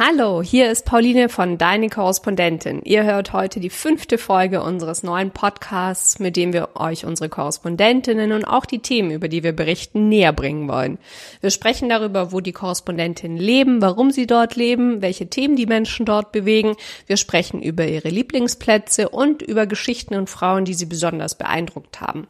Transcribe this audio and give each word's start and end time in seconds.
Hallo, 0.00 0.44
hier 0.44 0.70
ist 0.70 0.84
Pauline 0.84 1.28
von 1.28 1.58
Deine 1.58 1.88
Korrespondentin. 1.88 2.82
Ihr 2.84 3.02
hört 3.02 3.32
heute 3.32 3.58
die 3.58 3.68
fünfte 3.68 4.16
Folge 4.16 4.62
unseres 4.62 5.02
neuen 5.02 5.32
Podcasts, 5.32 6.20
mit 6.20 6.36
dem 6.36 6.52
wir 6.52 6.68
euch 6.76 7.04
unsere 7.04 7.28
Korrespondentinnen 7.28 8.30
und 8.30 8.44
auch 8.44 8.64
die 8.64 8.78
Themen, 8.78 9.10
über 9.10 9.26
die 9.26 9.42
wir 9.42 9.50
berichten, 9.50 10.08
näher 10.08 10.32
bringen 10.32 10.68
wollen. 10.68 10.98
Wir 11.40 11.50
sprechen 11.50 11.88
darüber, 11.88 12.30
wo 12.30 12.38
die 12.38 12.52
Korrespondentinnen 12.52 13.38
leben, 13.38 13.82
warum 13.82 14.12
sie 14.12 14.28
dort 14.28 14.54
leben, 14.54 15.02
welche 15.02 15.26
Themen 15.26 15.56
die 15.56 15.66
Menschen 15.66 16.06
dort 16.06 16.30
bewegen. 16.30 16.76
Wir 17.08 17.16
sprechen 17.16 17.60
über 17.60 17.84
ihre 17.84 18.08
Lieblingsplätze 18.08 19.08
und 19.08 19.42
über 19.42 19.66
Geschichten 19.66 20.14
und 20.14 20.30
Frauen, 20.30 20.64
die 20.64 20.74
sie 20.74 20.86
besonders 20.86 21.36
beeindruckt 21.36 22.00
haben. 22.00 22.28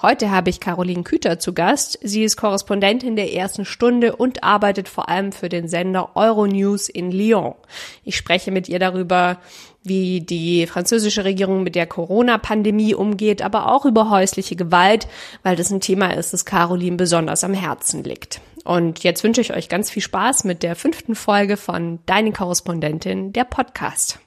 Heute 0.00 0.30
habe 0.30 0.48
ich 0.48 0.60
Caroline 0.60 1.02
Küter 1.02 1.38
zu 1.38 1.52
Gast. 1.52 1.98
Sie 2.02 2.24
ist 2.24 2.38
Korrespondentin 2.38 3.16
der 3.16 3.34
ersten 3.34 3.66
Stunde 3.66 4.16
und 4.16 4.42
arbeitet 4.42 4.88
vor 4.88 5.10
allem 5.10 5.32
für 5.32 5.50
den 5.50 5.68
Sender 5.68 6.16
Euronews 6.16 6.88
in 7.01 7.01
in 7.02 7.12
Lyon. 7.12 7.54
Ich 8.04 8.16
spreche 8.16 8.50
mit 8.50 8.68
ihr 8.68 8.78
darüber, 8.78 9.38
wie 9.84 10.20
die 10.20 10.66
französische 10.66 11.24
Regierung 11.24 11.62
mit 11.62 11.74
der 11.74 11.86
Corona-Pandemie 11.86 12.94
umgeht, 12.94 13.42
aber 13.42 13.72
auch 13.72 13.84
über 13.84 14.10
häusliche 14.10 14.56
Gewalt, 14.56 15.08
weil 15.42 15.56
das 15.56 15.70
ein 15.70 15.80
Thema 15.80 16.14
ist, 16.14 16.32
das 16.32 16.44
Caroline 16.44 16.96
besonders 16.96 17.44
am 17.44 17.54
Herzen 17.54 18.04
liegt. 18.04 18.40
Und 18.64 19.02
jetzt 19.02 19.24
wünsche 19.24 19.40
ich 19.40 19.52
euch 19.52 19.68
ganz 19.68 19.90
viel 19.90 20.02
Spaß 20.02 20.44
mit 20.44 20.62
der 20.62 20.76
fünften 20.76 21.14
Folge 21.14 21.56
von 21.56 21.98
Deine 22.06 22.32
Korrespondentin, 22.32 23.32
der 23.32 23.44
Podcast. 23.44 24.20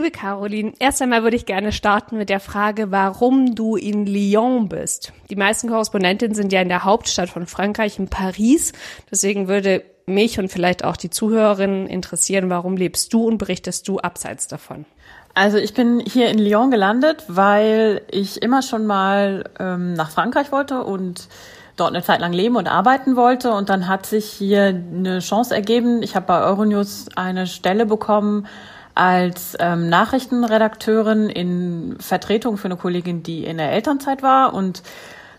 Liebe 0.00 0.12
Caroline, 0.12 0.72
erst 0.78 1.02
einmal 1.02 1.24
würde 1.24 1.36
ich 1.36 1.44
gerne 1.44 1.72
starten 1.72 2.16
mit 2.16 2.30
der 2.30 2.40
Frage, 2.40 2.90
warum 2.90 3.54
du 3.54 3.76
in 3.76 4.06
Lyon 4.06 4.70
bist. 4.70 5.12
Die 5.28 5.36
meisten 5.36 5.68
Korrespondentinnen 5.68 6.34
sind 6.34 6.54
ja 6.54 6.62
in 6.62 6.70
der 6.70 6.84
Hauptstadt 6.84 7.28
von 7.28 7.46
Frankreich, 7.46 7.98
in 7.98 8.08
Paris. 8.08 8.72
Deswegen 9.10 9.46
würde 9.46 9.82
mich 10.06 10.38
und 10.38 10.48
vielleicht 10.50 10.84
auch 10.84 10.96
die 10.96 11.10
Zuhörerinnen 11.10 11.86
interessieren, 11.86 12.48
warum 12.48 12.78
lebst 12.78 13.12
du 13.12 13.26
und 13.26 13.36
berichtest 13.36 13.86
du 13.88 13.98
abseits 13.98 14.48
davon? 14.48 14.86
Also 15.34 15.58
ich 15.58 15.74
bin 15.74 16.00
hier 16.00 16.30
in 16.30 16.38
Lyon 16.38 16.70
gelandet, 16.70 17.24
weil 17.28 18.00
ich 18.10 18.40
immer 18.40 18.62
schon 18.62 18.86
mal 18.86 19.50
ähm, 19.58 19.92
nach 19.92 20.12
Frankreich 20.12 20.50
wollte 20.50 20.82
und 20.82 21.28
dort 21.76 21.90
eine 21.90 22.02
Zeit 22.02 22.20
lang 22.20 22.32
leben 22.32 22.56
und 22.56 22.68
arbeiten 22.68 23.16
wollte. 23.16 23.52
Und 23.52 23.68
dann 23.68 23.86
hat 23.86 24.06
sich 24.06 24.24
hier 24.24 24.68
eine 24.68 25.18
Chance 25.18 25.54
ergeben. 25.54 26.02
Ich 26.02 26.16
habe 26.16 26.24
bei 26.24 26.40
Euronews 26.40 27.08
eine 27.16 27.46
Stelle 27.46 27.84
bekommen 27.84 28.46
als 29.00 29.56
ähm, 29.58 29.88
Nachrichtenredakteurin 29.88 31.30
in 31.30 31.96
Vertretung 32.00 32.58
für 32.58 32.66
eine 32.66 32.76
Kollegin, 32.76 33.22
die 33.22 33.46
in 33.46 33.56
der 33.56 33.72
Elternzeit 33.72 34.22
war. 34.22 34.52
Und 34.52 34.82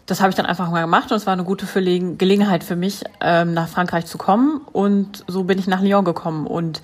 das 0.08 0.20
habe 0.20 0.32
ich 0.32 0.36
dann 0.36 0.48
einfach 0.48 0.72
mal 0.72 0.82
gemacht 0.82 1.12
und 1.12 1.18
es 1.18 1.28
war 1.28 1.34
eine 1.34 1.44
gute 1.44 1.68
Gelegenheit 1.68 2.64
für 2.64 2.76
mich, 2.76 3.04
ähm, 3.22 3.54
nach 3.54 3.68
Frankreich 3.68 4.08
zu 4.08 4.18
kommen. 4.18 4.62
Und 4.72 5.24
so 5.28 5.44
bin 5.44 5.60
ich 5.60 5.68
nach 5.68 5.84
Lyon 5.84 6.04
gekommen. 6.04 6.48
Und 6.48 6.82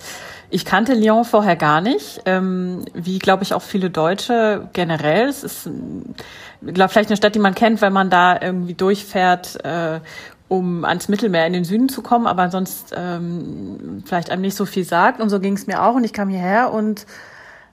ich 0.50 0.64
kannte 0.64 0.94
Lyon 0.94 1.24
vorher 1.24 1.56
gar 1.56 1.80
nicht, 1.80 2.22
ähm, 2.26 2.84
wie 2.94 3.18
glaube 3.18 3.42
ich 3.42 3.54
auch 3.54 3.62
viele 3.62 3.90
Deutsche 3.90 4.68
generell. 4.72 5.26
Es 5.26 5.42
ist 5.42 5.68
glaub, 6.64 6.92
vielleicht 6.92 7.10
eine 7.10 7.16
Stadt, 7.16 7.34
die 7.34 7.40
man 7.40 7.56
kennt, 7.56 7.82
wenn 7.82 7.92
man 7.92 8.08
da 8.08 8.40
irgendwie 8.40 8.74
durchfährt 8.74 9.64
äh, 9.64 9.98
um 10.48 10.84
ans 10.84 11.08
Mittelmeer 11.08 11.46
in 11.46 11.52
den 11.52 11.64
Süden 11.64 11.88
zu 11.88 12.02
kommen, 12.02 12.26
aber 12.26 12.50
sonst 12.50 12.94
ähm, 12.96 14.02
vielleicht 14.06 14.30
einem 14.30 14.42
nicht 14.42 14.56
so 14.56 14.64
viel 14.66 14.84
sagt. 14.84 15.20
Und 15.20 15.28
so 15.28 15.40
ging 15.40 15.54
es 15.54 15.66
mir 15.66 15.82
auch. 15.82 15.94
Und 15.94 16.04
ich 16.04 16.12
kam 16.12 16.28
hierher 16.28 16.72
und 16.72 17.06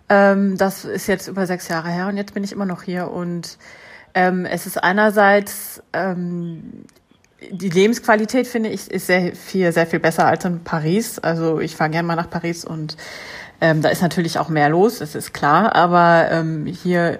ähm, 0.09 0.57
das 0.57 0.85
ist 0.85 1.07
jetzt 1.07 1.27
über 1.27 1.47
sechs 1.47 1.67
Jahre 1.67 1.89
her 1.89 2.07
und 2.07 2.17
jetzt 2.17 2.33
bin 2.33 2.43
ich 2.43 2.51
immer 2.51 2.65
noch 2.65 2.83
hier. 2.83 3.09
Und 3.09 3.57
ähm, 4.13 4.45
es 4.45 4.65
ist 4.65 4.83
einerseits 4.83 5.81
ähm, 5.93 6.85
die 7.51 7.69
Lebensqualität, 7.69 8.47
finde 8.47 8.69
ich, 8.69 8.91
ist 8.91 9.07
sehr 9.07 9.35
viel, 9.35 9.71
sehr 9.71 9.87
viel 9.87 9.99
besser 9.99 10.25
als 10.25 10.45
in 10.45 10.63
Paris. 10.63 11.19
Also 11.19 11.59
ich 11.59 11.75
fahre 11.75 11.89
gerne 11.89 12.07
mal 12.07 12.15
nach 12.15 12.29
Paris 12.29 12.65
und 12.65 12.97
ähm, 13.61 13.81
da 13.81 13.89
ist 13.89 14.01
natürlich 14.01 14.37
auch 14.37 14.49
mehr 14.49 14.69
los, 14.69 14.99
das 14.99 15.15
ist 15.15 15.33
klar. 15.33 15.75
Aber 15.75 16.27
ähm, 16.31 16.65
hier 16.65 17.19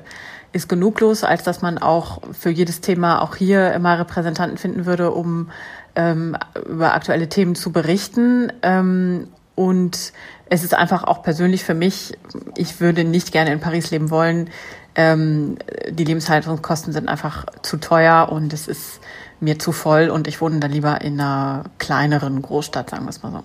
ist 0.56 0.70
genug 0.70 1.02
los, 1.02 1.26
als 1.26 1.44
dass 1.44 1.62
man 1.62 1.78
auch 1.78 2.22
für 2.32 2.50
jedes 2.50 2.80
Thema 2.80 3.22
auch 3.22 3.36
hier 3.36 3.74
immer 3.74 4.00
Repräsentanten 4.00 4.58
finden 4.58 4.86
würde, 4.86 5.12
um 5.12 5.52
ähm, 5.96 6.38
über 6.66 6.94
aktuelle 6.94 7.28
Themen 7.28 7.56
zu 7.56 7.74
berichten. 7.74 8.54
Ähm, 8.62 9.28
und 9.56 10.14
es 10.50 10.64
ist 10.64 10.74
einfach 10.74 11.04
auch 11.04 11.24
persönlich 11.24 11.66
für 11.66 11.74
mich, 11.74 12.18
ich 12.56 12.80
würde 12.80 13.04
nicht 13.04 13.34
gerne 13.34 13.52
in 13.52 13.60
Paris 13.60 13.92
leben 13.92 14.10
wollen. 14.10 14.50
Ähm, 14.96 15.58
die 15.90 16.06
Lebenshaltungskosten 16.06 16.94
sind 16.94 17.10
einfach 17.10 17.46
zu 17.62 17.76
teuer 17.76 18.30
und 18.32 18.54
es 18.54 18.70
ist 18.70 19.02
mir 19.42 19.60
zu 19.60 19.74
voll 19.74 20.10
und 20.10 20.26
ich 20.26 20.40
wohne 20.40 20.62
da 20.62 20.68
lieber 20.68 21.02
in 21.02 21.20
einer 21.20 21.66
kleineren 21.80 22.42
Großstadt, 22.42 22.92
sagen 22.92 23.04
wir 23.04 23.10
es 23.10 23.22
mal 23.22 23.34
so. 23.34 23.44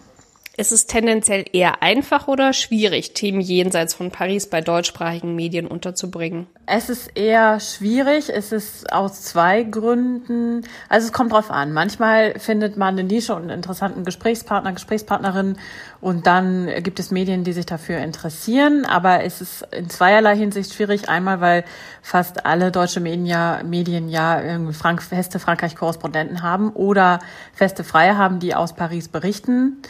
Ist 0.57 0.73
es 0.73 0.87
tendenziell 0.87 1.45
eher 1.53 1.83
einfach 1.83 2.27
oder 2.27 2.53
schwierig, 2.53 3.15
Themen 3.15 3.41
jenseits 3.41 3.95
von 3.95 4.11
Paris 4.11 4.49
bei 4.49 4.61
deutschsprachigen 4.61 5.37
Medien 5.37 5.67
unterzubringen? 5.67 6.49
Es 6.67 6.91
ist 6.91 7.17
eher 7.17 7.61
schwierig. 7.61 8.29
Es 8.29 8.53
ist 8.53 8.93
aus 8.93 9.23
zwei 9.23 9.63
Gründen. 9.63 10.63
Also 10.89 11.07
es 11.07 11.13
kommt 11.13 11.33
drauf 11.33 11.51
an. 11.51 11.73
Manchmal 11.73 12.39
findet 12.39 12.77
man 12.77 12.99
eine 12.99 13.05
Nische 13.05 13.35
und 13.35 13.43
einen 13.43 13.51
interessanten 13.51 14.05
Gesprächspartner, 14.05 14.73
Gesprächspartnerin 14.73 15.57
und 16.01 16.27
dann 16.27 16.69
gibt 16.83 16.99
es 16.99 17.11
Medien, 17.11 17.45
die 17.45 17.53
sich 17.53 17.67
dafür 17.67 17.99
interessieren. 17.99 18.85
Aber 18.87 19.23
es 19.23 19.41
ist 19.41 19.67
in 19.73 19.89
zweierlei 19.89 20.37
Hinsicht 20.37 20.75
schwierig. 20.75 21.09
Einmal, 21.09 21.41
weil 21.41 21.65
fast 22.03 22.45
alle 22.45 22.73
deutsche 22.73 23.01
Medien 23.01 23.27
ja, 23.27 23.63
Medien 23.65 24.09
ja 24.09 24.43
Frank 24.73 25.03
feste 25.03 25.39
Frankreich-Korrespondenten 25.39 26.43
haben 26.43 26.71
oder 26.71 27.21
feste 27.53 27.85
Freie 27.85 28.19
haben, 28.19 28.41
die 28.41 28.55
aus 28.55 28.75
Paris 28.75 29.09
berichten 29.09 29.83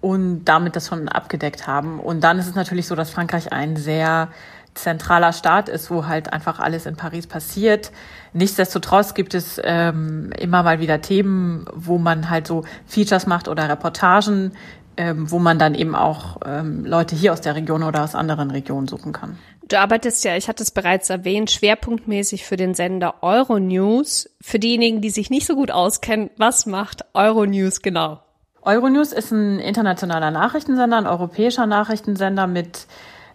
und 0.00 0.44
damit 0.44 0.76
das 0.76 0.88
schon 0.88 1.08
abgedeckt 1.08 1.66
haben. 1.66 1.98
Und 2.00 2.22
dann 2.22 2.38
ist 2.38 2.46
es 2.48 2.54
natürlich 2.54 2.86
so, 2.86 2.94
dass 2.94 3.10
Frankreich 3.10 3.52
ein 3.52 3.76
sehr 3.76 4.28
zentraler 4.74 5.32
Staat 5.32 5.68
ist, 5.68 5.90
wo 5.90 6.06
halt 6.06 6.32
einfach 6.32 6.60
alles 6.60 6.86
in 6.86 6.96
Paris 6.96 7.26
passiert. 7.26 7.90
Nichtsdestotrotz 8.32 9.14
gibt 9.14 9.34
es 9.34 9.60
ähm, 9.64 10.30
immer 10.38 10.62
mal 10.62 10.80
wieder 10.80 11.00
Themen, 11.00 11.66
wo 11.74 11.98
man 11.98 12.30
halt 12.30 12.46
so 12.46 12.64
Features 12.86 13.26
macht 13.26 13.48
oder 13.48 13.68
Reportagen, 13.68 14.52
ähm, 14.96 15.30
wo 15.30 15.38
man 15.38 15.58
dann 15.58 15.74
eben 15.74 15.94
auch 15.94 16.38
ähm, 16.44 16.84
Leute 16.84 17.16
hier 17.16 17.32
aus 17.32 17.40
der 17.40 17.56
Region 17.56 17.82
oder 17.82 18.04
aus 18.04 18.14
anderen 18.14 18.50
Regionen 18.50 18.86
suchen 18.86 19.12
kann. 19.12 19.38
Du 19.68 19.78
arbeitest 19.78 20.24
ja, 20.24 20.34
ich 20.36 20.48
hatte 20.48 20.62
es 20.62 20.70
bereits 20.70 21.10
erwähnt, 21.10 21.50
schwerpunktmäßig 21.50 22.46
für 22.46 22.56
den 22.56 22.72
Sender 22.74 23.22
Euronews. 23.22 24.30
Für 24.40 24.58
diejenigen, 24.58 25.02
die 25.02 25.10
sich 25.10 25.28
nicht 25.28 25.46
so 25.46 25.56
gut 25.56 25.70
auskennen, 25.70 26.30
was 26.38 26.64
macht 26.64 27.04
Euronews 27.14 27.82
genau? 27.82 28.22
Euronews 28.62 29.12
ist 29.12 29.30
ein 29.30 29.58
internationaler 29.60 30.30
Nachrichtensender, 30.30 30.98
ein 30.98 31.06
europäischer 31.06 31.66
Nachrichtensender 31.66 32.46
mit 32.46 32.86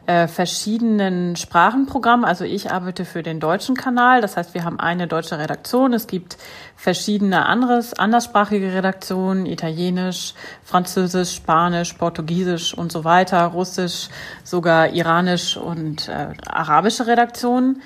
äh, 0.06 0.28
verschiedenen 0.28 1.38
Sprachenprogrammen. 1.38 2.26
Also 2.26 2.44
ich 2.44 2.72
arbeite 2.72 3.06
für 3.06 3.24
den 3.24 3.40
deutschen 3.40 3.76
Kanal. 3.76 4.20
Das 4.20 4.36
heißt, 4.36 4.54
wir 4.54 4.66
haben 4.66 4.80
eine 4.80 5.08
deutsche 5.08 5.40
Redaktion. 5.40 5.94
Es 5.94 6.08
gibt 6.08 6.38
verschiedene 6.76 7.46
anderes, 7.46 7.94
anderssprachige 7.94 8.74
Redaktionen, 8.74 9.46
Italienisch, 9.46 10.34
Französisch, 10.64 11.34
Spanisch, 11.34 11.94
Portugiesisch 11.94 12.78
und 12.78 12.92
so 12.92 13.06
weiter, 13.06 13.46
Russisch, 13.46 14.10
sogar 14.44 14.90
Iranisch 14.90 15.56
und 15.56 16.10
äh, 16.10 16.34
arabische 16.46 17.08
Redaktionen. 17.08 17.82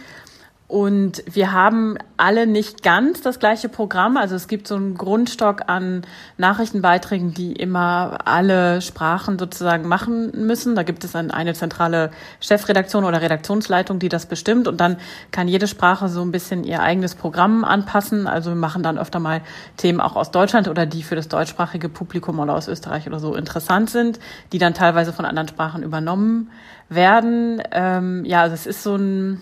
Und 0.67 1.23
wir 1.33 1.53
haben 1.53 1.97
alle 2.17 2.45
nicht 2.45 2.83
ganz 2.83 3.21
das 3.21 3.39
gleiche 3.39 3.69
Programm. 3.69 4.17
Also 4.17 4.35
es 4.35 4.49
gibt 4.49 4.67
so 4.67 4.75
einen 4.75 4.95
Grundstock 4.95 5.63
an 5.67 6.01
Nachrichtenbeiträgen, 6.37 7.33
die 7.33 7.53
immer 7.53 8.17
alle 8.25 8.81
Sprachen 8.81 9.39
sozusagen 9.39 9.87
machen 9.87 10.31
müssen. 10.45 10.75
Da 10.75 10.83
gibt 10.83 11.05
es 11.05 11.13
dann 11.13 11.31
eine 11.31 11.53
zentrale 11.53 12.11
Chefredaktion 12.41 13.05
oder 13.05 13.21
Redaktionsleitung, 13.21 13.99
die 13.99 14.09
das 14.09 14.25
bestimmt. 14.25 14.67
Und 14.67 14.81
dann 14.81 14.97
kann 15.31 15.47
jede 15.47 15.67
Sprache 15.67 16.09
so 16.09 16.21
ein 16.21 16.31
bisschen 16.31 16.65
ihr 16.65 16.81
eigenes 16.81 17.15
Programm 17.15 17.63
anpassen. 17.63 18.27
Also 18.27 18.49
wir 18.49 18.57
machen 18.57 18.83
dann 18.83 18.97
öfter 18.97 19.19
mal 19.19 19.39
Themen 19.77 20.01
auch 20.01 20.17
aus 20.17 20.31
Deutschland 20.31 20.67
oder 20.67 20.85
die 20.85 21.01
für 21.01 21.15
das 21.15 21.29
deutschsprachige 21.29 21.87
Publikum 21.87 22.39
oder 22.39 22.53
aus 22.53 22.67
Österreich 22.67 23.07
oder 23.07 23.19
so 23.19 23.35
interessant 23.35 23.89
sind, 23.89 24.19
die 24.51 24.57
dann 24.57 24.73
teilweise 24.73 25.13
von 25.13 25.23
anderen 25.23 25.47
Sprachen 25.47 25.81
übernommen 25.81 26.51
werden. 26.89 27.63
Ähm, 27.71 28.25
ja, 28.25 28.41
also 28.41 28.53
es 28.53 28.67
ist 28.67 28.83
so 28.83 28.97
ein 28.97 29.41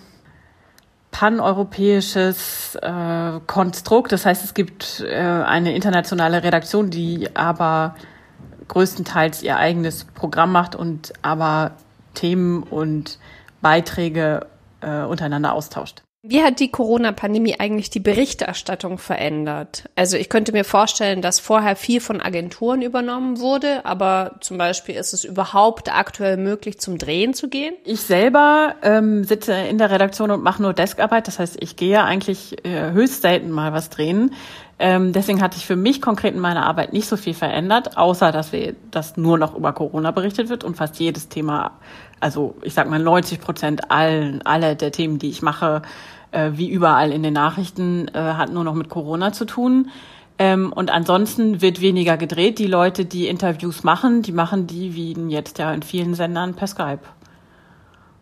paneuropäisches 1.17 2.75
äh, 2.75 3.39
Konstrukt. 3.47 4.11
Das 4.11 4.25
heißt, 4.25 4.43
es 4.43 4.53
gibt 4.53 5.01
äh, 5.07 5.15
eine 5.15 5.73
internationale 5.73 6.43
Redaktion, 6.43 6.89
die 6.89 7.33
aber 7.33 7.95
größtenteils 8.67 9.41
ihr 9.41 9.55
eigenes 9.55 10.03
Programm 10.03 10.51
macht 10.51 10.75
und 10.75 11.13
aber 11.21 11.71
Themen 12.15 12.63
und 12.63 13.17
Beiträge 13.61 14.47
äh, 14.81 15.03
untereinander 15.03 15.53
austauscht. 15.53 16.04
Wie 16.27 16.41
hat 16.41 16.59
die 16.59 16.71
Corona-Pandemie 16.71 17.59
eigentlich 17.59 17.91
die 17.91 17.99
Berichterstattung 17.99 18.97
verändert? 18.97 19.83
Also 19.95 20.17
ich 20.17 20.27
könnte 20.27 20.53
mir 20.53 20.63
vorstellen, 20.63 21.21
dass 21.21 21.39
vorher 21.39 21.75
viel 21.75 22.01
von 22.01 22.19
Agenturen 22.19 22.81
übernommen 22.81 23.39
wurde, 23.39 23.85
aber 23.85 24.37
zum 24.39 24.57
Beispiel 24.57 24.95
ist 24.95 25.13
es 25.13 25.23
überhaupt 25.23 25.95
aktuell 25.95 26.37
möglich, 26.37 26.79
zum 26.79 26.97
Drehen 26.97 27.35
zu 27.35 27.47
gehen? 27.47 27.75
Ich 27.83 28.01
selber 28.01 28.73
ähm, 28.81 29.23
sitze 29.23 29.53
in 29.53 29.77
der 29.77 29.91
Redaktion 29.91 30.31
und 30.31 30.41
mache 30.41 30.63
nur 30.63 30.73
Deskarbeit. 30.73 31.27
Das 31.27 31.37
heißt, 31.37 31.57
ich 31.59 31.75
gehe 31.75 32.03
eigentlich 32.03 32.65
äh, 32.65 32.91
höchst 32.91 33.21
selten 33.21 33.51
mal 33.51 33.71
was 33.71 33.91
drehen. 33.91 34.33
Ähm, 34.79 35.13
deswegen 35.13 35.43
hat 35.43 35.53
sich 35.53 35.67
für 35.67 35.75
mich 35.75 36.01
konkret 36.01 36.33
in 36.33 36.41
meiner 36.41 36.65
Arbeit 36.65 36.91
nicht 36.91 37.07
so 37.07 37.17
viel 37.17 37.35
verändert, 37.35 37.97
außer 37.97 38.31
dass 38.31 38.51
wir, 38.51 38.75
dass 38.89 39.15
nur 39.15 39.37
noch 39.37 39.55
über 39.55 39.73
Corona 39.73 40.09
berichtet 40.09 40.49
wird 40.49 40.63
und 40.63 40.75
fast 40.75 40.99
jedes 40.99 41.29
Thema, 41.29 41.79
also 42.19 42.55
ich 42.63 42.73
sag 42.73 42.89
mal 42.89 42.99
90 42.99 43.39
Prozent 43.39 43.91
allen, 43.91 44.41
alle 44.41 44.75
der 44.75 44.91
Themen, 44.91 45.19
die 45.19 45.29
ich 45.29 45.41
mache, 45.43 45.83
äh, 46.35 46.57
wie 46.57 46.69
überall 46.69 47.11
in 47.11 47.23
den 47.23 47.33
Nachrichten, 47.33 48.07
äh, 48.09 48.19
hat 48.19 48.51
nur 48.51 48.63
noch 48.63 48.75
mit 48.75 48.89
Corona 48.89 49.31
zu 49.31 49.45
tun. 49.45 49.89
Ähm, 50.37 50.73
und 50.73 50.91
ansonsten 50.91 51.61
wird 51.61 51.79
weniger 51.79 52.17
gedreht. 52.17 52.59
Die 52.59 52.67
Leute, 52.67 53.05
die 53.05 53.27
Interviews 53.27 53.83
machen, 53.83 54.21
die 54.21 54.33
machen 54.33 54.67
die, 54.67 54.93
wie 54.93 55.13
jetzt 55.29 55.59
ja 55.59 55.73
in 55.73 55.81
vielen 55.81 56.13
Sendern, 56.13 56.55
per 56.55 56.67
Skype. 56.67 56.99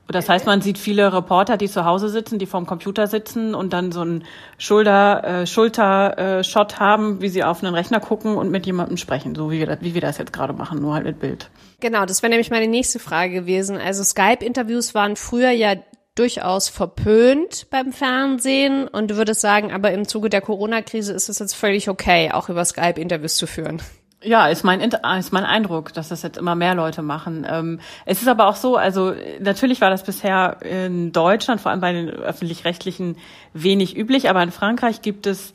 Das 0.07 0.30
heißt, 0.30 0.45
man 0.45 0.62
sieht 0.62 0.77
viele 0.77 1.12
Reporter, 1.12 1.57
die 1.57 1.69
zu 1.69 1.86
Hause 1.86 2.10
sitzen, 2.10 2.38
die 2.38 2.45
vorm 2.45 2.65
Computer 2.68 3.07
sitzen 3.07 3.56
und 3.56 3.74
dann 3.74 3.92
so 3.92 4.01
einen 4.01 4.25
Schulter, 4.57 5.24
äh, 5.42 5.48
Schulter-Shot 5.48 6.80
haben, 6.80 7.21
wie 7.21 7.30
sie 7.30 7.44
auf 7.44 7.63
einen 7.63 7.74
Rechner 7.74 8.00
gucken 8.00 8.36
und 8.36 8.51
mit 8.51 8.66
jemandem 8.66 8.98
sprechen, 8.98 9.33
so 9.33 9.50
wie 9.50 9.59
wir, 9.59 9.66
das, 9.66 9.77
wie 9.81 9.94
wir 9.94 10.01
das 10.01 10.18
jetzt 10.18 10.33
gerade 10.33 10.54
machen, 10.54 10.81
nur 10.81 10.94
halt 10.94 11.06
mit 11.06 11.19
Bild. 11.19 11.50
Genau, 11.80 12.06
das 12.06 12.21
wäre 12.21 12.30
nämlich 12.30 12.51
meine 12.51 12.68
nächste 12.68 13.00
Frage 13.00 13.33
gewesen. 13.33 13.77
Also 13.77 14.04
Skype-Interviews 14.04 14.94
waren 14.94 15.16
früher 15.16 15.51
ja 15.51 15.75
durchaus 16.15 16.69
verpönt 16.69 17.68
beim 17.71 17.92
Fernsehen 17.92 18.88
und 18.88 19.10
du 19.10 19.18
würdest 19.18 19.42
sagen, 19.42 19.71
aber 19.71 19.92
im 19.92 20.07
Zuge 20.07 20.30
der 20.30 20.42
Corona-Krise 20.42 21.13
ist 21.13 21.30
es 21.30 21.39
jetzt 21.39 21.56
völlig 21.56 21.89
okay, 21.89 22.31
auch 22.31 22.50
über 22.50 22.63
Skype 22.65 23.00
Interviews 23.00 23.36
zu 23.36 23.48
führen. 23.48 23.81
Ja, 24.21 24.48
ist 24.48 24.63
mein, 24.63 24.80
ist 24.80 25.33
mein 25.33 25.44
Eindruck, 25.44 25.94
dass 25.94 26.10
das 26.10 26.21
jetzt 26.21 26.38
immer 26.38 26.56
mehr 26.56 26.75
Leute 26.75 27.01
machen. 27.01 27.45
Ähm, 27.50 27.80
es 28.06 28.21
ist 28.21 28.27
aber 28.30 28.48
auch 28.48 28.56
so, 28.56 28.77
also 28.77 29.13
natürlich 29.39 29.81
war 29.81 29.89
das 29.89 30.04
bisher 30.04 30.57
in 30.62 31.12
Deutschland, 31.12 31.60
vor 31.60 31.71
allem 31.71 31.81
bei 31.81 31.92
den 31.92 32.10
öffentlich-rechtlichen, 32.10 33.18
wenig 33.54 33.98
üblich, 33.98 34.30
aber 34.30 34.42
in 34.42 34.51
Frankreich 34.51 35.01
gibt 35.01 35.27
es 35.27 35.51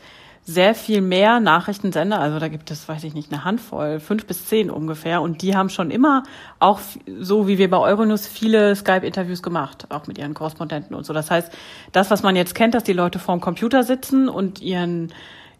sehr 0.48 0.74
viel 0.74 1.02
mehr 1.02 1.40
Nachrichtensender. 1.40 2.18
Also 2.18 2.38
da 2.38 2.48
gibt 2.48 2.70
es, 2.70 2.88
weiß 2.88 3.04
ich 3.04 3.12
nicht, 3.12 3.30
eine 3.30 3.44
Handvoll, 3.44 4.00
fünf 4.00 4.24
bis 4.24 4.46
zehn 4.46 4.70
ungefähr. 4.70 5.20
Und 5.20 5.42
die 5.42 5.54
haben 5.54 5.68
schon 5.68 5.90
immer 5.90 6.22
auch 6.58 6.80
so 7.20 7.46
wie 7.46 7.58
wir 7.58 7.68
bei 7.68 7.76
Euronews 7.76 8.26
viele 8.26 8.74
Skype-Interviews 8.74 9.42
gemacht, 9.42 9.84
auch 9.90 10.06
mit 10.06 10.16
ihren 10.16 10.32
Korrespondenten 10.32 10.96
und 10.96 11.04
so. 11.04 11.12
Das 11.12 11.30
heißt, 11.30 11.52
das, 11.92 12.10
was 12.10 12.22
man 12.22 12.34
jetzt 12.34 12.54
kennt, 12.54 12.72
dass 12.72 12.82
die 12.82 12.94
Leute 12.94 13.18
vorm 13.18 13.42
Computer 13.42 13.82
sitzen 13.82 14.30
und 14.30 14.62
ihren 14.62 15.12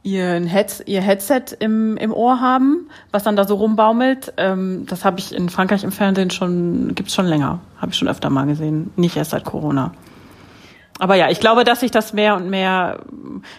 ihren 0.05 0.47
Head, 0.47 0.85
ihr 0.87 1.03
Headset 1.03 1.57
im, 1.59 1.99
im 1.99 2.15
Ohr 2.15 2.41
haben, 2.41 2.89
was 3.11 3.25
dann 3.25 3.37
da 3.37 3.45
so 3.45 3.57
rumbaumelt. 3.57 4.33
Ähm, 4.39 4.87
das 4.89 5.05
habe 5.05 5.19
ich 5.19 5.35
in 5.35 5.51
Frankreich 5.51 5.85
im 5.85 5.93
Fernsehen 5.93 6.31
schon, 6.31 6.95
gibt's 6.95 7.15
schon 7.15 7.27
länger. 7.27 7.61
Habe 7.77 7.93
ich 7.93 7.99
schon 7.99 8.09
öfter 8.09 8.31
mal 8.31 8.47
gesehen. 8.47 8.91
Nicht 8.97 9.19
erst 9.19 9.33
seit 9.33 9.45
Corona. 9.45 9.93
Aber 10.99 11.15
ja, 11.15 11.31
ich 11.31 11.41
glaube, 11.41 11.65
dass 11.65 11.81
sich 11.81 11.91
das 11.91 12.13
mehr 12.13 12.35
und 12.35 12.51
mehr, 12.51 13.01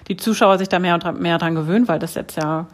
die 0.08 0.18
Zuschauer 0.18 0.58
sich 0.58 0.70
da 0.70 0.80
mehr 0.80 0.96
und 0.96 1.20
mehr 1.20 1.38
dran 1.38 1.56
gewöhnen, 1.56 1.88
weil 1.88 2.00
das 2.00 2.16
jetzt 2.16 2.36
ja 2.36 2.68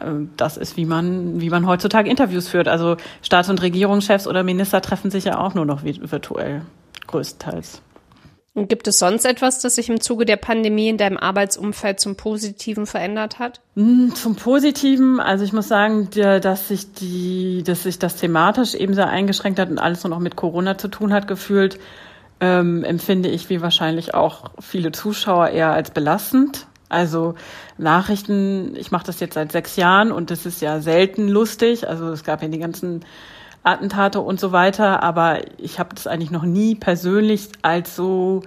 äh, 0.00 0.06
das 0.36 0.56
ist, 0.56 0.76
wie 0.76 0.84
man, 0.84 1.40
wie 1.40 1.50
man 1.50 1.66
heutzutage 1.66 2.10
Interviews 2.10 2.48
führt. 2.48 2.68
Also 2.68 2.96
Staats- 3.22 3.48
und 3.48 3.62
Regierungschefs 3.62 4.26
oder 4.26 4.42
Minister 4.42 4.80
treffen 4.80 5.10
sich 5.10 5.24
ja 5.24 5.38
auch 5.38 5.54
nur 5.54 5.64
noch 5.64 5.84
virtuell, 5.84 6.62
größtenteils. 7.06 7.82
Und 8.56 8.68
gibt 8.68 8.86
es 8.86 9.00
sonst 9.00 9.24
etwas, 9.24 9.58
das 9.58 9.74
sich 9.74 9.88
im 9.88 10.00
Zuge 10.00 10.24
der 10.24 10.36
Pandemie 10.36 10.88
in 10.88 10.96
deinem 10.96 11.16
Arbeitsumfeld 11.16 11.98
zum 11.98 12.14
Positiven 12.14 12.86
verändert 12.86 13.40
hat? 13.40 13.60
Hm, 13.74 14.14
zum 14.14 14.36
Positiven, 14.36 15.18
also 15.18 15.44
ich 15.44 15.52
muss 15.52 15.66
sagen, 15.66 16.08
dass 16.12 16.68
sich 16.68 16.92
die, 16.92 17.64
dass 17.64 17.82
sich 17.82 17.98
das 17.98 18.14
thematisch 18.14 18.74
eben 18.74 18.94
sehr 18.94 19.08
eingeschränkt 19.08 19.58
hat 19.58 19.70
und 19.70 19.80
alles 19.80 20.04
nur 20.04 20.10
noch 20.10 20.20
mit 20.20 20.36
Corona 20.36 20.78
zu 20.78 20.86
tun 20.86 21.12
hat, 21.12 21.26
gefühlt 21.26 21.80
ähm, 22.40 22.84
empfinde 22.84 23.28
ich 23.28 23.48
wie 23.50 23.62
wahrscheinlich 23.62 24.14
auch 24.14 24.50
viele 24.60 24.92
Zuschauer 24.92 25.48
eher 25.48 25.72
als 25.72 25.90
belastend. 25.90 26.66
Also 26.88 27.34
Nachrichten, 27.78 28.76
ich 28.76 28.90
mache 28.90 29.06
das 29.06 29.20
jetzt 29.20 29.34
seit 29.34 29.52
sechs 29.52 29.76
Jahren 29.76 30.12
und 30.12 30.30
das 30.30 30.46
ist 30.46 30.60
ja 30.60 30.80
selten 30.80 31.28
lustig. 31.28 31.88
Also 31.88 32.08
es 32.10 32.24
gab 32.24 32.42
ja 32.42 32.48
die 32.48 32.58
ganzen 32.58 33.04
Attentate 33.62 34.20
und 34.20 34.38
so 34.38 34.52
weiter, 34.52 35.02
aber 35.02 35.40
ich 35.58 35.78
habe 35.78 35.94
das 35.94 36.06
eigentlich 36.06 36.30
noch 36.30 36.44
nie 36.44 36.74
persönlich 36.74 37.48
als 37.62 37.96
so 37.96 38.42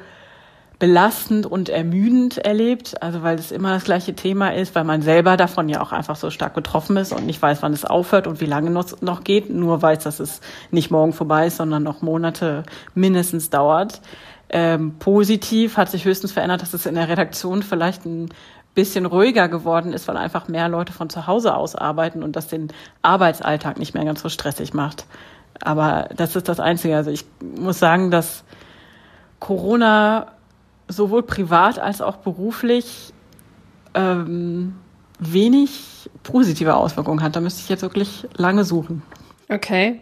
belastend 0.80 1.48
und 1.48 1.70
ermüdend 1.70 2.38
erlebt, 2.38 3.02
also 3.02 3.24
weil 3.24 3.40
es 3.40 3.52
immer 3.52 3.74
das 3.74 3.84
gleiche 3.84 4.14
Thema 4.14 4.54
ist, 4.54 4.76
weil 4.76 4.84
man 4.84 5.02
selber 5.02 5.36
davon 5.36 5.70
ja 5.70 5.82
auch 5.82 5.92
einfach 5.92 6.16
so 6.16 6.30
stark 6.30 6.54
betroffen 6.54 6.98
ist 6.98 7.14
und 7.14 7.26
nicht 7.26 7.42
weiß, 7.42 7.64
wann 7.64 7.74
es 7.74 7.84
aufhört 7.84 8.28
und 8.28 8.42
wie 8.42 8.46
lange 8.46 8.78
es 8.80 9.02
noch 9.02 9.24
geht, 9.24 9.50
nur 9.50 9.82
weiß, 9.82 10.00
dass 10.04 10.20
es 10.20 10.40
nicht 10.70 10.92
morgen 10.92 11.14
vorbei 11.14 11.48
ist, 11.48 11.58
sondern 11.58 11.82
noch 11.82 12.04
Monate 12.04 12.64
mindestens 12.94 13.50
dauert. 13.50 14.02
Ähm, 14.50 14.96
positiv 15.00 15.78
hat 15.78 15.90
sich 15.90 16.06
höchstens 16.06 16.32
verändert, 16.32 16.62
dass 16.62 16.74
es 16.74 16.86
in 16.86 16.96
der 16.96 17.10
Redaktion 17.10 17.64
vielleicht 17.64 18.06
ein 18.06 18.30
bisschen 18.76 19.08
ruhiger 19.08 19.50
geworden 19.50 19.94
ist, 19.94 20.08
weil 20.08 20.16
einfach 20.16 20.48
mehr 20.48 20.70
Leute 20.70 20.94
von 20.94 21.10
zu 21.10 21.26
Hause 21.26 21.56
aus 21.56 21.76
arbeiten 21.76 22.22
und 22.22 22.36
das 22.36 22.48
den 22.48 22.68
Arbeitsalltag 23.02 23.80
nicht 23.80 23.96
mehr 23.96 24.06
ganz 24.06 24.22
so 24.22 24.30
stressig 24.30 24.76
macht. 24.76 25.08
Aber 25.60 26.10
das 26.16 26.36
ist 26.36 26.48
das 26.48 26.60
Einzige. 26.60 26.96
Also 26.96 27.10
ich 27.10 27.26
muss 27.42 27.80
sagen, 27.80 28.12
dass 28.12 28.44
Corona 29.40 30.28
sowohl 30.88 31.24
privat 31.24 31.80
als 31.80 32.02
auch 32.02 32.18
beruflich 32.18 33.14
ähm, 33.94 34.76
wenig 35.20 36.10
positive 36.24 36.76
Auswirkungen 36.76 37.22
hat. 37.22 37.36
Da 37.36 37.42
müsste 37.42 37.62
ich 37.62 37.70
jetzt 37.70 37.82
wirklich 37.82 38.28
lange 38.36 38.64
suchen. 38.64 39.02
Okay. 39.50 40.02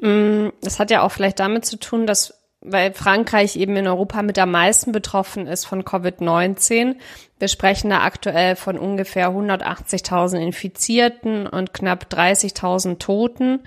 Mm, 0.00 0.48
das 0.62 0.78
hat 0.78 0.90
ja 0.90 1.02
auch 1.02 1.12
vielleicht 1.12 1.40
damit 1.40 1.64
zu 1.64 1.78
tun, 1.78 2.06
dass 2.06 2.34
weil 2.62 2.92
Frankreich 2.92 3.56
eben 3.56 3.74
in 3.76 3.86
Europa 3.86 4.22
mit 4.22 4.38
am 4.38 4.50
meisten 4.50 4.92
betroffen 4.92 5.46
ist 5.46 5.64
von 5.64 5.82
Covid-19. 5.82 6.96
Wir 7.38 7.48
sprechen 7.48 7.88
da 7.88 8.02
aktuell 8.02 8.54
von 8.54 8.78
ungefähr 8.78 9.30
180.000 9.30 10.38
Infizierten 10.38 11.46
und 11.46 11.72
knapp 11.72 12.08
30.000 12.12 12.98
Toten. 12.98 13.60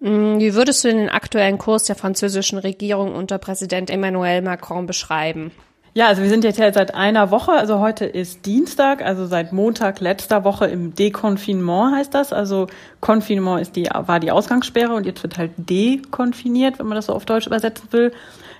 Mm, 0.00 0.38
wie 0.38 0.54
würdest 0.54 0.84
du 0.84 0.88
den 0.88 1.08
aktuellen 1.08 1.56
Kurs 1.56 1.84
der 1.84 1.96
französischen 1.96 2.58
Regierung 2.58 3.14
unter 3.14 3.38
Präsident 3.38 3.88
Emmanuel 3.88 4.42
Macron 4.42 4.86
beschreiben? 4.86 5.50
Ja, 5.96 6.08
also 6.08 6.22
wir 6.22 6.28
sind 6.28 6.42
jetzt 6.42 6.58
ja 6.58 6.72
seit 6.72 6.92
einer 6.96 7.30
Woche, 7.30 7.52
also 7.52 7.78
heute 7.78 8.04
ist 8.04 8.46
Dienstag, 8.46 9.00
also 9.00 9.26
seit 9.26 9.52
Montag 9.52 10.00
letzter 10.00 10.42
Woche 10.42 10.66
im 10.66 10.92
Dekonfinement 10.96 11.94
heißt 11.94 12.12
das. 12.12 12.32
Also 12.32 12.66
Konfinement 13.00 13.60
ist 13.60 13.76
die, 13.76 13.84
war 13.84 14.18
die 14.18 14.32
Ausgangssperre 14.32 14.92
und 14.92 15.06
jetzt 15.06 15.22
wird 15.22 15.38
halt 15.38 15.52
dekonfiniert, 15.56 16.80
wenn 16.80 16.88
man 16.88 16.96
das 16.96 17.06
so 17.06 17.12
auf 17.12 17.26
Deutsch 17.26 17.46
übersetzen 17.46 17.92
will. 17.92 18.12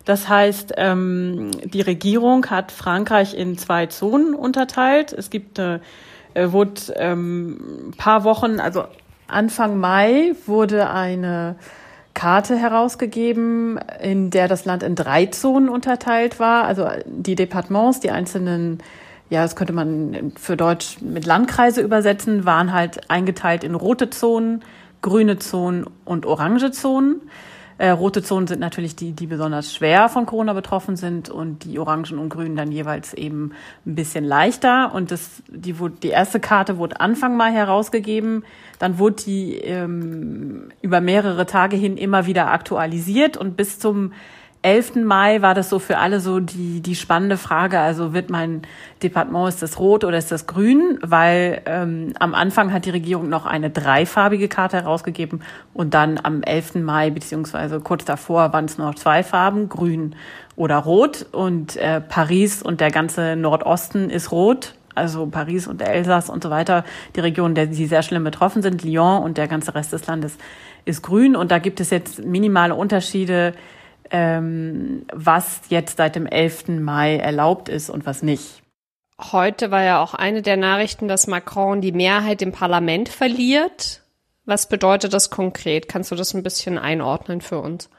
Das 0.04 0.28
heißt, 0.28 0.75
ähm, 0.76 1.50
die 1.64 1.80
Regierung 1.80 2.47
hat 2.50 2.70
Frankreich 2.70 3.37
in 3.37 3.59
zwei 3.59 3.87
Zonen 3.87 4.35
unterteilt. 4.35 5.12
Es 5.12 5.28
gibt 5.28 5.59
äh, 5.59 5.80
wurde 6.37 6.80
ähm, 6.94 7.92
paar 7.99 8.23
Wochen, 8.23 8.61
also 8.61 8.85
Anfang 9.26 9.80
Mai 9.80 10.37
wurde 10.47 10.88
eine 10.88 11.56
Karte 12.14 12.56
herausgegeben, 12.56 13.78
in 14.00 14.30
der 14.30 14.49
das 14.49 14.64
Land 14.64 14.83
in 14.83 14.94
drei 14.94 15.26
Zonen 15.26 15.68
unterteilt 15.68 16.38
war. 16.38 16.64
Also 16.64 16.88
die 17.06 17.35
Departements, 17.35 18.00
die 18.00 18.11
einzelnen, 18.11 18.78
ja, 19.30 19.42
das 19.42 19.56
könnte 19.56 19.73
man 19.73 20.33
für 20.37 20.56
Deutsch 20.56 20.99
mit 21.00 21.26
Landkreise 21.26 21.80
übersetzen, 21.80 22.44
waren 22.44 22.73
halt 22.73 23.11
eingeteilt 23.11 23.64
in 23.64 23.75
rote 23.75 24.11
Zonen, 24.11 24.62
grüne 25.02 25.38
Zonen 25.38 25.85
und 26.04 26.25
orange 26.25 26.71
Zonen. 26.71 27.21
Äh, 27.78 27.90
rote 27.90 28.23
Zonen 28.23 28.47
sind 28.47 28.61
natürlich 28.61 28.95
die, 28.95 29.12
die 29.12 29.26
besonders 29.26 29.75
schwer 29.75 30.09
von 30.09 30.26
Corona 30.26 30.52
betroffen 30.52 30.97
sind 30.97 31.28
und 31.28 31.64
die 31.64 31.78
Orangen 31.78 32.19
und 32.19 32.28
Grünen 32.28 32.57
dann 32.57 32.71
jeweils 32.71 33.14
eben 33.14 33.52
ein 33.85 33.95
bisschen 33.95 34.25
leichter. 34.25 34.95
Und 34.95 35.11
das, 35.11 35.43
die, 35.49 35.78
wurde, 35.78 35.97
die 36.02 36.09
erste 36.09 36.38
Karte 36.38 36.78
wurde 36.78 37.00
Anfang 37.00 37.37
Mai 37.37 37.50
herausgegeben. 37.50 38.45
Dann 38.78 38.99
wurde 38.99 39.16
die 39.25 39.57
ähm, 39.57 40.69
über 40.83 41.00
mehrere 41.00 41.47
Tage 41.47 41.76
hin 41.76 41.97
immer 41.97 42.26
wieder 42.26 42.50
aktualisiert 42.52 43.37
und 43.37 43.57
bis 43.57 43.78
zum 43.78 44.12
11. 44.64 45.04
Mai 45.04 45.42
war 45.42 45.52
das 45.52 45.68
so 45.68 45.78
für 45.78 45.99
alle 45.99 46.21
so 46.21 46.40
die, 46.40 46.80
die 46.80 46.94
spannende 46.94 47.37
Frage, 47.37 47.78
also 47.78 48.14
wird 48.14 48.30
mein 48.30 48.62
Departement, 49.02 49.49
ist 49.49 49.62
das 49.62 49.78
rot 49.78 50.04
oder 50.04 50.16
ist 50.16 50.33
das 50.33 50.47
grün? 50.47 50.99
Weil 51.02 51.61
ähm, 51.66 52.14
am 52.18 52.35
Anfang 52.35 52.73
hat 52.73 52.87
die 52.87 52.90
Regierung 52.90 53.28
noch 53.28 53.44
eine 53.44 53.68
dreifarbige 53.68 54.49
Karte 54.49 54.78
herausgegeben 54.78 55.42
und 55.75 55.92
dann 55.92 56.18
am 56.23 56.42
11. 56.42 56.76
Mai 56.76 57.11
beziehungsweise 57.11 57.80
kurz 57.80 58.06
davor 58.06 58.54
waren 58.54 58.64
es 58.64 58.78
noch 58.78 58.94
zwei 58.94 59.23
Farben, 59.23 59.68
grün 59.68 60.16
oder 60.56 60.78
rot 60.78 61.26
und 61.33 61.76
äh, 61.76 62.00
Paris 62.00 62.62
und 62.62 62.80
der 62.80 62.90
ganze 62.90 63.37
Nordosten 63.37 64.09
ist 64.09 64.33
rot 64.33 64.75
also 64.94 65.26
Paris 65.26 65.66
und 65.66 65.83
Elsass 65.83 66.30
und 66.30 66.42
so 66.42 66.50
weiter, 66.50 66.85
die 67.16 67.21
Regionen, 67.21 67.54
die 67.73 67.87
sehr 67.87 68.04
schlimm 68.04 68.23
betroffen 68.23 68.62
sind, 68.62 68.85
Lyon 68.85 69.25
und 69.25 69.38
der 69.38 69.49
ganze 69.49 69.75
Rest 69.75 69.92
des 69.92 70.06
Landes 70.06 70.38
ist 70.85 71.02
grün. 71.02 71.35
Und 71.35 71.50
da 71.50 71.59
gibt 71.59 71.80
es 71.80 71.90
jetzt 71.90 72.25
minimale 72.25 72.76
Unterschiede 72.76 73.54
ähm, 74.16 75.06
was 75.12 75.62
jetzt 75.71 75.97
seit 75.97 76.14
dem 76.14 76.26
11. 76.26 76.68
Mai 76.68 77.16
erlaubt 77.16 77.68
ist 77.68 77.90
und 77.90 78.06
was 78.06 78.23
nicht. 78.23 78.62
Heute 79.21 79.73
war 79.73 79.83
ja 79.83 80.00
auch 80.00 80.14
eine 80.14 80.40
der 80.40 80.56
Nachrichten, 80.56 81.09
dass 81.09 81.26
Macron 81.26 81.80
die 81.80 81.90
Mehrheit 81.90 82.40
im 82.40 82.52
Parlament 82.52 83.09
verliert. 83.09 84.02
Was 84.44 84.68
bedeutet 84.68 85.14
das 85.14 85.30
konkret? 85.30 85.88
Kannst 85.88 86.12
du 86.12 86.14
das 86.14 86.33
ein 86.33 86.44
bisschen 86.44 86.78
einordnen 86.78 87.40
für 87.40 87.59
uns? 87.59 87.90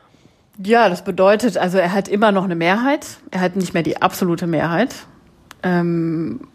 Ja, 0.63 0.87
das 0.87 1.03
bedeutet, 1.03 1.57
also 1.57 1.79
er 1.79 1.91
hat 1.91 2.07
immer 2.07 2.31
noch 2.31 2.45
eine 2.45 2.55
Mehrheit. 2.55 3.05
Er 3.31 3.41
hat 3.41 3.57
nicht 3.57 3.73
mehr 3.73 3.83
die 3.83 4.01
absolute 4.01 4.47
Mehrheit. 4.47 4.95
Ähm, 5.63 6.47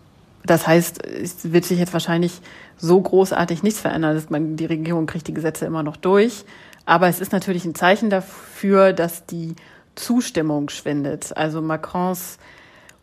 das 0.43 0.67
heißt, 0.67 1.05
es 1.05 1.53
wird 1.53 1.67
sich 1.67 1.79
jetzt 1.79 1.93
wahrscheinlich 1.93 2.41
so 2.79 2.99
großartig 2.99 3.63
nichts 3.63 3.81
verändern. 3.81 4.15
Dass 4.15 4.31
man, 4.31 4.57
die 4.57 4.65
Regierung 4.65 5.05
kriegt 5.05 5.29
die 5.29 5.35
Gesetze 5.35 5.67
immer 5.67 5.83
noch 5.83 5.99
durch. 5.99 6.47
Aber 6.85 7.09
es 7.09 7.21
ist 7.21 7.33
natürlich 7.33 7.65
ein 7.65 7.75
Zeichen 7.75 8.11
dafür, 8.11 8.93
dass 8.93 9.27
die 9.27 9.55
Zustimmung 9.95 10.69
schwindet. 10.69 11.37
Also 11.37 11.61
Macrons 11.61 12.39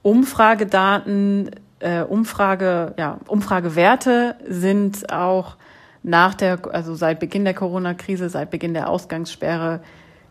Umfragedaten, 0.02 1.52
äh, 1.80 2.02
Umfrage, 2.02 2.94
ja, 2.98 3.20
Umfragewerte 3.28 4.36
sind 4.48 5.12
auch 5.12 5.58
nach 6.04 6.34
der, 6.34 6.60
also 6.72 6.96
seit 6.96 7.20
Beginn 7.20 7.44
der 7.44 7.54
Corona-Krise, 7.54 8.30
seit 8.30 8.50
Beginn 8.50 8.74
der 8.74 8.90
Ausgangssperre 8.90 9.82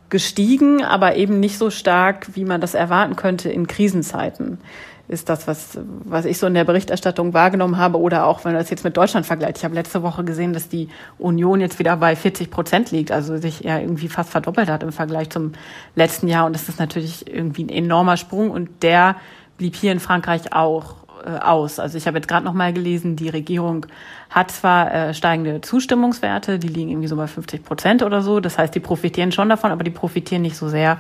gestiegen, 0.09 0.83
aber 0.83 1.17
eben 1.17 1.41
nicht 1.41 1.59
so 1.59 1.71
stark, 1.71 2.29
wie 2.35 2.45
man 2.45 2.61
das 2.61 2.75
erwarten 2.75 3.17
könnte 3.17 3.51
in 3.51 3.67
Krisenzeiten. 3.67 4.59
Ist 5.09 5.29
das, 5.29 5.47
was, 5.47 5.79
was 6.05 6.25
ich 6.25 6.39
so 6.39 6.47
in 6.47 6.55
der 6.55 6.65
Berichterstattung 6.65 7.33
wahrgenommen 7.33 7.77
habe, 7.77 7.99
oder 8.01 8.27
auch 8.27 8.45
wenn 8.45 8.53
man 8.53 8.61
das 8.61 8.71
jetzt 8.71 8.83
mit 8.85 8.97
Deutschland 8.97 9.25
vergleicht. 9.25 9.59
Ich 9.59 9.65
habe 9.65 9.75
letzte 9.75 10.03
Woche 10.03 10.25
gesehen, 10.25 10.53
dass 10.53 10.69
die 10.69 10.89
Union 11.19 11.61
jetzt 11.61 11.79
wieder 11.79 11.97
bei 11.97 12.17
40 12.17 12.51
Prozent 12.51 12.91
liegt, 12.91 13.13
also 13.13 13.37
sich 13.37 13.61
ja 13.61 13.79
irgendwie 13.79 14.09
fast 14.09 14.31
verdoppelt 14.31 14.69
hat 14.69 14.83
im 14.83 14.93
Vergleich 14.93 15.31
zum 15.31 15.53
letzten 15.95 16.27
Jahr. 16.29 16.47
Und 16.47 16.55
das 16.55 16.69
ist 16.69 16.81
natürlich 16.81 17.33
irgendwie 17.33 17.65
ein 17.65 17.69
enormer 17.69 18.17
Sprung 18.17 18.51
und 18.51 18.83
der 18.83 19.17
blieb 19.59 19.77
hier 19.77 19.93
in 19.93 20.01
Frankreich 20.01 20.53
auch 20.53 20.97
äh, 21.25 21.39
aus. 21.39 21.79
Also 21.79 21.99
ich 21.99 22.07
habe 22.07 22.19
jetzt 22.19 22.29
gerade 22.29 22.45
noch 22.45 22.53
mal 22.53 22.73
gelesen, 22.73 23.17
die 23.17 23.29
Regierung 23.29 23.87
hat 24.31 24.51
zwar 24.51 24.93
äh, 24.93 25.15
steigende 25.15 25.61
Zustimmungswerte, 25.61 26.59
die 26.59 26.69
liegen 26.69 26.91
irgendwie 26.91 27.09
so 27.09 27.17
bei 27.17 27.27
50 27.27 27.65
Prozent 27.65 28.03
oder 28.03 28.23
so. 28.23 28.41
Das 28.41 28.59
heißt, 28.59 28.75
die 28.75 28.81
profitieren 28.81 29.33
schon 29.33 29.49
davon, 29.49 29.71
aber 29.71 29.85
die 29.85 29.91
profitieren 29.91 30.43
nicht 30.43 30.57
so 30.57 30.69
sehr, 30.69 30.99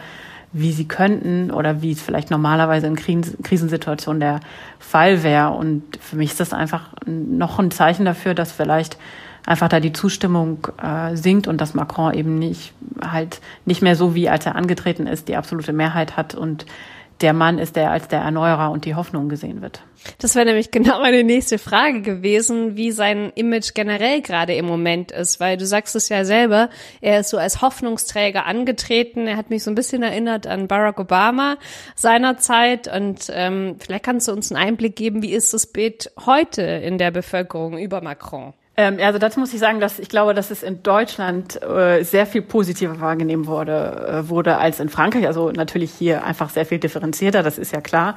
wie 0.52 0.72
sie 0.72 0.88
könnten 0.88 1.50
oder 1.50 1.82
wie 1.82 1.92
es 1.92 2.00
vielleicht 2.00 2.30
normalerweise 2.30 2.86
in 2.86 2.96
Krisensituationen 2.96 4.20
der 4.20 4.40
Fall 4.78 5.22
wäre. 5.22 5.50
Und 5.50 5.82
für 6.00 6.16
mich 6.16 6.30
ist 6.30 6.40
das 6.40 6.52
einfach 6.52 6.90
noch 7.06 7.58
ein 7.58 7.70
Zeichen 7.70 8.04
dafür, 8.04 8.34
dass 8.34 8.52
vielleicht 8.52 8.96
einfach 9.44 9.68
da 9.68 9.80
die 9.80 9.92
Zustimmung 9.92 10.66
äh, 10.82 11.16
sinkt 11.16 11.46
und 11.46 11.60
dass 11.60 11.74
Macron 11.74 12.12
eben 12.14 12.38
nicht 12.38 12.72
halt 13.00 13.40
nicht 13.64 13.80
mehr 13.80 13.94
so 13.94 14.14
wie 14.14 14.28
als 14.28 14.44
er 14.44 14.56
angetreten 14.56 15.06
ist 15.06 15.28
die 15.28 15.36
absolute 15.36 15.72
Mehrheit 15.72 16.16
hat 16.16 16.34
und 16.34 16.66
der 17.20 17.32
Mann 17.32 17.58
ist, 17.58 17.76
der 17.76 17.90
als 17.90 18.08
der 18.08 18.20
Erneuerer 18.20 18.70
und 18.70 18.84
die 18.84 18.94
Hoffnung 18.94 19.28
gesehen 19.28 19.62
wird. 19.62 19.82
Das 20.18 20.34
wäre 20.34 20.46
nämlich 20.46 20.70
genau 20.70 21.00
meine 21.00 21.24
nächste 21.24 21.58
Frage 21.58 22.02
gewesen, 22.02 22.76
wie 22.76 22.92
sein 22.92 23.32
Image 23.34 23.74
generell 23.74 24.20
gerade 24.20 24.54
im 24.54 24.66
Moment 24.66 25.12
ist, 25.12 25.40
weil 25.40 25.56
du 25.56 25.66
sagst 25.66 25.96
es 25.96 26.08
ja 26.08 26.24
selber, 26.24 26.68
er 27.00 27.20
ist 27.20 27.30
so 27.30 27.38
als 27.38 27.62
Hoffnungsträger 27.62 28.46
angetreten. 28.46 29.26
Er 29.26 29.36
hat 29.36 29.50
mich 29.50 29.64
so 29.64 29.70
ein 29.70 29.74
bisschen 29.74 30.02
erinnert 30.02 30.46
an 30.46 30.68
Barack 30.68 31.00
Obama 31.00 31.56
seinerzeit 31.94 32.94
und 32.94 33.30
ähm, 33.32 33.76
vielleicht 33.78 34.04
kannst 34.04 34.28
du 34.28 34.32
uns 34.32 34.52
einen 34.52 34.62
Einblick 34.62 34.96
geben, 34.96 35.22
wie 35.22 35.32
ist 35.32 35.54
das 35.54 35.66
Bild 35.66 36.12
heute 36.24 36.62
in 36.62 36.98
der 36.98 37.10
Bevölkerung 37.10 37.78
über 37.78 38.00
Macron? 38.00 38.52
Ähm, 38.76 38.98
also 39.00 39.18
dazu 39.18 39.40
muss 39.40 39.54
ich 39.54 39.60
sagen, 39.60 39.80
dass 39.80 39.98
ich 39.98 40.08
glaube, 40.08 40.34
dass 40.34 40.50
es 40.50 40.62
in 40.62 40.82
Deutschland 40.82 41.62
äh, 41.62 42.02
sehr 42.02 42.26
viel 42.26 42.42
positiver 42.42 43.00
wahrgenommen 43.00 43.46
wurde, 43.46 44.24
äh, 44.24 44.28
wurde 44.28 44.58
als 44.58 44.80
in 44.80 44.88
Frankreich. 44.88 45.26
Also 45.26 45.50
natürlich 45.50 45.92
hier 45.92 46.24
einfach 46.24 46.50
sehr 46.50 46.66
viel 46.66 46.78
differenzierter, 46.78 47.42
das 47.42 47.58
ist 47.58 47.72
ja 47.72 47.80
klar. 47.80 48.16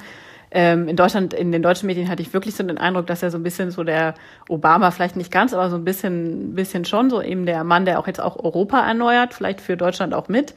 Ähm, 0.51 0.87
in 0.87 0.95
Deutschland, 0.95 1.33
in 1.33 1.51
den 1.51 1.61
deutschen 1.61 1.85
Medien 1.85 2.09
hatte 2.09 2.23
ich 2.23 2.33
wirklich 2.33 2.55
so 2.55 2.63
den 2.63 2.79
Eindruck, 2.79 3.05
dass 3.07 3.21
er 3.21 3.29
so 3.29 3.37
ein 3.37 3.43
bisschen 3.43 3.69
so 3.71 3.83
der 3.83 4.15
Obama, 4.47 4.89
vielleicht 4.91 5.15
nicht 5.15 5.31
ganz, 5.31 5.53
aber 5.53 5.69
so 5.69 5.75
ein 5.75 5.85
bisschen, 5.85 6.55
bisschen 6.55 6.85
schon, 6.85 7.09
so 7.09 7.21
eben 7.21 7.45
der 7.45 7.63
Mann, 7.63 7.85
der 7.85 7.99
auch 7.99 8.07
jetzt 8.07 8.19
auch 8.19 8.35
Europa 8.35 8.79
erneuert, 8.79 9.33
vielleicht 9.33 9.61
für 9.61 9.77
Deutschland 9.77 10.13
auch 10.13 10.27
mit. 10.27 10.55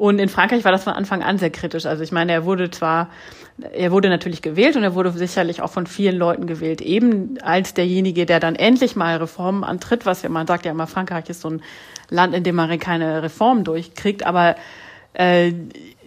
Und 0.00 0.18
in 0.18 0.30
Frankreich 0.30 0.64
war 0.64 0.72
das 0.72 0.84
von 0.84 0.94
Anfang 0.94 1.22
an 1.22 1.36
sehr 1.36 1.50
kritisch. 1.50 1.84
Also 1.84 2.02
ich 2.02 2.10
meine, 2.10 2.32
er 2.32 2.46
wurde 2.46 2.70
zwar, 2.70 3.10
er 3.70 3.92
wurde 3.92 4.08
natürlich 4.08 4.40
gewählt 4.40 4.74
und 4.76 4.82
er 4.82 4.94
wurde 4.94 5.10
sicherlich 5.10 5.60
auch 5.60 5.70
von 5.70 5.86
vielen 5.86 6.16
Leuten 6.16 6.46
gewählt, 6.46 6.80
eben 6.80 7.36
als 7.42 7.74
derjenige, 7.74 8.24
der 8.24 8.40
dann 8.40 8.56
endlich 8.56 8.96
mal 8.96 9.18
Reformen 9.18 9.62
antritt, 9.62 10.06
was 10.06 10.22
ja 10.22 10.30
man 10.30 10.46
sagt 10.46 10.64
ja 10.64 10.70
immer, 10.70 10.86
Frankreich 10.86 11.28
ist 11.28 11.42
so 11.42 11.50
ein 11.50 11.62
Land, 12.08 12.34
in 12.34 12.44
dem 12.44 12.54
man 12.54 12.78
keine 12.78 13.22
Reformen 13.22 13.62
durchkriegt, 13.62 14.24
aber 14.24 14.56
äh, 15.12 15.52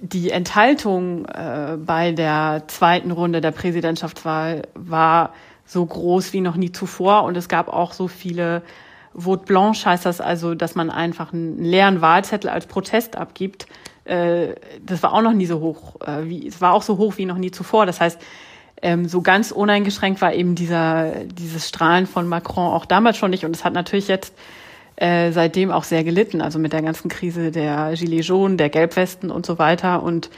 die 0.01 0.31
Enthaltung 0.31 1.25
äh, 1.25 1.77
bei 1.77 2.13
der 2.13 2.63
zweiten 2.69 3.12
Runde 3.12 3.41
der 3.41 3.51
Präsidentschaftswahl 3.51 4.63
war 4.73 5.35
so 5.67 5.85
groß 5.85 6.33
wie 6.33 6.41
noch 6.41 6.55
nie 6.55 6.71
zuvor 6.71 7.25
und 7.25 7.38
es 7.38 7.47
gab 7.47 7.67
auch 7.67 7.93
so 7.93 8.07
viele 8.07 8.63
Vote 9.15 9.46
Blanche 9.46 9.86
heißt 9.86 10.05
das 10.05 10.22
also, 10.22 10.55
dass 10.55 10.75
man 10.75 10.89
einfach 10.89 11.34
einen 11.34 11.63
leeren 11.63 12.01
Wahlzettel 12.01 12.50
als 12.50 12.65
Protest 12.65 13.15
abgibt. 13.15 13.67
Äh, 14.05 14.55
das 14.86 15.03
war 15.03 15.13
auch 15.13 15.22
noch 15.22 15.34
nie 15.34 15.46
so 15.46 15.60
hoch, 15.60 15.96
äh, 16.05 16.48
es 16.48 16.62
war 16.62 16.74
auch 16.74 16.82
so 16.82 16.98
hoch 16.98 17.17
wie 17.17 17.25
noch 17.25 17.38
nie 17.38 17.51
zuvor. 17.51 17.86
Das 17.86 18.01
heißt, 18.01 18.20
ähm, 18.82 19.08
so 19.08 19.22
ganz 19.22 19.51
uneingeschränkt 19.51 20.22
war 20.22 20.34
eben 20.34 20.55
dieser, 20.55 21.25
dieses 21.25 21.70
Strahlen 21.70 22.05
von 22.05 22.27
Macron 22.27 22.74
auch 22.74 22.86
damals 22.86 23.17
schon 23.17 23.32
nicht. 23.32 23.46
Und 23.46 23.55
es 23.55 23.63
hat 23.63 23.74
natürlich 23.74 24.08
jetzt 24.08 24.34
äh, 24.98 25.32
seitdem 25.32 25.72
auch 25.72 25.86
sehr 25.86 26.03
gelitten, 26.03 26.41
also 26.41 26.60
mit 26.60 26.74
der 26.74 26.82
ganzen 26.82 27.10
Krise 27.10 27.51
der 27.51 27.93
Gilets 27.96 28.27
jaunes, 28.27 28.58
der 28.58 28.70
Gelbwesten 28.70 29.32
und 29.32 29.46
so 29.46 29.58
weiter. 29.58 30.03
Und 30.03 30.29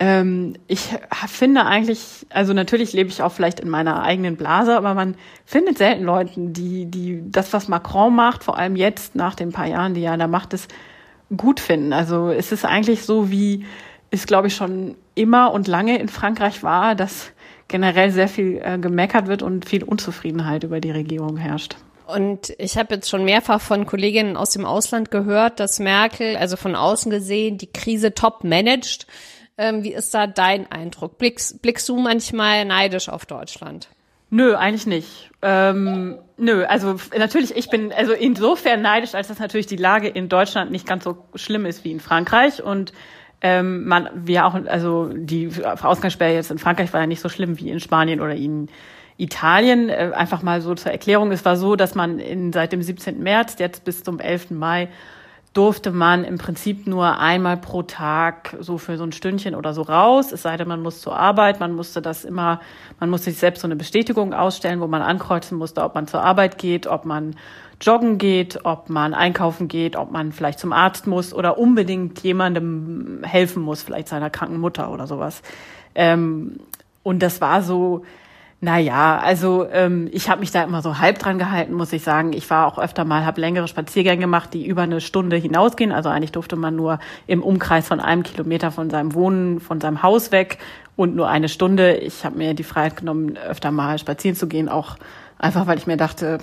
ähm, 0.00 0.54
ich 0.66 0.88
finde 1.28 1.66
eigentlich, 1.66 2.26
also 2.30 2.54
natürlich 2.54 2.94
lebe 2.94 3.10
ich 3.10 3.22
auch 3.22 3.32
vielleicht 3.32 3.60
in 3.60 3.68
meiner 3.68 4.02
eigenen 4.02 4.36
Blase, 4.36 4.74
aber 4.74 4.94
man 4.94 5.14
findet 5.44 5.76
selten 5.76 6.04
Leute, 6.04 6.32
die, 6.36 6.86
die 6.86 7.22
das, 7.30 7.52
was 7.52 7.68
Macron 7.68 8.16
macht, 8.16 8.42
vor 8.42 8.56
allem 8.56 8.76
jetzt 8.76 9.14
nach 9.14 9.34
den 9.34 9.52
paar 9.52 9.66
Jahren, 9.66 9.92
die 9.92 10.02
er 10.02 10.16
da 10.16 10.26
macht, 10.26 10.54
es 10.54 10.68
gut 11.36 11.60
finden. 11.60 11.92
Also 11.92 12.30
es 12.30 12.50
ist 12.50 12.64
eigentlich 12.64 13.04
so, 13.04 13.30
wie 13.30 13.66
es, 14.10 14.26
glaube 14.26 14.48
ich, 14.48 14.56
schon 14.56 14.96
immer 15.14 15.52
und 15.52 15.68
lange 15.68 15.98
in 15.98 16.08
Frankreich 16.08 16.62
war, 16.62 16.94
dass 16.94 17.32
generell 17.68 18.10
sehr 18.10 18.28
viel 18.28 18.58
äh, 18.64 18.78
gemeckert 18.78 19.26
wird 19.26 19.42
und 19.42 19.68
viel 19.68 19.84
Unzufriedenheit 19.84 20.64
über 20.64 20.80
die 20.80 20.90
Regierung 20.90 21.36
herrscht. 21.36 21.76
Und 22.06 22.54
ich 22.58 22.78
habe 22.78 22.94
jetzt 22.94 23.08
schon 23.08 23.24
mehrfach 23.24 23.60
von 23.60 23.84
Kolleginnen 23.84 24.36
aus 24.36 24.50
dem 24.50 24.64
Ausland 24.64 25.10
gehört, 25.10 25.60
dass 25.60 25.78
Merkel, 25.78 26.36
also 26.36 26.56
von 26.56 26.74
außen 26.74 27.10
gesehen, 27.10 27.58
die 27.58 27.70
Krise 27.70 28.14
top 28.14 28.44
managt. 28.44 29.06
Ähm, 29.60 29.84
wie 29.84 29.92
ist 29.92 30.14
da 30.14 30.26
dein 30.26 30.72
Eindruck? 30.72 31.18
Blickst, 31.18 31.60
blickst 31.60 31.86
du 31.90 31.98
manchmal 31.98 32.64
neidisch 32.64 33.10
auf 33.10 33.26
Deutschland? 33.26 33.90
Nö, 34.30 34.54
eigentlich 34.56 34.86
nicht. 34.86 35.30
Ähm, 35.42 36.16
nö, 36.38 36.64
also 36.64 36.96
natürlich, 37.18 37.54
ich 37.54 37.68
bin 37.68 37.92
also 37.92 38.14
insofern 38.14 38.80
neidisch, 38.80 39.14
als 39.14 39.28
dass 39.28 39.38
natürlich 39.38 39.66
die 39.66 39.76
Lage 39.76 40.08
in 40.08 40.30
Deutschland 40.30 40.70
nicht 40.70 40.86
ganz 40.86 41.04
so 41.04 41.26
schlimm 41.34 41.66
ist 41.66 41.84
wie 41.84 41.92
in 41.92 42.00
Frankreich 42.00 42.62
und 42.62 42.94
ähm, 43.42 43.84
man, 43.84 44.08
wir 44.14 44.46
auch, 44.46 44.54
also 44.54 45.10
die 45.12 45.50
Ausgangssperre 45.62 46.32
jetzt 46.32 46.50
in 46.50 46.58
Frankreich 46.58 46.90
war 46.94 47.00
ja 47.02 47.06
nicht 47.06 47.20
so 47.20 47.28
schlimm 47.28 47.58
wie 47.58 47.68
in 47.68 47.80
Spanien 47.80 48.22
oder 48.22 48.34
in 48.34 48.68
Italien. 49.18 49.90
Äh, 49.90 50.12
einfach 50.14 50.42
mal 50.42 50.62
so 50.62 50.74
zur 50.74 50.90
Erklärung, 50.90 51.32
es 51.32 51.44
war 51.44 51.58
so, 51.58 51.76
dass 51.76 51.94
man 51.94 52.18
in, 52.18 52.54
seit 52.54 52.72
dem 52.72 52.80
17. 52.80 53.22
März 53.22 53.56
jetzt 53.58 53.84
bis 53.84 54.04
zum 54.04 54.20
11. 54.20 54.52
Mai 54.52 54.88
durfte 55.52 55.90
man 55.90 56.22
im 56.22 56.38
Prinzip 56.38 56.86
nur 56.86 57.18
einmal 57.18 57.56
pro 57.56 57.82
Tag 57.82 58.56
so 58.60 58.78
für 58.78 58.96
so 58.96 59.02
ein 59.02 59.10
Stündchen 59.10 59.56
oder 59.56 59.74
so 59.74 59.82
raus. 59.82 60.30
Es 60.30 60.42
sei 60.42 60.56
denn, 60.56 60.68
man 60.68 60.80
muss 60.80 61.00
zur 61.00 61.16
Arbeit, 61.16 61.58
man 61.58 61.72
musste 61.72 62.00
das 62.00 62.24
immer, 62.24 62.60
man 63.00 63.10
musste 63.10 63.30
sich 63.30 63.40
selbst 63.40 63.62
so 63.62 63.66
eine 63.66 63.74
Bestätigung 63.74 64.32
ausstellen, 64.32 64.80
wo 64.80 64.86
man 64.86 65.02
ankreuzen 65.02 65.58
musste, 65.58 65.82
ob 65.82 65.96
man 65.96 66.06
zur 66.06 66.22
Arbeit 66.22 66.56
geht, 66.56 66.86
ob 66.86 67.04
man 67.04 67.34
joggen 67.80 68.18
geht, 68.18 68.64
ob 68.64 68.90
man 68.90 69.12
einkaufen 69.12 69.66
geht, 69.66 69.96
ob 69.96 70.12
man 70.12 70.30
vielleicht 70.30 70.60
zum 70.60 70.72
Arzt 70.72 71.08
muss 71.08 71.34
oder 71.34 71.58
unbedingt 71.58 72.22
jemandem 72.22 73.22
helfen 73.24 73.62
muss, 73.62 73.82
vielleicht 73.82 74.08
seiner 74.08 74.30
kranken 74.30 74.60
Mutter 74.60 74.92
oder 74.92 75.08
sowas. 75.08 75.42
Ähm, 75.96 76.60
und 77.02 77.22
das 77.22 77.40
war 77.40 77.62
so, 77.62 78.04
naja, 78.62 79.18
also 79.18 79.66
ähm, 79.72 80.10
ich 80.12 80.28
habe 80.28 80.40
mich 80.40 80.50
da 80.50 80.62
immer 80.62 80.82
so 80.82 80.98
halb 80.98 81.18
dran 81.18 81.38
gehalten, 81.38 81.72
muss 81.72 81.94
ich 81.94 82.02
sagen. 82.02 82.34
Ich 82.34 82.50
war 82.50 82.66
auch 82.66 82.78
öfter 82.78 83.06
mal, 83.06 83.24
habe 83.24 83.40
längere 83.40 83.66
Spaziergänge 83.66 84.20
gemacht, 84.20 84.52
die 84.52 84.66
über 84.66 84.82
eine 84.82 85.00
Stunde 85.00 85.36
hinausgehen. 85.36 85.92
Also 85.92 86.10
eigentlich 86.10 86.32
durfte 86.32 86.56
man 86.56 86.76
nur 86.76 86.98
im 87.26 87.42
Umkreis 87.42 87.88
von 87.88 88.00
einem 88.00 88.22
Kilometer 88.22 88.70
von 88.70 88.90
seinem 88.90 89.14
Wohnen, 89.14 89.60
von 89.60 89.80
seinem 89.80 90.02
Haus 90.02 90.30
weg 90.30 90.58
und 90.94 91.16
nur 91.16 91.28
eine 91.28 91.48
Stunde. 91.48 91.96
Ich 91.96 92.26
habe 92.26 92.36
mir 92.36 92.52
die 92.52 92.62
Freiheit 92.62 92.96
genommen, 92.96 93.38
öfter 93.38 93.70
mal 93.70 93.98
spazieren 93.98 94.36
zu 94.36 94.46
gehen, 94.46 94.68
auch 94.68 94.96
einfach 95.38 95.66
weil 95.66 95.78
ich 95.78 95.86
mir 95.86 95.96
dachte, 95.96 96.36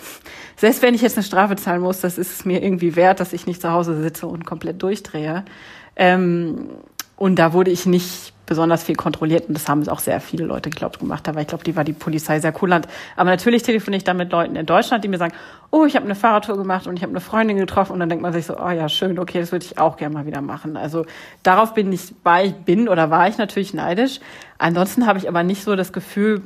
selbst 0.55 0.81
wenn 0.81 0.95
ich 0.95 1.03
jetzt 1.03 1.17
eine 1.17 1.23
Strafe 1.23 1.55
zahlen 1.55 1.81
muss, 1.81 2.01
das 2.01 2.17
ist 2.17 2.31
es 2.31 2.45
mir 2.45 2.63
irgendwie 2.63 2.95
wert, 2.95 3.19
dass 3.19 3.31
ich 3.31 3.45
nicht 3.45 3.61
zu 3.61 3.71
Hause 3.71 4.01
sitze 4.01 4.25
und 4.25 4.43
komplett 4.43 4.81
durchdrehe. 4.81 5.45
Ähm, 5.95 6.69
Und 7.17 7.37
da 7.37 7.51
wurde 7.51 7.71
ich 7.71 7.85
nicht 7.85 8.33
besonders 8.45 8.83
viel 8.83 8.95
kontrolliert 8.95 9.49
und 9.49 9.55
das 9.55 9.67
haben 9.67 9.87
auch 9.89 9.99
sehr 9.99 10.21
viele 10.21 10.45
Leute, 10.45 10.69
glaube 10.69 10.97
gemacht. 10.97 11.27
Aber 11.27 11.41
ich 11.41 11.47
glaube, 11.47 11.63
die 11.63 11.75
war 11.75 11.83
die 11.83 11.93
Polizei 11.93 12.39
sehr 12.39 12.53
cool. 12.61 12.71
Aber 12.71 13.29
natürlich 13.29 13.61
telefoniere 13.61 13.97
ich 13.97 14.03
dann 14.05 14.17
mit 14.17 14.31
Leuten 14.31 14.55
in 14.55 14.65
Deutschland, 14.65 15.03
die 15.03 15.09
mir 15.09 15.17
sagen, 15.17 15.33
oh, 15.69 15.85
ich 15.85 15.95
habe 15.95 16.05
eine 16.05 16.15
Fahrradtour 16.15 16.57
gemacht 16.57 16.87
und 16.87 16.95
ich 16.95 17.03
habe 17.03 17.11
eine 17.11 17.19
Freundin 17.19 17.57
getroffen 17.57 17.91
und 17.91 17.99
dann 17.99 18.07
denkt 18.07 18.21
man 18.21 18.31
sich 18.33 18.45
so, 18.45 18.57
oh 18.57 18.69
ja, 18.69 18.87
schön, 18.87 19.19
okay, 19.19 19.41
das 19.41 19.51
würde 19.51 19.65
ich 19.65 19.77
auch 19.77 19.97
gerne 19.97 20.13
mal 20.13 20.25
wieder 20.25 20.41
machen. 20.41 20.77
Also 20.77 21.05
darauf 21.43 21.73
bin 21.73 21.91
ich, 21.91 22.13
war 22.23 22.43
ich, 22.43 22.53
bin 22.53 22.87
oder 22.87 23.09
war 23.09 23.27
ich 23.27 23.37
natürlich 23.37 23.73
neidisch. 23.73 24.21
Ansonsten 24.57 25.05
habe 25.05 25.19
ich 25.19 25.27
aber 25.27 25.43
nicht 25.43 25.63
so 25.63 25.75
das 25.75 25.91
Gefühl, 25.91 26.41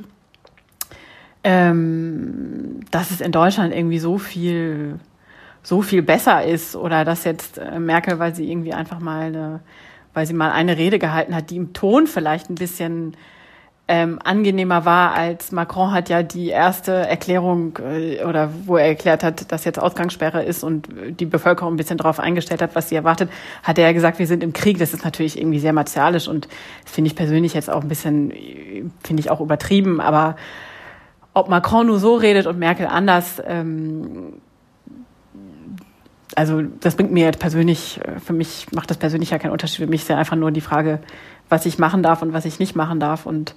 ähm, 1.44 2.80
dass 2.90 3.12
es 3.12 3.20
in 3.20 3.30
Deutschland 3.30 3.72
irgendwie 3.72 4.00
so 4.00 4.18
viel, 4.18 4.98
so 5.62 5.82
viel 5.82 6.02
besser 6.02 6.44
ist 6.44 6.74
oder 6.74 7.04
dass 7.04 7.22
jetzt 7.24 7.58
äh, 7.58 7.78
Merkel, 7.78 8.18
weil 8.18 8.34
sie 8.34 8.50
irgendwie 8.50 8.72
einfach 8.72 8.98
mal 8.98 9.26
eine 9.26 9.60
weil 10.14 10.26
sie 10.26 10.34
mal 10.34 10.52
eine 10.52 10.76
Rede 10.76 10.98
gehalten 10.98 11.34
hat, 11.34 11.50
die 11.50 11.56
im 11.56 11.72
Ton 11.72 12.06
vielleicht 12.06 12.50
ein 12.50 12.54
bisschen 12.54 13.16
ähm, 13.88 14.20
angenehmer 14.22 14.84
war 14.84 15.12
als 15.14 15.50
Macron 15.50 15.92
hat 15.92 16.08
ja 16.08 16.22
die 16.22 16.48
erste 16.48 16.92
Erklärung 16.92 17.78
äh, 17.78 18.24
oder 18.24 18.50
wo 18.64 18.76
er 18.76 18.86
erklärt 18.86 19.24
hat, 19.24 19.50
dass 19.50 19.64
jetzt 19.64 19.78
Ausgangssperre 19.78 20.44
ist 20.44 20.62
und 20.62 20.88
die 21.20 21.26
Bevölkerung 21.26 21.74
ein 21.74 21.76
bisschen 21.76 21.98
darauf 21.98 22.20
eingestellt 22.20 22.62
hat, 22.62 22.76
was 22.76 22.88
sie 22.88 22.94
erwartet, 22.94 23.28
hat 23.62 23.78
er 23.78 23.86
ja 23.86 23.92
gesagt, 23.92 24.20
wir 24.20 24.26
sind 24.26 24.44
im 24.44 24.52
Krieg. 24.52 24.78
Das 24.78 24.94
ist 24.94 25.04
natürlich 25.04 25.36
irgendwie 25.36 25.58
sehr 25.58 25.72
martialisch 25.72 26.28
und 26.28 26.48
finde 26.84 27.08
ich 27.08 27.16
persönlich 27.16 27.54
jetzt 27.54 27.68
auch 27.68 27.82
ein 27.82 27.88
bisschen, 27.88 28.32
finde 29.02 29.20
ich 29.20 29.30
auch 29.30 29.40
übertrieben. 29.40 30.00
Aber 30.00 30.36
ob 31.34 31.48
Macron 31.48 31.86
nur 31.86 31.98
so 31.98 32.14
redet 32.14 32.46
und 32.46 32.58
Merkel 32.58 32.86
anders, 32.86 33.42
ähm, 33.44 34.40
also 36.36 36.62
das 36.62 36.96
bringt 36.96 37.12
mir 37.12 37.26
jetzt 37.26 37.38
persönlich, 37.38 38.00
für 38.24 38.32
mich 38.32 38.66
macht 38.72 38.90
das 38.90 38.98
persönlich 38.98 39.30
ja 39.30 39.38
keinen 39.38 39.52
Unterschied. 39.52 39.84
Für 39.84 39.90
mich 39.90 40.02
ist 40.02 40.08
ja 40.08 40.16
einfach 40.16 40.36
nur 40.36 40.50
die 40.50 40.60
Frage, 40.60 41.00
was 41.48 41.66
ich 41.66 41.78
machen 41.78 42.02
darf 42.02 42.22
und 42.22 42.32
was 42.32 42.44
ich 42.44 42.58
nicht 42.58 42.76
machen 42.76 43.00
darf. 43.00 43.26
Und 43.26 43.54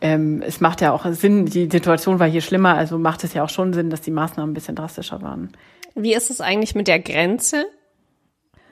ähm, 0.00 0.42
es 0.46 0.60
macht 0.60 0.80
ja 0.80 0.92
auch 0.92 1.06
Sinn, 1.12 1.46
die 1.46 1.68
Situation 1.70 2.18
war 2.18 2.28
hier 2.28 2.40
schlimmer, 2.40 2.74
also 2.76 2.98
macht 2.98 3.24
es 3.24 3.34
ja 3.34 3.44
auch 3.44 3.48
schon 3.48 3.72
Sinn, 3.72 3.90
dass 3.90 4.00
die 4.00 4.10
Maßnahmen 4.10 4.50
ein 4.50 4.54
bisschen 4.54 4.74
drastischer 4.74 5.22
waren. 5.22 5.52
Wie 5.94 6.14
ist 6.14 6.30
es 6.30 6.40
eigentlich 6.40 6.74
mit 6.74 6.88
der 6.88 6.98
Grenze? 6.98 7.64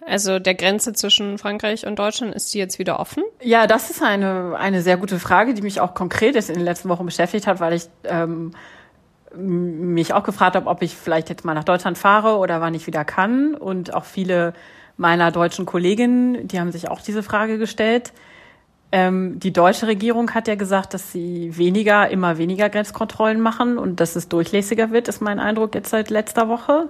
Also 0.06 0.38
der 0.38 0.54
Grenze 0.54 0.92
zwischen 0.92 1.38
Frankreich 1.38 1.87
und 1.87 1.99
Deutschland, 1.99 2.35
ist 2.35 2.52
die 2.54 2.59
jetzt 2.59 2.78
wieder 2.78 2.99
offen? 2.99 3.23
Ja, 3.42 3.66
das 3.66 3.90
ist 3.90 4.02
eine, 4.02 4.56
eine 4.59 4.82
sehr 4.82 4.97
gute 4.97 5.18
Frage, 5.18 5.54
die 5.54 5.62
mich 5.62 5.80
auch 5.80 5.94
konkret 5.94 6.35
jetzt 6.35 6.49
in 6.49 6.56
den 6.56 6.64
letzten 6.64 6.88
Wochen 6.88 7.04
beschäftigt 7.04 7.47
hat, 7.47 7.61
weil 7.61 7.75
ich 7.75 7.85
ähm, 8.04 8.52
mich 9.37 10.12
auch 10.12 10.25
gefragt 10.25 10.56
habe, 10.56 10.68
ob 10.68 10.82
ich 10.82 10.96
vielleicht 10.96 11.28
jetzt 11.28 11.44
mal 11.44 11.54
nach 11.54 11.64
Deutschland 11.64 11.99
fahre 11.99 12.37
oder 12.38 12.60
wann 12.60 12.75
ich 12.75 12.87
wieder 12.87 13.04
kann. 13.04 13.54
Und 13.54 13.94
auch 13.94 14.04
viele 14.04 14.54
meiner 14.96 15.30
deutschen 15.30 15.66
Kolleginnen, 15.66 16.49
die 16.49 16.60
haben 16.60 16.72
sich 16.72 16.88
auch 16.88 17.00
diese 17.00 17.22
Frage 17.22 17.58
gestellt. 17.58 18.12
Ähm, 18.92 19.38
die 19.38 19.52
deutsche 19.52 19.87
Regierung 19.87 20.34
hat 20.34 20.49
ja 20.49 20.56
gesagt, 20.56 20.94
dass 20.94 21.12
sie 21.12 21.56
weniger, 21.56 22.10
immer 22.10 22.38
weniger 22.38 22.68
Grenzkontrollen 22.68 23.40
machen 23.40 23.78
und 23.78 24.00
dass 24.00 24.16
es 24.16 24.28
durchlässiger 24.28 24.90
wird, 24.90 25.06
ist 25.06 25.20
mein 25.20 25.38
Eindruck 25.38 25.75
jetzt 25.75 25.90
seit 25.90 26.10
letzter 26.10 26.49
Woche. 26.49 26.88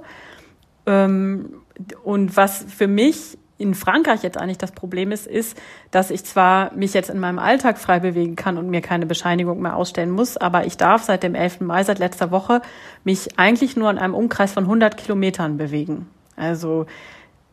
Ähm, 0.87 1.61
und 2.03 2.37
was 2.37 2.65
für 2.69 2.89
mich 2.89 3.39
in 3.61 3.75
Frankreich 3.75 4.23
jetzt 4.23 4.39
eigentlich 4.39 4.59
das 4.59 4.73
Problem 4.73 5.13
ist, 5.13 5.27
ist, 5.27 5.57
dass 5.91 6.11
ich 6.11 6.25
zwar 6.25 6.73
mich 6.75 6.95
jetzt 6.95 7.11
in 7.11 7.19
meinem 7.19 7.39
Alltag 7.39 7.79
frei 7.79 8.01
bewegen 8.01 8.35
kann 8.35 8.57
und 8.57 8.71
mir 8.71 8.81
keine 8.81 9.07
Bescheinigung 9.07 9.61
mehr 9.61 9.77
ausstellen 9.77 10.11
muss, 10.11 10.37
aber 10.37 10.67
ich 10.67 10.77
darf 10.77 11.03
seit 11.03 11.23
dem 11.23 11.35
11. 11.35 11.61
Mai, 11.61 11.85
seit 11.85 11.99
letzter 11.99 12.31
Woche, 12.31 12.63
mich 13.05 13.39
eigentlich 13.39 13.77
nur 13.77 13.91
in 13.91 13.99
einem 13.99 14.15
Umkreis 14.15 14.53
von 14.53 14.65
100 14.65 14.97
Kilometern 14.97 15.59
bewegen. 15.59 16.09
Also 16.37 16.87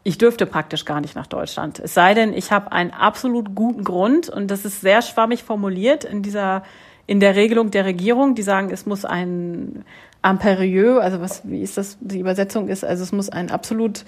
ich 0.03 0.17
dürfte 0.17 0.45
praktisch 0.45 0.85
gar 0.85 1.01
nicht 1.01 1.15
nach 1.15 1.27
Deutschland. 1.27 1.79
Es 1.79 1.93
sei 1.93 2.13
denn, 2.13 2.33
ich 2.33 2.53
habe 2.53 2.71
einen 2.71 2.91
absolut 2.91 3.53
guten 3.53 3.83
Grund 3.83 4.29
und 4.29 4.49
das 4.49 4.63
ist 4.63 4.79
sehr 4.79 5.01
schwammig 5.01 5.43
formuliert 5.43 6.05
in 6.05 6.21
dieser 6.21 6.63
in 7.09 7.21
der 7.21 7.35
Regelung 7.37 7.71
der 7.71 7.85
Regierung, 7.85 8.35
die 8.35 8.41
sagen, 8.41 8.69
es 8.69 8.85
muss 8.85 9.05
ein 9.05 9.85
impérieux, 10.23 10.99
also 10.99 11.21
was 11.21 11.41
wie 11.45 11.61
ist 11.61 11.77
das 11.77 11.97
die 12.01 12.19
Übersetzung 12.19 12.67
ist, 12.67 12.83
also 12.83 13.03
es 13.03 13.11
muss 13.13 13.29
ein 13.29 13.49
absolut 13.49 14.03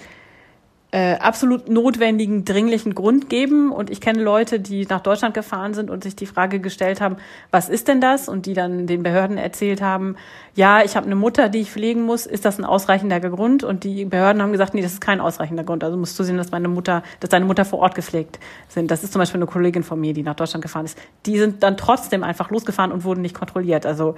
äh, 0.92 1.14
absolut 1.14 1.68
notwendigen, 1.68 2.44
dringlichen 2.44 2.94
Grund 2.94 3.28
geben. 3.28 3.70
Und 3.70 3.90
ich 3.90 4.00
kenne 4.00 4.22
Leute, 4.22 4.58
die 4.58 4.86
nach 4.86 5.00
Deutschland 5.00 5.34
gefahren 5.34 5.72
sind 5.72 5.88
und 5.88 6.02
sich 6.02 6.16
die 6.16 6.26
Frage 6.26 6.58
gestellt 6.58 7.00
haben, 7.00 7.16
was 7.50 7.68
ist 7.68 7.86
denn 7.86 8.00
das? 8.00 8.28
Und 8.28 8.46
die 8.46 8.54
dann 8.54 8.86
den 8.86 9.02
Behörden 9.02 9.38
erzählt 9.38 9.82
haben, 9.82 10.16
ja, 10.56 10.82
ich 10.82 10.96
habe 10.96 11.06
eine 11.06 11.14
Mutter, 11.14 11.48
die 11.48 11.60
ich 11.60 11.70
pflegen 11.70 12.02
muss, 12.02 12.26
ist 12.26 12.44
das 12.44 12.58
ein 12.58 12.64
ausreichender 12.64 13.20
Grund? 13.20 13.62
Und 13.62 13.84
die 13.84 14.04
Behörden 14.04 14.42
haben 14.42 14.50
gesagt, 14.50 14.74
nee, 14.74 14.82
das 14.82 14.94
ist 14.94 15.00
kein 15.00 15.20
ausreichender 15.20 15.62
Grund. 15.62 15.84
Also 15.84 15.96
musst 15.96 16.18
du 16.18 16.24
sehen, 16.24 16.36
dass 16.36 16.50
meine 16.50 16.68
Mutter, 16.68 17.04
dass 17.20 17.30
deine 17.30 17.44
Mutter 17.44 17.64
vor 17.64 17.78
Ort 17.78 17.94
gepflegt 17.94 18.40
sind. 18.68 18.90
Das 18.90 19.04
ist 19.04 19.12
zum 19.12 19.20
Beispiel 19.20 19.38
eine 19.38 19.46
Kollegin 19.46 19.84
von 19.84 20.00
mir, 20.00 20.12
die 20.12 20.24
nach 20.24 20.34
Deutschland 20.34 20.62
gefahren 20.62 20.86
ist. 20.86 20.98
Die 21.24 21.38
sind 21.38 21.62
dann 21.62 21.76
trotzdem 21.76 22.24
einfach 22.24 22.50
losgefahren 22.50 22.90
und 22.90 23.04
wurden 23.04 23.22
nicht 23.22 23.34
kontrolliert. 23.34 23.86
Also 23.86 24.16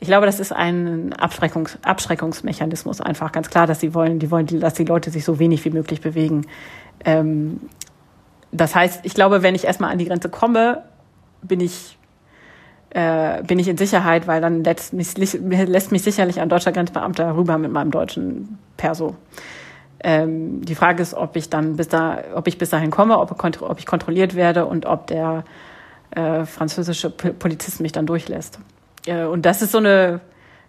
ich 0.00 0.06
glaube, 0.06 0.26
das 0.26 0.38
ist 0.38 0.52
ein 0.52 1.14
Abschreckungs 1.14 1.78
Abschreckungsmechanismus 1.82 3.00
einfach 3.00 3.32
ganz 3.32 3.48
klar, 3.48 3.66
dass 3.66 3.80
sie 3.80 3.94
wollen, 3.94 4.18
die 4.18 4.30
wollen, 4.30 4.46
dass 4.60 4.74
die 4.74 4.84
Leute 4.84 5.10
sich 5.10 5.24
so 5.24 5.38
wenig 5.38 5.64
wie 5.64 5.70
möglich 5.70 6.00
bewegen. 6.00 6.09
Ähm, 7.04 7.60
das 8.52 8.74
heißt, 8.74 9.00
ich 9.04 9.14
glaube, 9.14 9.42
wenn 9.42 9.54
ich 9.54 9.64
erstmal 9.64 9.92
an 9.92 9.98
die 9.98 10.06
Grenze 10.06 10.28
komme, 10.28 10.82
bin 11.42 11.60
ich 11.60 11.96
äh, 12.90 13.42
bin 13.44 13.58
ich 13.58 13.68
in 13.68 13.76
Sicherheit, 13.76 14.26
weil 14.26 14.40
dann 14.40 14.64
lässt 14.64 14.92
mich, 14.92 15.16
lässt 15.16 15.92
mich 15.92 16.02
sicherlich 16.02 16.40
ein 16.40 16.48
deutscher 16.48 16.72
Grenzbeamter 16.72 17.36
rüber 17.36 17.56
mit 17.56 17.70
meinem 17.70 17.92
deutschen 17.92 18.58
Perso. 18.76 19.14
Ähm, 20.02 20.64
die 20.64 20.74
Frage 20.74 21.02
ist, 21.02 21.14
ob 21.14 21.36
ich 21.36 21.50
dann 21.50 21.76
bis 21.76 21.88
da, 21.88 22.18
ob 22.34 22.48
ich 22.48 22.58
bis 22.58 22.70
dahin 22.70 22.90
komme, 22.90 23.18
ob, 23.18 23.44
ob 23.62 23.78
ich 23.78 23.86
kontrolliert 23.86 24.34
werde 24.34 24.66
und 24.66 24.86
ob 24.86 25.06
der 25.06 25.44
äh, 26.10 26.44
französische 26.44 27.10
Polizist 27.10 27.80
mich 27.80 27.92
dann 27.92 28.06
durchlässt. 28.06 28.58
Äh, 29.06 29.24
und 29.24 29.46
das 29.46 29.62
ist 29.62 29.72
so 29.72 29.78
eine, 29.78 30.20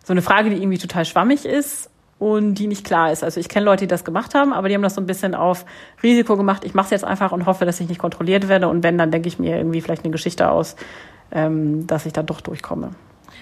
so 0.04 0.13
eine 0.13 0.21
Frage, 0.21 0.49
die 0.49 0.58
irgendwie 0.58 0.77
total 0.77 1.06
schwammig 1.06 1.45
ist 1.45 1.89
und 2.21 2.53
die 2.53 2.67
nicht 2.67 2.86
klar 2.86 3.12
ist. 3.12 3.23
Also 3.23 3.39
ich 3.39 3.49
kenne 3.49 3.65
Leute, 3.65 3.86
die 3.86 3.88
das 3.88 4.05
gemacht 4.05 4.36
haben, 4.36 4.53
aber 4.53 4.69
die 4.69 4.75
haben 4.75 4.84
das 4.84 4.93
so 4.93 5.01
ein 5.01 5.07
bisschen 5.07 5.34
auf 5.34 5.65
Risiko 6.03 6.38
gemacht. 6.38 6.63
Ich 6.63 6.75
mache 6.75 6.86
es 6.86 6.91
jetzt 6.91 7.03
einfach 7.03 7.31
und 7.31 7.47
hoffe, 7.47 7.65
dass 7.65 7.79
ich 7.79 7.89
nicht 7.89 7.97
kontrolliert 7.97 8.47
werde. 8.47 8.67
Und 8.67 8.84
wenn, 8.84 8.99
dann 8.99 9.10
denke 9.10 9.27
ich 9.27 9.39
mir 9.39 9.57
irgendwie 9.57 9.81
vielleicht 9.81 10.03
eine 10.03 10.12
Geschichte 10.12 10.51
aus, 10.51 10.75
ähm, 11.31 11.88
dass 11.88 12.05
ich 12.05 12.13
da 12.13 12.21
doch 12.21 12.39
durchkomme. 12.39 12.91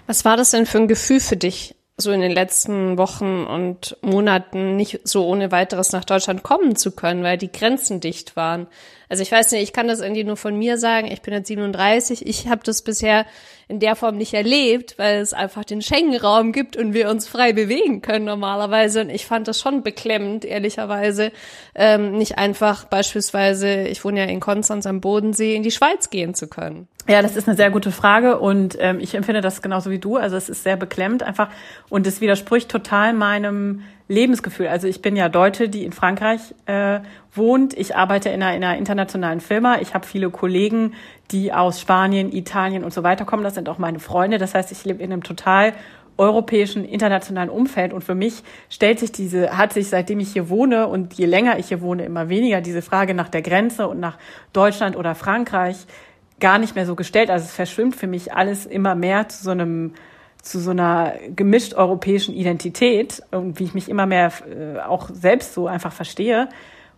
Was 0.07 0.23
war 0.23 0.37
das 0.37 0.51
denn 0.51 0.65
für 0.65 0.77
ein 0.77 0.87
Gefühl 0.87 1.19
für 1.19 1.35
dich, 1.35 1.75
so 2.01 2.11
in 2.11 2.21
den 2.21 2.31
letzten 2.31 2.97
Wochen 2.97 3.45
und 3.45 3.97
Monaten 4.01 4.75
nicht 4.75 5.01
so 5.03 5.25
ohne 5.27 5.51
weiteres 5.51 5.91
nach 5.91 6.05
Deutschland 6.05 6.43
kommen 6.43 6.75
zu 6.75 6.91
können, 6.91 7.23
weil 7.23 7.37
die 7.37 7.51
Grenzen 7.51 7.99
dicht 7.99 8.35
waren? 8.35 8.67
Also 9.09 9.23
ich 9.23 9.31
weiß 9.31 9.51
nicht, 9.51 9.63
ich 9.63 9.73
kann 9.73 9.87
das 9.87 10.01
irgendwie 10.01 10.23
nur 10.23 10.37
von 10.37 10.55
mir 10.55 10.77
sagen. 10.77 11.11
Ich 11.11 11.21
bin 11.21 11.33
jetzt 11.33 11.47
37. 11.47 12.25
Ich 12.27 12.47
habe 12.47 12.61
das 12.63 12.83
bisher 12.83 13.25
in 13.67 13.79
der 13.79 13.95
Form 13.95 14.17
nicht 14.17 14.33
erlebt, 14.33 14.95
weil 14.97 15.17
es 15.19 15.33
einfach 15.33 15.65
den 15.65 15.81
Schengen-Raum 15.81 16.51
gibt 16.51 16.77
und 16.77 16.93
wir 16.93 17.09
uns 17.09 17.27
frei 17.27 17.51
bewegen 17.51 18.01
können 18.01 18.25
normalerweise. 18.25 19.01
Und 19.01 19.09
ich 19.09 19.25
fand 19.25 19.47
das 19.47 19.59
schon 19.59 19.83
beklemmend, 19.83 20.45
ehrlicherweise, 20.45 21.31
ähm, 21.73 22.17
nicht 22.17 22.37
einfach 22.37 22.85
beispielsweise, 22.85 23.87
ich 23.87 24.03
wohne 24.05 24.21
ja 24.21 24.25
in 24.25 24.39
Konstanz 24.39 24.85
am 24.85 25.01
Bodensee, 25.01 25.55
in 25.55 25.63
die 25.63 25.71
Schweiz 25.71 26.11
gehen 26.11 26.35
zu 26.35 26.47
können. 26.47 26.87
Ja, 27.09 27.23
das 27.23 27.35
ist 27.35 27.47
eine 27.47 27.57
sehr 27.57 27.71
gute 27.71 27.91
Frage 27.91 28.37
und 28.37 28.77
ähm, 28.79 28.99
ich 28.99 29.15
empfinde 29.15 29.41
das 29.41 29.63
genauso 29.63 29.89
wie 29.89 29.97
du. 29.97 30.17
Also 30.17 30.35
es 30.35 30.47
ist 30.47 30.61
sehr 30.61 30.77
beklemmend 30.77 31.23
einfach 31.23 31.49
und 31.89 32.05
es 32.05 32.21
widerspricht 32.21 32.69
total 32.69 33.13
meinem 33.13 33.81
Lebensgefühl. 34.07 34.67
Also 34.67 34.87
ich 34.87 35.01
bin 35.01 35.15
ja 35.15 35.27
Deutsche, 35.27 35.69
die 35.69 35.85
in 35.85 35.91
Frankreich 35.91 36.53
äh, 36.67 36.99
wohnt. 37.33 37.75
Ich 37.75 37.95
arbeite 37.95 38.29
in 38.29 38.43
einer, 38.43 38.55
in 38.55 38.63
einer 38.63 38.77
internationalen 38.77 39.39
Firma. 39.39 39.79
Ich 39.81 39.95
habe 39.95 40.05
viele 40.05 40.29
Kollegen, 40.29 40.93
die 41.31 41.51
aus 41.51 41.81
Spanien, 41.81 42.31
Italien 42.31 42.83
und 42.83 42.93
so 42.93 43.01
weiter 43.01 43.25
kommen. 43.25 43.43
Das 43.43 43.55
sind 43.55 43.69
auch 43.69 43.79
meine 43.79 43.97
Freunde. 43.97 44.37
Das 44.37 44.53
heißt, 44.53 44.71
ich 44.71 44.85
lebe 44.85 45.01
in 45.01 45.11
einem 45.11 45.23
total 45.23 45.73
europäischen, 46.19 46.85
internationalen 46.85 47.49
Umfeld. 47.49 47.91
Und 47.91 48.03
für 48.03 48.13
mich 48.13 48.43
stellt 48.69 48.99
sich 48.99 49.11
diese, 49.11 49.57
hat 49.57 49.73
sich 49.73 49.87
seitdem 49.87 50.19
ich 50.19 50.33
hier 50.33 50.49
wohne 50.49 50.85
und 50.85 51.15
je 51.15 51.25
länger 51.25 51.57
ich 51.57 51.69
hier 51.69 51.81
wohne, 51.81 52.05
immer 52.05 52.29
weniger 52.29 52.61
diese 52.61 52.83
Frage 52.83 53.15
nach 53.15 53.29
der 53.29 53.41
Grenze 53.41 53.87
und 53.87 53.99
nach 53.99 54.19
Deutschland 54.53 54.95
oder 54.95 55.15
Frankreich 55.15 55.87
gar 56.39 56.57
nicht 56.57 56.75
mehr 56.75 56.85
so 56.85 56.95
gestellt. 56.95 57.29
Also 57.29 57.45
es 57.45 57.53
verschwimmt 57.53 57.95
für 57.95 58.07
mich 58.07 58.33
alles 58.33 58.65
immer 58.65 58.95
mehr 58.95 59.29
zu 59.29 59.43
so 59.43 59.51
einem 59.51 59.93
zu 60.41 60.59
so 60.59 60.71
einer 60.71 61.13
gemischt 61.35 61.73
europäischen 61.73 62.33
Identität 62.33 63.21
und 63.31 63.59
wie 63.59 63.65
ich 63.65 63.73
mich 63.73 63.89
immer 63.89 64.05
mehr 64.05 64.31
äh, 64.47 64.79
auch 64.79 65.09
selbst 65.11 65.53
so 65.53 65.67
einfach 65.67 65.91
verstehe. 65.91 66.47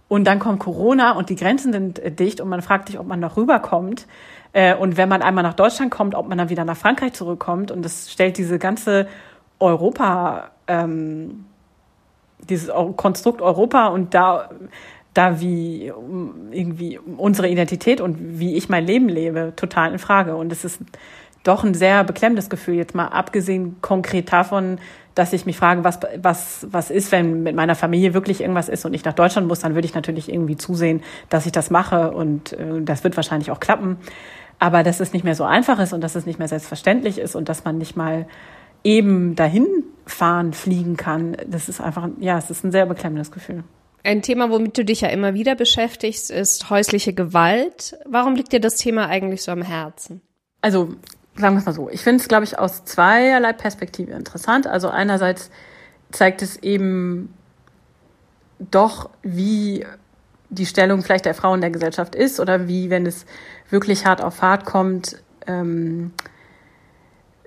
Und 0.07 0.25
dann 0.25 0.39
kommt 0.39 0.59
Corona 0.59 1.13
und 1.13 1.29
die 1.29 1.35
Grenzen 1.35 1.73
sind 1.73 1.97
äh, 1.99 2.11
dicht 2.11 2.39
und 2.39 2.49
man 2.49 2.61
fragt 2.61 2.87
sich, 2.87 2.99
ob 2.99 3.07
man 3.07 3.19
noch 3.19 3.37
rüberkommt. 3.37 4.07
Äh, 4.53 4.75
und 4.75 4.97
wenn 4.97 5.09
man 5.09 5.21
einmal 5.21 5.43
nach 5.43 5.53
Deutschland 5.53 5.91
kommt, 5.91 6.15
ob 6.15 6.27
man 6.27 6.37
dann 6.37 6.49
wieder 6.49 6.65
nach 6.65 6.77
Frankreich 6.77 7.13
zurückkommt. 7.13 7.71
Und 7.71 7.83
das 7.83 8.11
stellt 8.11 8.37
diese 8.37 8.59
ganze 8.59 9.07
Europa, 9.59 10.51
ähm, 10.67 11.45
dieses 12.49 12.71
Konstrukt 12.95 13.41
Europa 13.41 13.87
und 13.87 14.13
da, 14.13 14.49
da 15.13 15.41
wie 15.41 15.91
irgendwie 16.51 16.97
unsere 16.99 17.49
Identität 17.49 17.99
und 18.01 18.39
wie 18.39 18.55
ich 18.55 18.69
mein 18.69 18.85
Leben 18.85 19.09
lebe, 19.09 19.53
total 19.55 19.91
in 19.91 19.99
Frage. 19.99 20.35
Und 20.35 20.51
es 20.51 20.63
ist 20.63 20.81
doch 21.43 21.63
ein 21.63 21.73
sehr 21.73 22.03
beklemmendes 22.03 22.49
Gefühl, 22.49 22.75
jetzt 22.75 22.95
mal 22.95 23.07
abgesehen 23.07 23.77
konkret 23.81 24.31
davon, 24.31 24.79
dass 25.15 25.33
ich 25.33 25.45
mich 25.45 25.57
frage, 25.57 25.83
was, 25.83 25.99
was, 26.21 26.67
was 26.69 26.89
ist, 26.89 27.11
wenn 27.11 27.43
mit 27.43 27.55
meiner 27.55 27.75
Familie 27.75 28.13
wirklich 28.13 28.41
irgendwas 28.41 28.69
ist 28.69 28.85
und 28.85 28.93
ich 28.93 29.03
nach 29.03 29.13
Deutschland 29.13 29.47
muss, 29.47 29.59
dann 29.59 29.75
würde 29.75 29.85
ich 29.85 29.93
natürlich 29.93 30.31
irgendwie 30.31 30.55
zusehen, 30.55 31.01
dass 31.29 31.45
ich 31.45 31.51
das 31.51 31.69
mache 31.69 32.11
und 32.11 32.53
äh, 32.53 32.81
das 32.81 33.03
wird 33.03 33.17
wahrscheinlich 33.17 33.51
auch 33.51 33.59
klappen. 33.59 33.97
Aber 34.59 34.83
dass 34.83 34.99
es 34.99 35.11
nicht 35.11 35.25
mehr 35.25 35.35
so 35.35 35.43
einfach 35.43 35.79
ist 35.79 35.91
und 35.91 36.01
dass 36.01 36.15
es 36.15 36.25
nicht 36.25 36.39
mehr 36.39 36.47
selbstverständlich 36.47 37.17
ist 37.17 37.35
und 37.35 37.49
dass 37.49 37.65
man 37.65 37.77
nicht 37.77 37.97
mal 37.97 38.27
eben 38.83 39.35
dahin 39.35 39.67
fahren, 40.05 40.53
fliegen 40.53 40.95
kann, 40.97 41.35
das 41.47 41.67
ist 41.67 41.81
einfach, 41.81 42.07
ja, 42.19 42.37
es 42.37 42.49
ist 42.49 42.63
ein 42.63 42.71
sehr 42.71 42.85
beklemmendes 42.85 43.31
Gefühl. 43.31 43.63
Ein 44.03 44.21
Thema, 44.21 44.49
womit 44.49 44.77
du 44.77 44.85
dich 44.85 45.01
ja 45.01 45.09
immer 45.09 45.33
wieder 45.33 45.55
beschäftigst, 45.55 46.31
ist 46.31 46.69
häusliche 46.69 47.13
Gewalt. 47.13 47.97
Warum 48.05 48.35
liegt 48.35 48.51
dir 48.51 48.59
das 48.59 48.75
Thema 48.75 49.07
eigentlich 49.07 49.43
so 49.43 49.51
am 49.51 49.61
Herzen? 49.61 50.21
Also 50.61 50.95
sagen 51.35 51.55
wir 51.55 51.59
es 51.59 51.65
mal 51.65 51.73
so, 51.73 51.89
ich 51.89 52.01
finde 52.01 52.21
es, 52.21 52.27
glaube 52.27 52.43
ich, 52.43 52.57
aus 52.57 52.83
zweierlei 52.85 53.53
Perspektive 53.53 54.11
interessant. 54.13 54.67
Also 54.67 54.89
einerseits 54.89 55.49
zeigt 56.11 56.41
es 56.41 56.57
eben 56.57 57.33
doch, 58.59 59.09
wie 59.23 59.85
die 60.49 60.65
Stellung 60.65 61.01
vielleicht 61.01 61.25
der 61.25 61.33
Frau 61.33 61.53
in 61.55 61.61
der 61.61 61.71
Gesellschaft 61.71 62.15
ist 62.15 62.39
oder 62.39 62.67
wie, 62.67 62.89
wenn 62.89 63.05
es 63.05 63.25
wirklich 63.69 64.05
hart 64.05 64.21
auf 64.21 64.41
hart 64.41 64.65
kommt, 64.65 65.17
ähm, 65.47 66.11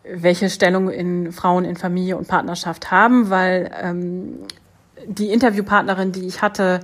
welche 0.03 0.51
Stellung 0.51 0.91
in 0.91 1.33
Frauen 1.33 1.65
in 1.65 1.77
Familie 1.77 2.17
und 2.17 2.29
Partnerschaft 2.29 2.91
haben, 2.91 3.31
weil 3.31 3.71
ähm, 3.81 4.41
die 5.07 5.31
Interviewpartnerin, 5.31 6.13
die 6.13 6.27
ich 6.27 6.43
hatte 6.43 6.81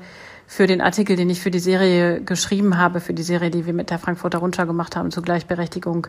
für 0.47 0.67
den 0.67 0.81
Artikel, 0.81 1.15
den 1.15 1.31
ich 1.31 1.41
für 1.41 1.53
die 1.53 1.61
Serie 1.61 2.21
geschrieben 2.23 2.77
habe, 2.77 3.01
für 3.01 3.15
die 3.15 3.23
Serie, 3.23 3.51
die 3.51 3.67
wir 3.67 3.73
mit 3.73 3.91
der 3.91 4.01
Frankfurter 4.01 4.39
Rundschau 4.39 4.67
gemacht 4.67 4.97
haben 4.97 5.13
zur 5.13 5.23
Gleichberechtigung 5.23 6.09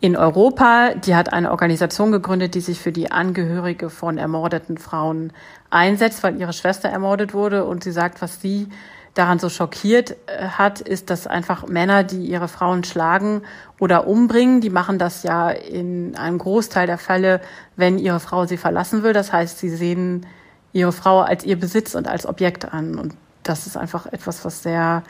in 0.00 0.16
Europa. 0.16 0.94
Die 0.94 1.16
hat 1.16 1.32
eine 1.32 1.50
Organisation 1.50 2.12
gegründet, 2.12 2.54
die 2.54 2.60
sich 2.60 2.78
für 2.78 2.92
die 2.92 3.10
Angehörige 3.10 3.90
von 3.90 4.18
ermordeten 4.18 4.78
Frauen 4.78 5.32
einsetzt, 5.70 6.22
weil 6.22 6.40
ihre 6.40 6.52
Schwester 6.52 6.88
ermordet 6.88 7.34
wurde. 7.34 7.64
Und 7.64 7.82
sie 7.82 7.92
sagt, 7.92 8.22
was 8.22 8.40
sie 8.40 8.68
daran 9.14 9.38
so 9.38 9.48
schockiert 9.48 10.16
äh, 10.26 10.46
hat, 10.46 10.80
ist, 10.80 11.10
dass 11.10 11.26
einfach 11.26 11.66
Männer, 11.66 12.04
die 12.04 12.24
ihre 12.24 12.48
Frauen 12.48 12.84
schlagen 12.84 13.42
oder 13.78 14.06
umbringen, 14.06 14.60
die 14.60 14.70
machen 14.70 14.98
das 14.98 15.22
ja 15.22 15.50
in 15.50 16.16
einem 16.16 16.38
Großteil 16.38 16.86
der 16.86 16.98
Fälle, 16.98 17.40
wenn 17.76 17.98
ihre 17.98 18.20
Frau 18.20 18.46
sie 18.46 18.56
verlassen 18.56 19.02
will. 19.02 19.12
Das 19.12 19.32
heißt, 19.32 19.58
sie 19.58 19.70
sehen 19.70 20.26
ihre 20.72 20.92
Frau 20.92 21.20
als 21.20 21.44
ihr 21.44 21.58
Besitz 21.58 21.94
und 21.94 22.08
als 22.08 22.26
Objekt 22.26 22.72
an. 22.72 22.98
Und 22.98 23.14
das 23.42 23.66
ist 23.66 23.76
einfach 23.76 24.06
etwas, 24.06 24.44
was 24.44 24.62
sehr 24.62 25.02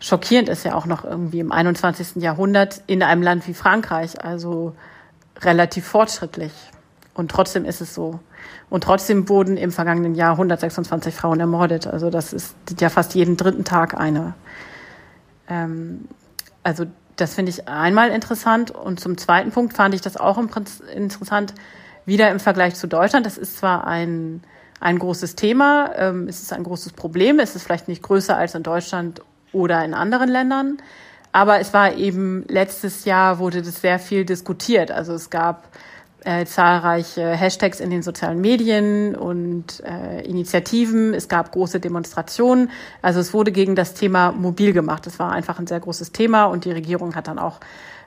schockierend 0.00 0.48
ist 0.48 0.64
ja 0.64 0.74
auch 0.74 0.86
noch 0.86 1.04
irgendwie 1.04 1.40
im 1.40 1.52
21. 1.52 2.16
Jahrhundert 2.16 2.82
in 2.86 3.02
einem 3.02 3.22
Land 3.22 3.48
wie 3.48 3.54
Frankreich, 3.54 4.24
also 4.24 4.74
relativ 5.40 5.86
fortschrittlich. 5.86 6.52
Und 7.14 7.30
trotzdem 7.30 7.64
ist 7.64 7.80
es 7.80 7.94
so. 7.94 8.20
Und 8.70 8.84
trotzdem 8.84 9.28
wurden 9.28 9.56
im 9.56 9.72
vergangenen 9.72 10.14
Jahr 10.14 10.32
126 10.32 11.14
Frauen 11.14 11.40
ermordet. 11.40 11.86
Also 11.86 12.10
das 12.10 12.32
ist 12.32 12.54
ja 12.80 12.90
fast 12.90 13.14
jeden 13.14 13.36
dritten 13.36 13.64
Tag 13.64 13.98
eine. 13.98 14.34
Ähm, 15.48 16.06
also 16.62 16.84
das 17.16 17.34
finde 17.34 17.50
ich 17.50 17.66
einmal 17.68 18.10
interessant. 18.10 18.70
Und 18.70 19.00
zum 19.00 19.18
zweiten 19.18 19.50
Punkt 19.50 19.74
fand 19.74 19.94
ich 19.94 20.00
das 20.00 20.16
auch 20.16 20.38
interessant, 20.38 21.54
wieder 22.06 22.30
im 22.30 22.40
Vergleich 22.40 22.74
zu 22.76 22.86
Deutschland. 22.86 23.26
Das 23.26 23.36
ist 23.36 23.56
zwar 23.58 23.86
ein, 23.86 24.42
ein 24.80 24.98
großes 24.98 25.34
Thema, 25.34 25.92
ähm, 25.96 26.28
es 26.28 26.42
ist 26.42 26.52
ein 26.52 26.64
großes 26.64 26.92
Problem, 26.92 27.38
es 27.38 27.56
ist 27.56 27.64
vielleicht 27.64 27.88
nicht 27.88 28.02
größer 28.02 28.36
als 28.36 28.54
in 28.54 28.62
Deutschland 28.62 29.22
oder 29.52 29.84
in 29.84 29.94
anderen 29.94 30.28
Ländern. 30.28 30.78
Aber 31.32 31.60
es 31.60 31.74
war 31.74 31.94
eben 31.94 32.44
letztes 32.48 33.04
Jahr 33.04 33.38
wurde 33.38 33.62
das 33.62 33.80
sehr 33.80 33.98
viel 33.98 34.24
diskutiert. 34.24 34.90
Also 34.90 35.12
es 35.12 35.30
gab 35.30 35.68
äh, 36.24 36.44
zahlreiche 36.44 37.30
Hashtags 37.30 37.80
in 37.80 37.90
den 37.90 38.02
sozialen 38.02 38.40
Medien 38.40 39.14
und 39.14 39.82
äh, 39.84 40.22
Initiativen. 40.22 41.14
Es 41.14 41.28
gab 41.28 41.52
große 41.52 41.80
Demonstrationen. 41.80 42.70
Also 43.02 43.20
es 43.20 43.32
wurde 43.32 43.52
gegen 43.52 43.76
das 43.76 43.94
Thema 43.94 44.32
mobil 44.32 44.72
gemacht. 44.72 45.06
Es 45.06 45.18
war 45.18 45.32
einfach 45.32 45.58
ein 45.58 45.66
sehr 45.66 45.80
großes 45.80 46.12
Thema 46.12 46.44
und 46.46 46.64
die 46.64 46.72
Regierung 46.72 47.14
hat 47.14 47.28
dann 47.28 47.38
auch 47.38 47.60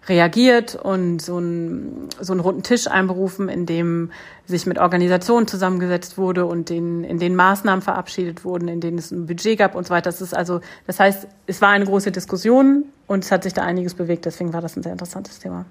reagiert 0.08 0.76
und 0.76 1.22
so, 1.22 1.38
ein, 1.38 2.10
so 2.20 2.34
einen 2.34 2.40
runden 2.40 2.64
Tisch 2.64 2.88
einberufen, 2.88 3.50
in 3.50 3.66
dem 3.66 4.12
sich 4.46 4.66
mit 4.66 4.80
Organisationen 4.80 5.48
zusammengesetzt 5.48 6.18
wurde 6.18 6.46
und 6.46 6.70
den, 6.70 7.04
in 7.04 7.20
denen 7.20 7.36
Maßnahmen 7.36 7.84
verabschiedet 7.84 8.44
wurden, 8.44 8.68
in 8.68 8.82
denen 8.82 8.98
es 8.98 9.12
ein 9.12 9.28
Budget 9.28 9.60
gab 9.60 9.76
und 9.76 9.86
so 9.86 9.94
weiter. 9.94 10.10
Das 10.10 10.22
ist 10.22 10.36
also, 10.36 10.62
das 10.88 11.00
heißt, 11.00 11.28
es 11.46 11.62
war 11.62 11.70
eine 11.70 11.86
große 11.86 12.12
Diskussion 12.12 12.86
und 13.06 13.24
es 13.24 13.32
hat 13.32 13.44
sich 13.44 13.54
da 13.54 13.62
einiges 13.62 13.94
bewegt. 13.94 14.26
Deswegen 14.26 14.54
war 14.54 14.62
das 14.62 14.76
ein 14.76 14.82
sehr 14.82 14.92
interessantes 14.92 15.38
Thema 15.38 15.66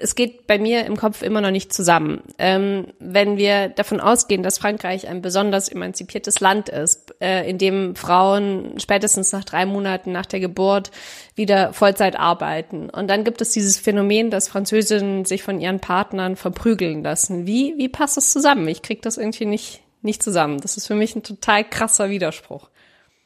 es 0.00 0.14
geht 0.14 0.46
bei 0.46 0.58
mir 0.58 0.86
im 0.86 0.96
Kopf 0.96 1.22
immer 1.22 1.40
noch 1.40 1.50
nicht 1.50 1.72
zusammen. 1.72 2.22
Ähm, 2.38 2.88
wenn 2.98 3.36
wir 3.36 3.68
davon 3.68 4.00
ausgehen, 4.00 4.42
dass 4.42 4.58
Frankreich 4.58 5.08
ein 5.08 5.22
besonders 5.22 5.68
emanzipiertes 5.68 6.40
Land 6.40 6.68
ist, 6.68 7.14
äh, 7.20 7.48
in 7.48 7.58
dem 7.58 7.96
Frauen 7.96 8.78
spätestens 8.78 9.32
nach 9.32 9.44
drei 9.44 9.66
Monaten 9.66 10.12
nach 10.12 10.26
der 10.26 10.40
Geburt 10.40 10.90
wieder 11.34 11.72
Vollzeit 11.72 12.16
arbeiten. 12.18 12.90
Und 12.90 13.08
dann 13.08 13.24
gibt 13.24 13.40
es 13.40 13.50
dieses 13.50 13.78
Phänomen, 13.78 14.30
dass 14.30 14.48
Französinnen 14.48 15.24
sich 15.24 15.42
von 15.42 15.60
ihren 15.60 15.80
Partnern 15.80 16.36
verprügeln 16.36 17.02
lassen. 17.02 17.46
Wie, 17.46 17.74
wie 17.76 17.88
passt 17.88 18.16
das 18.16 18.30
zusammen? 18.30 18.68
Ich 18.68 18.82
krieg 18.82 19.02
das 19.02 19.16
irgendwie 19.16 19.46
nicht, 19.46 19.80
nicht 20.02 20.22
zusammen. 20.22 20.60
Das 20.60 20.76
ist 20.76 20.86
für 20.86 20.94
mich 20.94 21.14
ein 21.16 21.22
total 21.22 21.64
krasser 21.64 22.10
Widerspruch. 22.10 22.68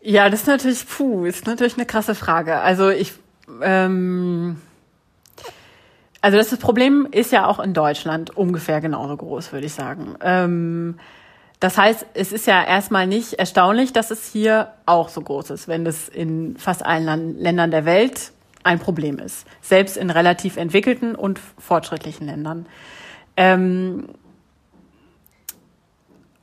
Ja, 0.00 0.30
das 0.30 0.42
ist 0.42 0.46
natürlich, 0.46 0.86
puh, 0.86 1.24
ist 1.24 1.46
natürlich 1.46 1.76
eine 1.76 1.86
krasse 1.86 2.14
Frage. 2.14 2.60
Also 2.60 2.88
ich, 2.88 3.12
ähm, 3.62 4.58
also 6.20 6.36
das, 6.36 6.56
Problem 6.56 7.06
ist 7.10 7.32
ja 7.32 7.46
auch 7.46 7.60
in 7.60 7.74
Deutschland 7.74 8.36
ungefähr 8.36 8.80
genauso 8.80 9.16
groß, 9.16 9.52
würde 9.52 9.66
ich 9.66 9.74
sagen. 9.74 10.16
Ähm, 10.20 10.98
das 11.60 11.76
heißt, 11.76 12.06
es 12.14 12.32
ist 12.32 12.46
ja 12.46 12.62
erstmal 12.64 13.06
nicht 13.06 13.34
erstaunlich, 13.34 13.92
dass 13.92 14.10
es 14.10 14.26
hier 14.26 14.72
auch 14.86 15.08
so 15.08 15.20
groß 15.20 15.50
ist, 15.50 15.68
wenn 15.68 15.86
es 15.86 16.08
in 16.08 16.56
fast 16.56 16.84
allen 16.84 17.38
Ländern 17.38 17.70
der 17.70 17.84
Welt 17.84 18.32
ein 18.62 18.78
Problem 18.78 19.18
ist. 19.18 19.46
Selbst 19.60 19.96
in 19.96 20.10
relativ 20.10 20.56
entwickelten 20.56 21.14
und 21.14 21.40
fortschrittlichen 21.58 22.26
Ländern. 22.26 22.66
Ähm, 23.36 24.08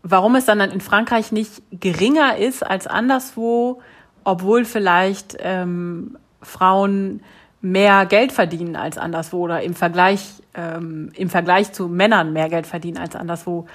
warum 0.03 0.35
es 0.35 0.45
dann 0.45 0.59
in 0.59 0.81
Frankreich 0.81 1.31
nicht 1.31 1.61
geringer 1.71 2.38
ist 2.38 2.63
als 2.63 2.88
anderswo, 2.88 3.81
obwohl 4.23 4.65
vielleicht 4.65 5.38
ähm, 5.39 6.17
Frauen 6.41 7.21
mehr 7.65 8.06
Geld 8.06 8.32
verdienen 8.32 8.75
als 8.75 8.99
anderswo 8.99 9.39
oder 9.39 9.63
im 9.63 9.73
Vergleich, 9.73 10.23
ähm, 10.54 11.10
im 11.15 11.32
Vergleich 11.32 11.73
zu 11.73 11.88
Männern 11.88 12.32
mehr 12.32 12.47
Geld 12.47 12.67
verdienen 12.67 12.99
als 12.99 13.15
anderswo, 13.15 13.65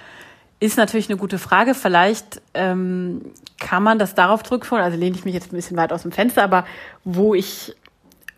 ist 0.61 0.79
natürlich 0.79 1.09
eine 1.09 1.19
gute 1.19 1.39
Frage. 1.39 1.75
Vielleicht 1.75 2.41
ähm, 2.55 3.33
kann 3.59 3.83
man 3.83 3.99
das 3.99 4.15
darauf 4.15 4.45
zurückführen, 4.45 4.85
also 4.85 4.97
lehne 4.97 5.17
ich 5.17 5.25
mich 5.25 5.35
jetzt 5.35 5.53
ein 5.53 5.57
bisschen 5.57 5.77
weit 5.77 5.93
aus 5.93 6.03
dem 6.03 6.13
Fenster, 6.13 6.45
aber 6.45 6.67
wo 7.03 7.35
ich, 7.35 7.75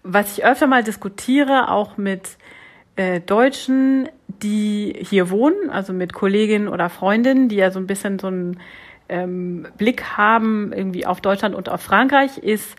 was 0.03 0.38
ich 0.38 0.45
öfter 0.45 0.67
mal 0.67 0.83
diskutiere, 0.83 1.71
auch 1.71 1.99
mit 1.99 2.38
äh, 2.97 3.21
Deutschen, 3.21 4.09
die 4.29 4.97
hier 5.07 5.29
wohnen, 5.29 5.69
also 5.69 5.93
mit 5.93 6.15
Kolleginnen 6.15 6.69
oder 6.69 6.88
Freundinnen, 6.88 7.51
die 7.51 7.57
ja 7.57 7.71
so 7.71 7.79
ein 7.79 7.87
bisschen 7.87 8.19
so 8.19 8.29
einen 8.29 8.59
ähm, 9.11 9.67
Blick 9.77 10.17
haben 10.17 10.73
irgendwie 10.73 11.05
auf 11.05 11.21
Deutschland 11.21 11.55
und 11.55 11.69
auf 11.69 11.83
Frankreich, 11.83 12.38
ist, 12.38 12.75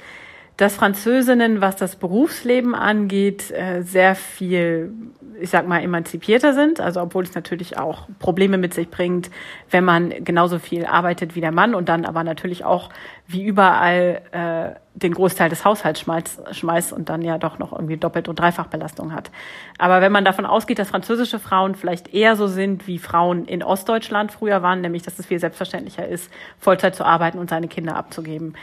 dass 0.58 0.76
Französinnen, 0.76 1.62
was 1.62 1.76
das 1.76 1.96
Berufsleben 1.96 2.76
angeht, 2.76 3.52
äh, 3.52 3.82
sehr 3.82 4.16
viel, 4.16 4.94
ich 5.40 5.50
sag 5.50 5.68
mal, 5.68 5.82
emanzipierter 5.82 6.54
sind. 6.54 6.80
Also 6.80 7.02
obwohl 7.02 7.24
es 7.24 7.34
natürlich 7.34 7.78
auch 7.78 8.08
Probleme 8.20 8.58
mit 8.58 8.74
sich 8.74 8.90
bringt, 8.90 9.32
wenn 9.72 9.84
man 9.84 10.14
genauso 10.24 10.60
viel 10.60 10.86
arbeitet 10.86 11.36
wie 11.36 11.42
der 11.42 11.52
Mann 11.52 11.74
und 11.74 11.90
dann 11.90 12.06
aber 12.06 12.24
natürlich 12.24 12.64
auch 12.66 12.90
wie 13.26 13.44
überall 13.44 14.22
äh, 14.32 14.80
den 14.96 15.14
Großteil 15.14 15.50
des 15.50 15.66
Haushalts 15.66 16.02
schmeißt, 16.02 16.56
schmeißt 16.56 16.94
und 16.94 17.10
dann 17.10 17.24
ja 17.24 17.40
doch 17.40 17.58
noch 17.58 17.74
irgendwie 17.74 17.98
Doppelt- 17.98 18.28
und 18.28 18.38
Dreifachbelastung 18.38 19.14
hat. 19.14 19.32
Aber 19.80 20.02
wenn 20.02 20.12
man 20.12 20.24
davon 20.24 20.46
ausgeht, 20.46 20.78
dass 20.78 20.90
französische 20.90 21.40
Frauen 21.40 21.74
vielleicht 21.74 22.14
eher 22.14 22.36
so 22.36 22.46
sind, 22.46 22.86
wie 22.86 23.00
Frauen 23.00 23.46
in 23.46 23.64
Ostdeutschland 23.64 24.32
früher 24.32 24.62
waren, 24.62 24.82
nämlich 24.82 25.02
dass 25.02 25.18
es 25.18 25.26
viel 25.26 25.40
selbstverständlicher 25.40 26.08
ist, 26.08 26.32
Vollzeit 26.60 26.96
zu 26.96 27.06
arbeiten 27.06 27.40
und 27.40 27.50
seine 27.50 27.68
Kinder 27.68 27.96
abzugeben, 27.96 28.54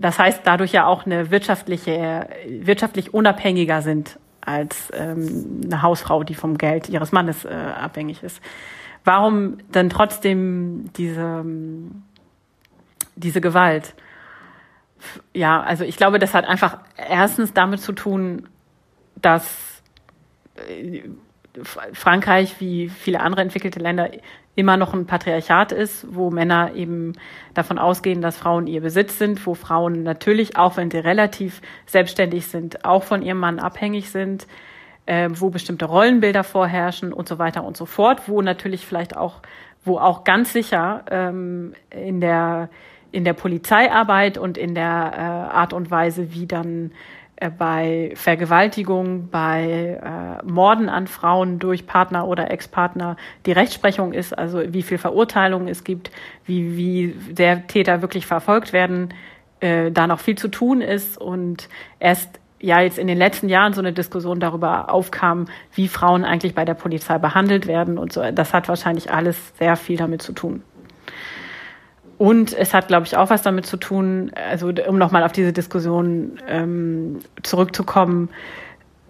das 0.00 0.18
heißt 0.18 0.42
dadurch 0.44 0.72
ja 0.72 0.86
auch 0.86 1.06
eine 1.06 1.30
wirtschaftliche, 1.30 2.28
wirtschaftlich 2.46 3.12
unabhängiger 3.12 3.82
sind 3.82 4.18
als 4.40 4.90
ähm, 4.94 5.60
eine 5.64 5.82
Hausfrau, 5.82 6.22
die 6.24 6.34
vom 6.34 6.56
Geld 6.56 6.88
ihres 6.88 7.12
Mannes 7.12 7.44
äh, 7.44 7.48
abhängig 7.48 8.22
ist. 8.22 8.40
Warum 9.04 9.58
dann 9.70 9.90
trotzdem 9.90 10.90
diese, 10.96 11.44
diese 13.16 13.40
Gewalt? 13.40 13.94
Ja, 15.34 15.62
also 15.62 15.84
ich 15.84 15.96
glaube, 15.96 16.18
das 16.18 16.34
hat 16.34 16.46
einfach 16.46 16.78
erstens 16.96 17.52
damit 17.52 17.80
zu 17.80 17.92
tun, 17.92 18.48
dass 19.16 19.82
äh, 20.56 21.02
Frankreich 21.64 22.60
wie 22.60 22.88
viele 22.88 23.20
andere 23.20 23.42
entwickelte 23.42 23.80
Länder 23.80 24.10
immer 24.54 24.76
noch 24.76 24.92
ein 24.92 25.06
Patriarchat 25.06 25.72
ist, 25.72 26.06
wo 26.10 26.30
Männer 26.30 26.74
eben 26.74 27.12
davon 27.54 27.78
ausgehen, 27.78 28.20
dass 28.20 28.36
Frauen 28.36 28.66
ihr 28.66 28.80
Besitz 28.80 29.18
sind, 29.18 29.46
wo 29.46 29.54
Frauen 29.54 30.02
natürlich, 30.02 30.56
auch 30.56 30.76
wenn 30.76 30.90
sie 30.90 30.98
relativ 30.98 31.60
selbstständig 31.86 32.46
sind, 32.48 32.84
auch 32.84 33.04
von 33.04 33.22
ihrem 33.22 33.38
Mann 33.38 33.60
abhängig 33.60 34.10
sind. 34.10 34.46
äh, 35.08 35.30
wo 35.32 35.48
bestimmte 35.48 35.86
Rollenbilder 35.86 36.44
vorherrschen 36.44 37.14
und 37.14 37.28
so 37.28 37.38
weiter 37.38 37.64
und 37.64 37.78
so 37.78 37.86
fort, 37.86 38.28
wo 38.28 38.42
natürlich 38.42 38.84
vielleicht 38.84 39.16
auch, 39.16 39.40
wo 39.82 39.98
auch 39.98 40.22
ganz 40.22 40.52
sicher 40.52 41.02
ähm, 41.10 41.72
in 41.90 42.20
der 42.20 42.68
in 43.10 43.24
der 43.24 43.32
Polizeiarbeit 43.32 44.36
und 44.36 44.58
in 44.58 44.74
der 44.74 45.12
äh, 45.14 45.56
Art 45.56 45.72
und 45.72 45.90
Weise, 45.90 46.34
wie 46.34 46.46
dann 46.46 46.92
bei 47.56 48.12
Vergewaltigung, 48.14 49.28
bei 49.30 50.00
äh, 50.02 50.44
Morden 50.44 50.88
an 50.88 51.06
Frauen 51.06 51.58
durch 51.58 51.86
Partner 51.86 52.26
oder 52.26 52.50
Ex-Partner 52.50 53.16
die 53.46 53.52
Rechtsprechung 53.52 54.12
ist, 54.12 54.36
also 54.36 54.60
wie 54.72 54.82
viel 54.82 54.98
Verurteilungen 54.98 55.68
es 55.68 55.84
gibt, 55.84 56.10
wie, 56.44 56.76
wie 56.76 57.14
der 57.32 57.66
Täter 57.66 58.02
wirklich 58.02 58.26
verfolgt 58.26 58.72
werden, 58.72 59.14
äh, 59.60 59.92
da 59.92 60.06
noch 60.06 60.20
viel 60.20 60.36
zu 60.36 60.48
tun 60.48 60.80
ist 60.80 61.16
und 61.18 61.68
erst 62.00 62.40
ja 62.60 62.80
jetzt 62.80 62.98
in 62.98 63.06
den 63.06 63.18
letzten 63.18 63.48
Jahren 63.48 63.72
so 63.72 63.80
eine 63.80 63.92
Diskussion 63.92 64.40
darüber 64.40 64.92
aufkam, 64.92 65.46
wie 65.72 65.86
Frauen 65.86 66.24
eigentlich 66.24 66.56
bei 66.56 66.64
der 66.64 66.74
Polizei 66.74 67.18
behandelt 67.18 67.68
werden 67.68 67.98
und 67.98 68.12
so. 68.12 68.22
Das 68.32 68.52
hat 68.52 68.68
wahrscheinlich 68.68 69.12
alles 69.12 69.56
sehr 69.58 69.76
viel 69.76 69.96
damit 69.96 70.22
zu 70.22 70.32
tun. 70.32 70.62
Und 72.18 72.52
es 72.52 72.74
hat, 72.74 72.88
glaube 72.88 73.06
ich, 73.06 73.16
auch 73.16 73.30
was 73.30 73.42
damit 73.42 73.64
zu 73.64 73.76
tun, 73.76 74.32
also 74.34 74.72
um 74.88 74.98
nochmal 74.98 75.22
auf 75.22 75.30
diese 75.30 75.52
Diskussion 75.52 76.38
ähm, 76.48 77.20
zurückzukommen, 77.44 78.28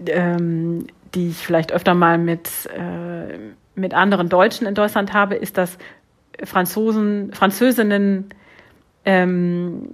ähm, 0.07 0.87
die 1.14 1.31
ich 1.31 1.38
vielleicht 1.38 1.73
öfter 1.73 1.94
mal 1.94 2.18
mit, 2.18 2.51
äh, 2.66 3.38
mit 3.75 3.94
anderen 3.94 4.29
Deutschen 4.29 4.66
in 4.66 4.75
Deutschland 4.75 5.14
habe, 5.14 5.37
ist, 5.37 5.57
dass 5.57 5.79
Franzosen, 6.44 7.33
Französinnen, 7.33 8.29
ähm, 9.07 9.88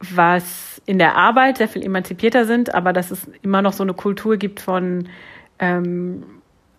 was 0.00 0.80
in 0.86 0.98
der 0.98 1.16
Arbeit 1.16 1.58
sehr 1.58 1.68
viel 1.68 1.84
emanzipierter 1.84 2.46
sind, 2.46 2.74
aber 2.74 2.94
dass 2.94 3.10
es 3.10 3.30
immer 3.42 3.60
noch 3.60 3.74
so 3.74 3.82
eine 3.82 3.92
Kultur 3.92 4.38
gibt 4.38 4.60
von 4.60 5.08
ähm, 5.58 6.22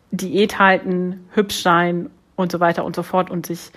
Diät 0.09 0.57
halten, 0.57 1.27
hübsch 1.35 1.61
sein 1.61 2.09
und 2.35 2.51
so 2.51 2.59
weiter 2.59 2.83
und 2.83 2.95
so 2.95 3.03
fort 3.03 3.29
und 3.29 3.45
sich 3.45 3.71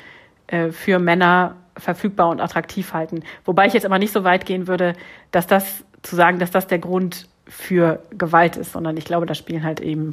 äh, 0.46 0.70
für 0.70 0.98
Männer 0.98 1.56
verfügbar 1.76 2.28
und 2.28 2.40
attraktiv 2.40 2.92
halten. 2.92 3.22
Wobei 3.44 3.66
ich 3.66 3.72
jetzt 3.72 3.86
aber 3.86 3.98
nicht 3.98 4.12
so 4.12 4.24
weit 4.24 4.46
gehen 4.46 4.66
würde, 4.66 4.94
dass 5.30 5.46
das 5.46 5.84
zu 6.02 6.16
sagen, 6.16 6.38
dass 6.38 6.50
das 6.50 6.66
der 6.66 6.78
Grund 6.78 7.28
für 7.46 8.02
Gewalt 8.10 8.56
ist, 8.56 8.72
sondern 8.72 8.96
ich 8.96 9.04
glaube, 9.04 9.26
da 9.26 9.34
spielen 9.34 9.64
halt 9.64 9.80
eben 9.80 10.10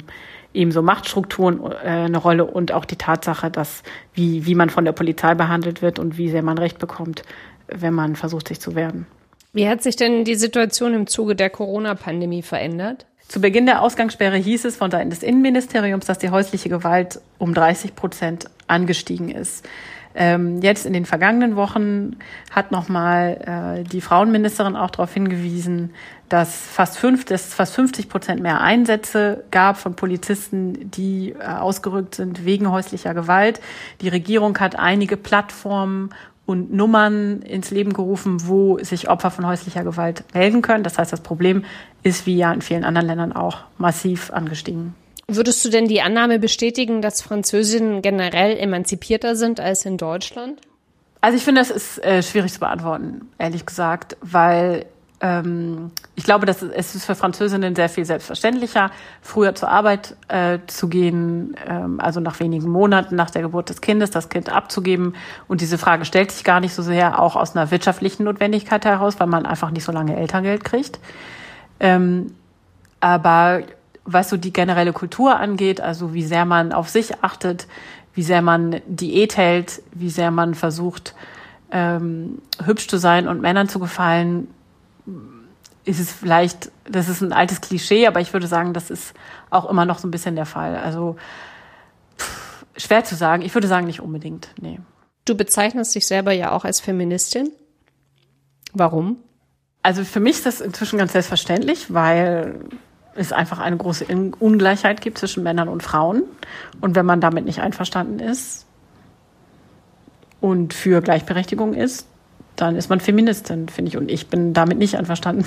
eben 0.54 0.70
so 0.70 0.82
Machtstrukturen 0.82 1.60
äh, 1.62 1.86
eine 1.86 2.18
Rolle 2.18 2.44
und 2.44 2.72
auch 2.72 2.84
die 2.84 2.96
Tatsache, 2.96 3.50
dass 3.50 3.82
wie 4.12 4.44
wie 4.44 4.54
man 4.54 4.70
von 4.70 4.84
der 4.84 4.92
Polizei 4.92 5.34
behandelt 5.34 5.80
wird 5.80 5.98
und 5.98 6.18
wie 6.18 6.30
sehr 6.30 6.42
man 6.42 6.58
Recht 6.58 6.78
bekommt, 6.78 7.22
wenn 7.68 7.94
man 7.94 8.16
versucht, 8.16 8.48
sich 8.48 8.60
zu 8.60 8.74
wehren. 8.74 9.06
Wie 9.54 9.68
hat 9.68 9.82
sich 9.82 9.96
denn 9.96 10.24
die 10.24 10.34
Situation 10.34 10.94
im 10.94 11.06
Zuge 11.06 11.36
der 11.36 11.50
Corona-Pandemie 11.50 12.42
verändert? 12.42 13.06
Zu 13.28 13.40
Beginn 13.40 13.66
der 13.66 13.82
Ausgangssperre 13.82 14.36
hieß 14.36 14.64
es 14.66 14.76
von 14.76 14.90
Seiten 14.90 15.10
des 15.10 15.22
Innenministeriums, 15.22 16.06
dass 16.06 16.18
die 16.18 16.30
häusliche 16.30 16.68
Gewalt 16.68 17.20
um 17.38 17.54
30 17.54 17.94
Prozent 17.94 18.50
angestiegen 18.66 19.30
ist. 19.30 19.66
Ähm, 20.14 20.60
jetzt 20.60 20.86
in 20.86 20.92
den 20.92 21.06
vergangenen 21.06 21.56
Wochen 21.56 22.16
hat 22.50 22.70
nochmal 22.70 23.80
äh, 23.80 23.84
die 23.84 24.00
Frauenministerin 24.00 24.76
auch 24.76 24.90
darauf 24.90 25.12
hingewiesen, 25.14 25.94
dass 26.28 26.54
fast, 26.54 26.98
fünf, 26.98 27.24
dass 27.24 27.52
fast 27.52 27.74
50 27.74 28.08
Prozent 28.08 28.42
mehr 28.42 28.60
Einsätze 28.60 29.44
gab 29.50 29.76
von 29.76 29.96
Polizisten, 29.96 30.90
die 30.90 31.34
äh, 31.38 31.44
ausgerückt 31.44 32.14
sind 32.14 32.44
wegen 32.44 32.70
häuslicher 32.70 33.14
Gewalt. 33.14 33.60
Die 34.00 34.08
Regierung 34.08 34.58
hat 34.58 34.78
einige 34.78 35.16
Plattformen 35.16 36.10
und 36.44 36.72
Nummern 36.72 37.42
ins 37.42 37.70
Leben 37.70 37.92
gerufen, 37.92 38.48
wo 38.48 38.78
sich 38.78 39.08
Opfer 39.08 39.30
von 39.30 39.46
häuslicher 39.46 39.84
Gewalt 39.84 40.24
melden 40.34 40.62
können. 40.62 40.84
Das 40.84 40.98
heißt, 40.98 41.12
das 41.12 41.20
Problem 41.20 41.64
ist 42.02 42.26
wie 42.26 42.36
ja 42.36 42.52
in 42.52 42.62
vielen 42.62 42.84
anderen 42.84 43.06
Ländern 43.06 43.32
auch 43.32 43.58
massiv 43.78 44.30
angestiegen. 44.32 44.94
Würdest 45.28 45.64
du 45.64 45.68
denn 45.68 45.88
die 45.88 46.02
Annahme 46.02 46.38
bestätigen, 46.38 47.00
dass 47.00 47.22
Französinnen 47.22 48.02
generell 48.02 48.56
emanzipierter 48.58 49.36
sind 49.36 49.60
als 49.60 49.84
in 49.86 49.96
Deutschland? 49.96 50.60
Also 51.20 51.36
ich 51.36 51.44
finde, 51.44 51.60
das 51.60 51.70
ist 51.70 52.02
äh, 52.04 52.22
schwierig 52.22 52.52
zu 52.52 52.60
beantworten, 52.60 53.28
ehrlich 53.38 53.64
gesagt, 53.64 54.16
weil 54.20 54.86
ähm, 55.22 55.92
ich 56.16 56.24
glaube, 56.24 56.46
dass 56.46 56.62
es 56.62 56.96
ist 56.96 57.04
für 57.04 57.14
Französinnen 57.14 57.76
sehr 57.76 57.88
viel 57.88 58.04
selbstverständlicher, 58.04 58.90
früher 59.22 59.54
zur 59.54 59.68
Arbeit 59.68 60.16
äh, 60.26 60.58
zu 60.66 60.88
gehen, 60.88 61.56
ähm, 61.64 62.00
also 62.00 62.18
nach 62.18 62.40
wenigen 62.40 62.68
Monaten 62.68 63.14
nach 63.14 63.30
der 63.30 63.42
Geburt 63.42 63.68
des 63.68 63.80
Kindes 63.80 64.10
das 64.10 64.28
Kind 64.28 64.50
abzugeben. 64.50 65.14
Und 65.46 65.60
diese 65.60 65.78
Frage 65.78 66.04
stellt 66.04 66.32
sich 66.32 66.42
gar 66.42 66.58
nicht 66.58 66.74
so 66.74 66.82
sehr 66.82 67.20
auch 67.20 67.36
aus 67.36 67.54
einer 67.54 67.70
wirtschaftlichen 67.70 68.24
Notwendigkeit 68.24 68.84
heraus, 68.84 69.20
weil 69.20 69.28
man 69.28 69.46
einfach 69.46 69.70
nicht 69.70 69.84
so 69.84 69.92
lange 69.92 70.16
Elterngeld 70.16 70.64
kriegt. 70.64 70.98
Ähm, 71.78 72.34
aber 72.98 73.62
was 74.04 74.28
so 74.28 74.36
die 74.36 74.52
generelle 74.52 74.92
Kultur 74.92 75.38
angeht, 75.38 75.80
also 75.80 76.14
wie 76.14 76.24
sehr 76.24 76.44
man 76.44 76.72
auf 76.72 76.88
sich 76.88 77.22
achtet, 77.22 77.66
wie 78.14 78.22
sehr 78.22 78.42
man 78.42 78.80
Diät 78.86 79.36
hält, 79.36 79.82
wie 79.92 80.10
sehr 80.10 80.30
man 80.30 80.54
versucht, 80.54 81.14
ähm, 81.70 82.42
hübsch 82.64 82.88
zu 82.88 82.98
sein 82.98 83.28
und 83.28 83.40
Männern 83.40 83.68
zu 83.68 83.78
gefallen, 83.78 84.48
ist 85.84 86.00
es 86.00 86.12
vielleicht, 86.12 86.70
das 86.84 87.08
ist 87.08 87.22
ein 87.22 87.32
altes 87.32 87.60
Klischee, 87.60 88.06
aber 88.06 88.20
ich 88.20 88.32
würde 88.32 88.46
sagen, 88.46 88.72
das 88.72 88.90
ist 88.90 89.14
auch 89.50 89.68
immer 89.68 89.84
noch 89.84 89.98
so 89.98 90.06
ein 90.06 90.10
bisschen 90.10 90.36
der 90.36 90.46
Fall. 90.46 90.76
Also 90.76 91.16
pff, 92.18 92.64
schwer 92.76 93.04
zu 93.04 93.16
sagen. 93.16 93.42
Ich 93.42 93.54
würde 93.54 93.68
sagen, 93.68 93.86
nicht 93.86 94.00
unbedingt. 94.00 94.48
Nee. 94.60 94.78
Du 95.24 95.36
bezeichnest 95.36 95.94
dich 95.94 96.06
selber 96.06 96.32
ja 96.32 96.52
auch 96.52 96.64
als 96.64 96.80
Feministin. 96.80 97.50
Warum? 98.72 99.16
Also 99.82 100.04
für 100.04 100.20
mich 100.20 100.36
ist 100.36 100.46
das 100.46 100.60
inzwischen 100.60 100.98
ganz 100.98 101.12
selbstverständlich, 101.12 101.92
weil 101.92 102.60
es 103.14 103.32
einfach 103.32 103.58
eine 103.58 103.76
große 103.76 104.06
Ungleichheit 104.38 105.00
gibt 105.00 105.18
zwischen 105.18 105.42
Männern 105.42 105.68
und 105.68 105.82
Frauen. 105.82 106.22
Und 106.80 106.94
wenn 106.94 107.06
man 107.06 107.20
damit 107.20 107.44
nicht 107.44 107.60
einverstanden 107.60 108.18
ist 108.18 108.66
und 110.40 110.74
für 110.74 111.00
Gleichberechtigung 111.00 111.74
ist, 111.74 112.06
dann 112.56 112.76
ist 112.76 112.90
man 112.90 113.00
Feministin, 113.00 113.68
finde 113.68 113.90
ich. 113.90 113.96
Und 113.96 114.10
ich 114.10 114.28
bin 114.28 114.52
damit 114.52 114.78
nicht 114.78 114.96
einverstanden 114.96 115.44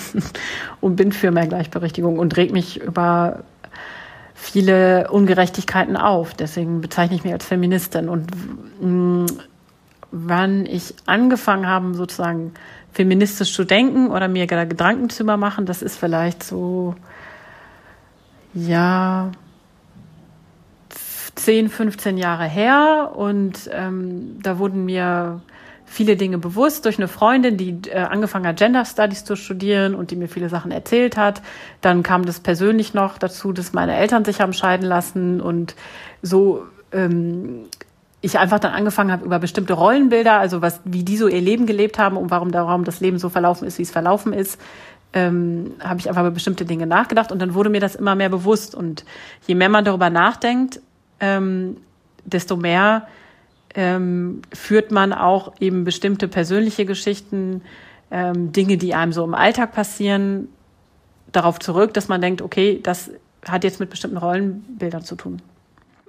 und 0.82 0.95
bin 0.95 1.12
für 1.12 1.32
mehr 1.32 1.47
Gleichberechtigung 1.47 2.19
und 2.19 2.36
reg 2.38 2.51
mich 2.51 2.82
über 2.82 3.43
viele 4.34 5.10
Ungerechtigkeiten 5.12 5.97
auf. 5.97 6.34
Deswegen 6.34 6.82
bezeichne 6.82 7.15
ich 7.15 7.23
mich 7.23 7.34
als 7.34 7.45
Feministin. 7.45 8.10
Und 8.10 8.28
mh, 8.82 9.28
wann 10.12 10.65
ich 10.65 10.93
angefangen 11.06 11.67
habe, 11.67 11.93
sozusagen 11.93 12.54
feministisch 12.91 13.54
zu 13.54 13.65
denken 13.65 14.10
oder 14.10 14.28
mir 14.28 14.47
Gedanken 14.47 15.10
zu 15.10 15.23
machen, 15.25 15.65
das 15.65 15.82
ist 15.82 15.97
vielleicht 15.97 16.43
so 16.43 16.95
ja, 18.55 19.31
10, 21.35 21.69
15 21.69 22.17
Jahre 22.17 22.45
her 22.45 23.11
und 23.13 23.69
ähm, 23.71 24.39
da 24.41 24.57
wurden 24.57 24.85
mir 24.85 25.41
viele 25.85 26.15
Dinge 26.15 26.37
bewusst 26.37 26.85
durch 26.85 26.97
eine 26.97 27.07
Freundin, 27.07 27.57
die 27.57 27.77
äh, 27.89 27.99
angefangen 27.99 28.47
hat, 28.47 28.57
Gender 28.57 28.85
Studies 28.85 29.23
zu 29.23 29.35
studieren 29.35 29.93
und 29.93 30.11
die 30.11 30.15
mir 30.15 30.27
viele 30.27 30.49
Sachen 30.49 30.71
erzählt 30.71 31.17
hat. 31.17 31.41
Dann 31.81 32.01
kam 32.01 32.25
das 32.25 32.39
persönlich 32.39 32.93
noch 32.93 33.17
dazu, 33.17 33.51
dass 33.51 33.73
meine 33.73 33.95
Eltern 33.95 34.25
sich 34.25 34.41
haben 34.41 34.53
scheiden 34.53 34.87
lassen 34.87 35.41
und 35.41 35.75
so 36.21 36.63
ähm, 36.91 37.65
ich 38.21 38.39
einfach 38.39 38.59
dann 38.59 38.73
angefangen 38.73 39.11
habe 39.11 39.23
über 39.23 39.37
bestimmte 39.37 39.73
Rollenbilder, 39.73 40.39
also 40.39 40.61
was, 40.61 40.81
wie 40.83 41.03
die 41.03 41.17
so 41.17 41.27
ihr 41.27 41.41
Leben 41.41 41.67
gelebt 41.67 41.99
haben 41.99 42.17
und 42.17 42.31
warum, 42.31 42.51
warum 42.51 42.83
das 42.83 42.99
Leben 42.99 43.19
so 43.19 43.29
verlaufen 43.29 43.67
ist, 43.67 43.77
wie 43.77 43.83
es 43.83 43.91
verlaufen 43.91 44.33
ist, 44.33 44.59
ähm, 45.15 45.71
habe 45.80 45.99
ich 45.99 46.10
einfach 46.10 46.21
über 46.21 46.32
bestimmte 46.32 46.65
Dinge 46.65 46.86
nachgedacht 46.86 47.32
und 47.32 47.39
dann 47.39 47.54
wurde 47.54 47.69
mir 47.69 47.80
das 47.80 47.95
immer 47.95 48.13
mehr 48.13 48.30
bewusst. 48.30 48.75
Und 48.75 49.06
je 49.47 49.56
mehr 49.56 49.69
man 49.69 49.86
darüber 49.86 50.10
nachdenkt, 50.10 50.82
ähm, 51.21 51.78
desto 52.25 52.58
mehr 52.58 53.08
ähm, 53.73 54.41
führt 54.54 54.91
man 54.91 55.13
auch 55.13 55.54
eben 55.60 55.86
bestimmte 55.86 56.28
persönliche 56.28 56.86
Geschichten, 56.86 57.62
ähm, 58.12 58.51
Dinge, 58.51 58.78
die 58.78 58.93
einem 58.93 59.13
so 59.13 59.23
im 59.23 59.34
Alltag 59.34 59.71
passieren, 59.71 60.49
darauf 61.32 61.60
zurück, 61.60 61.93
dass 61.93 62.08
man 62.08 62.21
denkt, 62.21 62.41
okay, 62.41 62.80
das 62.84 63.10
hat 63.47 63.63
jetzt 63.63 63.80
mit 63.80 63.89
bestimmten 63.89 64.17
Rollenbildern 64.17 65.04
zu 65.04 65.15
tun. 65.15 65.41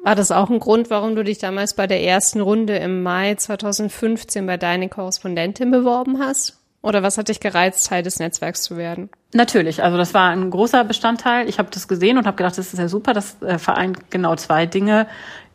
War 0.03 0.14
das 0.14 0.31
auch 0.31 0.51
ein 0.51 0.61
Grund, 0.61 0.90
warum 0.90 1.14
du 1.14 1.25
dich 1.25 1.38
damals 1.38 1.75
bei 1.75 1.87
der 1.87 2.03
ersten 2.03 2.40
Runde 2.40 2.77
im 2.77 3.03
Mai 3.03 3.35
2015 3.35 4.47
bei 4.47 4.57
deiner 4.57 4.88
Korrespondentin 4.88 5.71
beworben 5.71 6.21
hast? 6.21 6.59
Oder 6.87 7.03
was 7.03 7.18
hat 7.18 7.27
dich 7.27 7.40
gereizt, 7.40 7.88
Teil 7.88 8.05
des 8.05 8.20
Netzwerks 8.20 8.62
zu 8.62 8.77
werden? 8.77 9.11
Natürlich, 9.35 9.83
also 9.83 9.96
das 9.96 10.14
war 10.14 10.31
ein 10.31 10.51
großer 10.51 10.85
Bestandteil. 10.85 11.49
Ich 11.49 11.59
habe 11.59 11.68
das 11.72 11.88
gesehen 11.88 12.16
und 12.16 12.29
habe 12.29 12.37
gedacht, 12.37 12.57
das 12.57 12.72
ist 12.72 12.79
ja 12.79 12.87
super. 12.87 13.12
Das 13.12 13.42
äh, 13.42 13.59
vereint 13.59 14.09
genau 14.12 14.37
zwei 14.37 14.66
Dinge, 14.66 15.09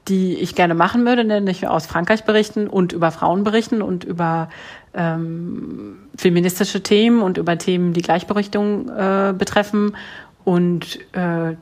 die 0.10 0.36
ich 0.36 0.56
gerne 0.56 0.74
machen 0.74 1.06
würde, 1.06 1.24
nämlich 1.24 1.65
aus 1.70 1.86
Frankreich 1.86 2.26
berichten 2.26 2.67
und 2.67 2.91
über 2.91 3.12
Frauen 3.12 3.46
berichten 3.46 3.82
und 3.82 4.04
über 4.04 4.50
ähm, 4.94 6.00
feministische 6.17 6.84
Themen 6.84 7.22
und 7.22 7.38
über 7.38 7.58
Themen, 7.58 7.94
die 7.94 8.02
Gleichberechtigung 8.02 8.89
äh, 8.89 9.34
betreffen 9.34 9.96
und 10.44 11.00
äh, 11.13 11.56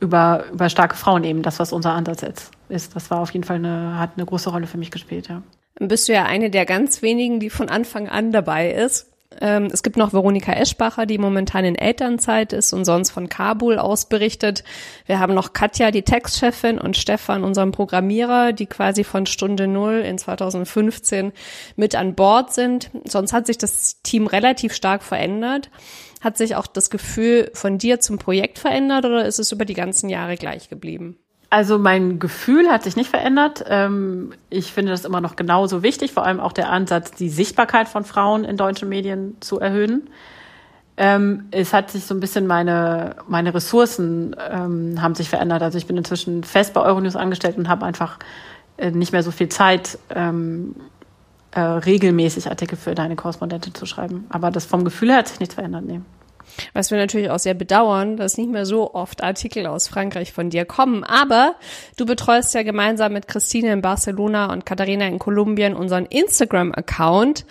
über, 0.00 0.44
über 0.52 0.68
starke 0.68 0.96
Frauen 0.96 1.24
eben, 1.24 1.40
das, 1.40 1.58
was 1.58 1.72
unser 1.72 1.92
Ansatz 1.92 2.20
jetzt 2.20 2.50
ist. 2.68 2.94
Das 2.94 3.10
war 3.10 3.20
auf 3.20 3.30
jeden 3.30 3.44
Fall 3.44 3.56
eine, 3.56 3.98
hat 3.98 4.10
eine 4.16 4.26
große 4.26 4.50
Rolle 4.50 4.66
für 4.66 4.76
mich 4.76 4.90
gespielt, 4.90 5.28
ja 5.30 5.40
bist 5.88 6.08
du 6.08 6.12
ja 6.12 6.24
eine 6.24 6.50
der 6.50 6.66
ganz 6.66 7.02
wenigen, 7.02 7.40
die 7.40 7.50
von 7.50 7.68
Anfang 7.68 8.08
an 8.08 8.32
dabei 8.32 8.70
ist. 8.70 9.12
Ähm, 9.40 9.68
es 9.72 9.82
gibt 9.82 9.96
noch 9.96 10.12
Veronika 10.12 10.52
Eschbacher, 10.52 11.06
die 11.06 11.18
momentan 11.18 11.64
in 11.64 11.74
Elternzeit 11.74 12.52
ist 12.52 12.72
und 12.72 12.84
sonst 12.84 13.10
von 13.10 13.28
Kabul 13.28 13.78
aus 13.78 14.08
berichtet. 14.08 14.64
Wir 15.06 15.18
haben 15.18 15.34
noch 15.34 15.52
Katja, 15.52 15.90
die 15.90 16.02
Textchefin, 16.02 16.78
und 16.78 16.96
Stefan, 16.96 17.44
unseren 17.44 17.72
Programmierer, 17.72 18.52
die 18.52 18.66
quasi 18.66 19.04
von 19.04 19.26
Stunde 19.26 19.66
Null 19.66 20.04
in 20.06 20.18
2015 20.18 21.32
mit 21.76 21.94
an 21.94 22.14
Bord 22.14 22.52
sind. 22.52 22.90
Sonst 23.04 23.32
hat 23.32 23.46
sich 23.46 23.58
das 23.58 24.02
Team 24.02 24.26
relativ 24.26 24.74
stark 24.74 25.02
verändert. 25.02 25.70
Hat 26.20 26.36
sich 26.36 26.54
auch 26.54 26.66
das 26.66 26.90
Gefühl 26.90 27.50
von 27.52 27.78
dir 27.78 28.00
zum 28.00 28.18
Projekt 28.18 28.58
verändert 28.58 29.04
oder 29.04 29.24
ist 29.24 29.40
es 29.40 29.50
über 29.50 29.64
die 29.64 29.74
ganzen 29.74 30.08
Jahre 30.08 30.36
gleich 30.36 30.68
geblieben? 30.68 31.18
Also 31.52 31.78
mein 31.78 32.18
Gefühl 32.18 32.70
hat 32.70 32.82
sich 32.82 32.96
nicht 32.96 33.10
verändert. 33.10 33.62
Ähm, 33.68 34.32
ich 34.48 34.72
finde 34.72 34.90
das 34.90 35.04
immer 35.04 35.20
noch 35.20 35.36
genauso 35.36 35.82
wichtig, 35.82 36.10
vor 36.12 36.24
allem 36.24 36.40
auch 36.40 36.52
der 36.54 36.70
Ansatz, 36.70 37.10
die 37.10 37.28
Sichtbarkeit 37.28 37.88
von 37.88 38.04
Frauen 38.04 38.44
in 38.44 38.56
deutschen 38.56 38.88
Medien 38.88 39.36
zu 39.40 39.60
erhöhen. 39.60 40.08
Ähm, 40.96 41.48
es 41.50 41.74
hat 41.74 41.90
sich 41.90 42.06
so 42.06 42.14
ein 42.14 42.20
bisschen 42.20 42.46
meine, 42.46 43.16
meine 43.28 43.52
Ressourcen 43.52 44.34
ähm, 44.50 45.02
haben 45.02 45.14
sich 45.14 45.28
verändert. 45.28 45.62
Also 45.62 45.76
ich 45.76 45.86
bin 45.86 45.98
inzwischen 45.98 46.42
fest 46.42 46.72
bei 46.72 46.80
Euronews 46.80 47.16
angestellt 47.16 47.58
und 47.58 47.68
habe 47.68 47.84
einfach 47.84 48.18
äh, 48.78 48.90
nicht 48.90 49.12
mehr 49.12 49.22
so 49.22 49.30
viel 49.30 49.50
Zeit, 49.50 49.98
äh, 50.08 51.60
regelmäßig 51.60 52.48
Artikel 52.48 52.78
für 52.78 52.94
deine 52.94 53.14
Korrespondentin 53.14 53.74
zu 53.74 53.84
schreiben. 53.84 54.24
Aber 54.30 54.50
das 54.50 54.64
vom 54.64 54.84
Gefühl 54.84 55.10
her 55.10 55.18
hat 55.18 55.28
sich 55.28 55.38
nichts 55.38 55.56
verändert. 55.56 55.84
Nee. 55.84 56.00
Was 56.72 56.90
wir 56.90 56.98
natürlich 56.98 57.30
auch 57.30 57.38
sehr 57.38 57.54
bedauern, 57.54 58.16
dass 58.16 58.38
nicht 58.38 58.50
mehr 58.50 58.66
so 58.66 58.94
oft 58.94 59.22
Artikel 59.22 59.66
aus 59.66 59.88
Frankreich 59.88 60.32
von 60.32 60.50
dir 60.50 60.64
kommen. 60.64 61.04
Aber 61.04 61.56
du 61.96 62.06
betreust 62.06 62.54
ja 62.54 62.62
gemeinsam 62.62 63.12
mit 63.12 63.28
Christine 63.28 63.72
in 63.72 63.82
Barcelona 63.82 64.52
und 64.52 64.66
Katharina 64.66 65.06
in 65.06 65.18
Kolumbien 65.18 65.74
unseren 65.74 66.06
Instagram-Account. 66.06 67.44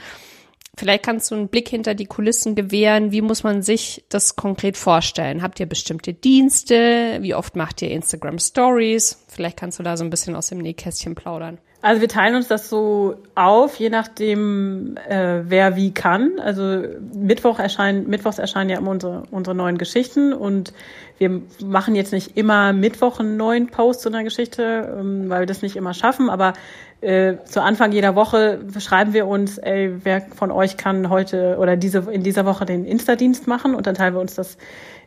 Vielleicht 0.78 1.04
kannst 1.04 1.30
du 1.30 1.36
einen 1.36 1.50
Blick 1.50 1.68
hinter 1.68 1.96
die 1.96 2.06
Kulissen 2.06 2.56
gewähren. 2.56 3.12
Wie 3.12 3.22
muss 3.22 3.44
man 3.44 3.62
sich 3.62 4.06
das 4.10 4.36
konkret 4.36 4.78
vorstellen? 4.78 5.42
Habt 5.42 5.60
ihr 5.60 5.66
bestimmte 5.66 6.14
Dienste? 6.14 7.18
Wie 7.22 7.36
oft 7.36 7.56
macht 7.56 7.82
ihr 7.82 7.92
Instagram 7.92 8.40
Stories? 8.40 9.24
Vielleicht 9.28 9.58
kannst 9.58 9.80
du 9.80 9.84
da 9.84 9.98
so 9.98 10.04
ein 10.04 10.10
bisschen 10.10 10.36
aus 10.36 10.48
dem 10.48 10.60
Nähkästchen 10.60 11.14
plaudern. 11.14 11.60
Also 11.84 12.00
wir 12.00 12.08
teilen 12.10 12.36
uns 12.36 12.48
das 12.48 12.70
so 12.70 13.16
auf, 13.34 13.78
je 13.78 13.90
nachdem, 13.90 14.98
äh, 15.10 15.42
wer 15.44 15.76
wie 15.76 15.92
kann. 15.92 16.40
Also 16.40 16.84
Mittwoch 17.16 17.58
erscheinen, 17.58 18.08
Mittwochs 18.08 18.38
erscheinen 18.38 18.70
ja 18.70 18.78
immer 18.78 18.92
unsere, 18.92 19.24
unsere 19.32 19.56
neuen 19.56 19.80
Geschichten 19.80 20.32
und 20.32 20.74
wir 21.18 21.42
machen 21.64 21.96
jetzt 21.96 22.14
nicht 22.14 22.38
immer 22.38 22.72
Mittwoch 22.72 23.20
einen 23.20 23.36
neuen 23.36 23.68
Post 23.68 24.02
zu 24.02 24.10
einer 24.10 24.24
Geschichte, 24.24 24.96
ähm, 25.00 25.28
weil 25.30 25.42
wir 25.42 25.46
das 25.48 25.64
nicht 25.64 25.76
immer 25.76 25.96
schaffen, 25.96 26.30
aber 26.30 26.54
äh, 27.02 27.38
zu 27.46 27.64
Anfang 27.64 27.92
jeder 27.92 28.14
Woche 28.14 28.60
schreiben 28.78 29.14
wir 29.14 29.26
uns, 29.26 29.58
ey, 29.58 29.92
wer 30.04 30.22
von 30.22 30.52
euch 30.52 30.78
kann 30.78 31.10
heute 31.10 31.58
oder 31.60 31.78
diese 31.78 32.12
in 32.12 32.22
dieser 32.22 32.46
Woche 32.46 32.66
den 32.66 32.86
Insta-Dienst 32.86 33.48
machen 33.48 33.74
und 33.74 33.88
dann 33.88 33.96
teilen 33.96 34.14
wir 34.14 34.22
uns 34.22 34.36
das 34.36 34.60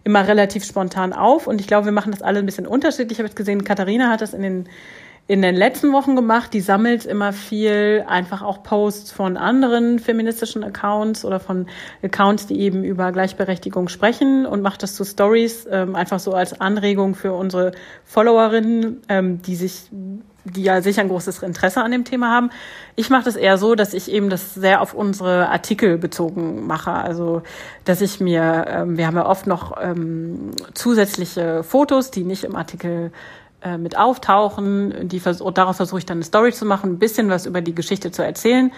immer 0.03 0.27
relativ 0.27 0.65
spontan 0.65 1.13
auf 1.13 1.47
und 1.47 1.61
ich 1.61 1.69
glaube, 1.69 1.85
wir 1.85 1.93
machen 1.93 2.11
das 2.11 2.21
alle 2.21 2.41
ein 2.41 2.47
bisschen 2.47 2.67
unterschiedlich. 2.67 3.13
Ich 3.13 3.19
habe 3.19 3.29
jetzt 3.29 3.37
gesehen, 3.37 3.63
Katharina 3.63 4.11
hat 4.11 4.23
das 4.23 4.35
in 4.35 4.43
den 4.43 4.69
in 5.27 5.41
den 5.41 5.55
letzten 5.55 5.93
Wochen 5.93 6.17
gemacht. 6.17 6.53
Die 6.53 6.61
sammelt 6.61 7.07
immer 7.07 7.33
viel, 7.33 8.05
einfach 8.07 8.43
auch 8.43 8.63
Posts 8.63 9.11
von 9.13 9.37
anderen 9.37 9.99
feministischen 9.99 10.63
Accounts 10.63 11.25
oder 11.25 11.41
von 11.41 11.67
Accounts, 12.03 12.47
die 12.47 12.61
eben 12.61 12.85
über 12.85 13.11
Gleichberechtigung 13.11 13.89
sprechen 13.89 14.45
und 14.45 14.61
macht 14.63 14.83
das 14.83 14.95
zu 14.95 15.05
Stories, 15.05 15.67
ähm, 15.71 15.97
einfach 15.97 16.21
so 16.21 16.33
als 16.33 16.61
Anregung 16.61 17.15
für 17.15 17.33
unsere 17.33 17.73
Followerinnen, 18.05 19.01
ähm, 19.09 19.41
die 19.43 19.57
sich 19.57 19.89
die 20.45 20.63
ja 20.63 20.83
sicher 20.83 21.01
ein 21.01 21.09
großes 21.09 21.43
Interesse 21.43 21.83
an 21.83 21.91
dem 21.91 22.05
Thema 22.05 22.31
haben. 22.31 22.51
Ich 22.97 23.09
mache 23.09 23.25
das 23.25 23.37
eher 23.37 23.57
so, 23.57 23.75
dass 23.75 23.95
ich 23.95 24.11
eben 24.11 24.29
das 24.29 24.55
sehr 24.55 24.83
auf 24.83 24.93
unsere 24.93 25.49
Artikel 25.49 25.97
bezogen 25.97 26.67
mache. 26.67 26.93
Also, 26.93 27.43
dass 27.85 28.03
ich 28.03 28.21
mir, 28.21 28.67
ähm, 28.69 28.99
wir 28.99 29.07
haben 29.07 29.17
ja 29.17 29.27
oft 29.27 29.47
noch 29.47 29.75
ähm, 29.81 30.51
zusätzliche 30.75 31.63
Fotos, 31.63 32.11
die 32.11 32.25
nicht 32.25 32.45
im 32.45 32.57
Artikel 32.57 33.11
äh, 33.65 33.79
mit 33.79 33.97
auftauchen. 33.97 35.09
Die 35.09 35.21
vers 35.21 35.43
daraus 35.55 35.77
versuche 35.77 35.99
ich 35.99 36.07
dann 36.07 36.19
eine 36.19 36.25
Story 36.25 36.53
zu 36.53 36.67
machen, 36.67 36.93
ein 36.93 36.99
bisschen 36.99 37.31
was 37.31 37.47
über 37.47 37.61
die 37.63 37.75
Geschichte 37.75 38.11
zu 38.11 38.23
erzählen, 38.23 38.71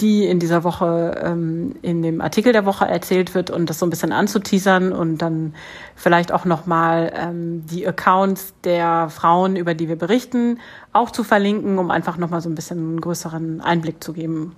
die 0.00 0.26
in 0.26 0.40
dieser 0.40 0.64
Woche 0.64 1.20
ähm, 1.22 1.76
in 1.82 2.02
dem 2.02 2.20
Artikel 2.20 2.52
der 2.52 2.66
Woche 2.66 2.84
erzählt 2.86 3.34
wird 3.34 3.50
und 3.50 3.70
das 3.70 3.78
so 3.78 3.86
ein 3.86 3.90
bisschen 3.90 4.12
anzuteasern 4.12 4.92
und 4.92 5.18
dann 5.18 5.54
vielleicht 5.94 6.32
auch 6.32 6.44
nochmal 6.44 7.12
ähm, 7.14 7.64
die 7.66 7.86
Accounts 7.86 8.54
der 8.64 9.08
Frauen, 9.10 9.54
über 9.54 9.74
die 9.74 9.88
wir 9.88 9.96
berichten, 9.96 10.58
auch 10.92 11.10
zu 11.10 11.22
verlinken, 11.22 11.78
um 11.78 11.90
einfach 11.90 12.16
nochmal 12.16 12.40
so 12.40 12.48
ein 12.48 12.56
bisschen 12.56 12.78
einen 12.78 13.00
größeren 13.00 13.60
Einblick 13.60 14.02
zu 14.02 14.12
geben, 14.12 14.56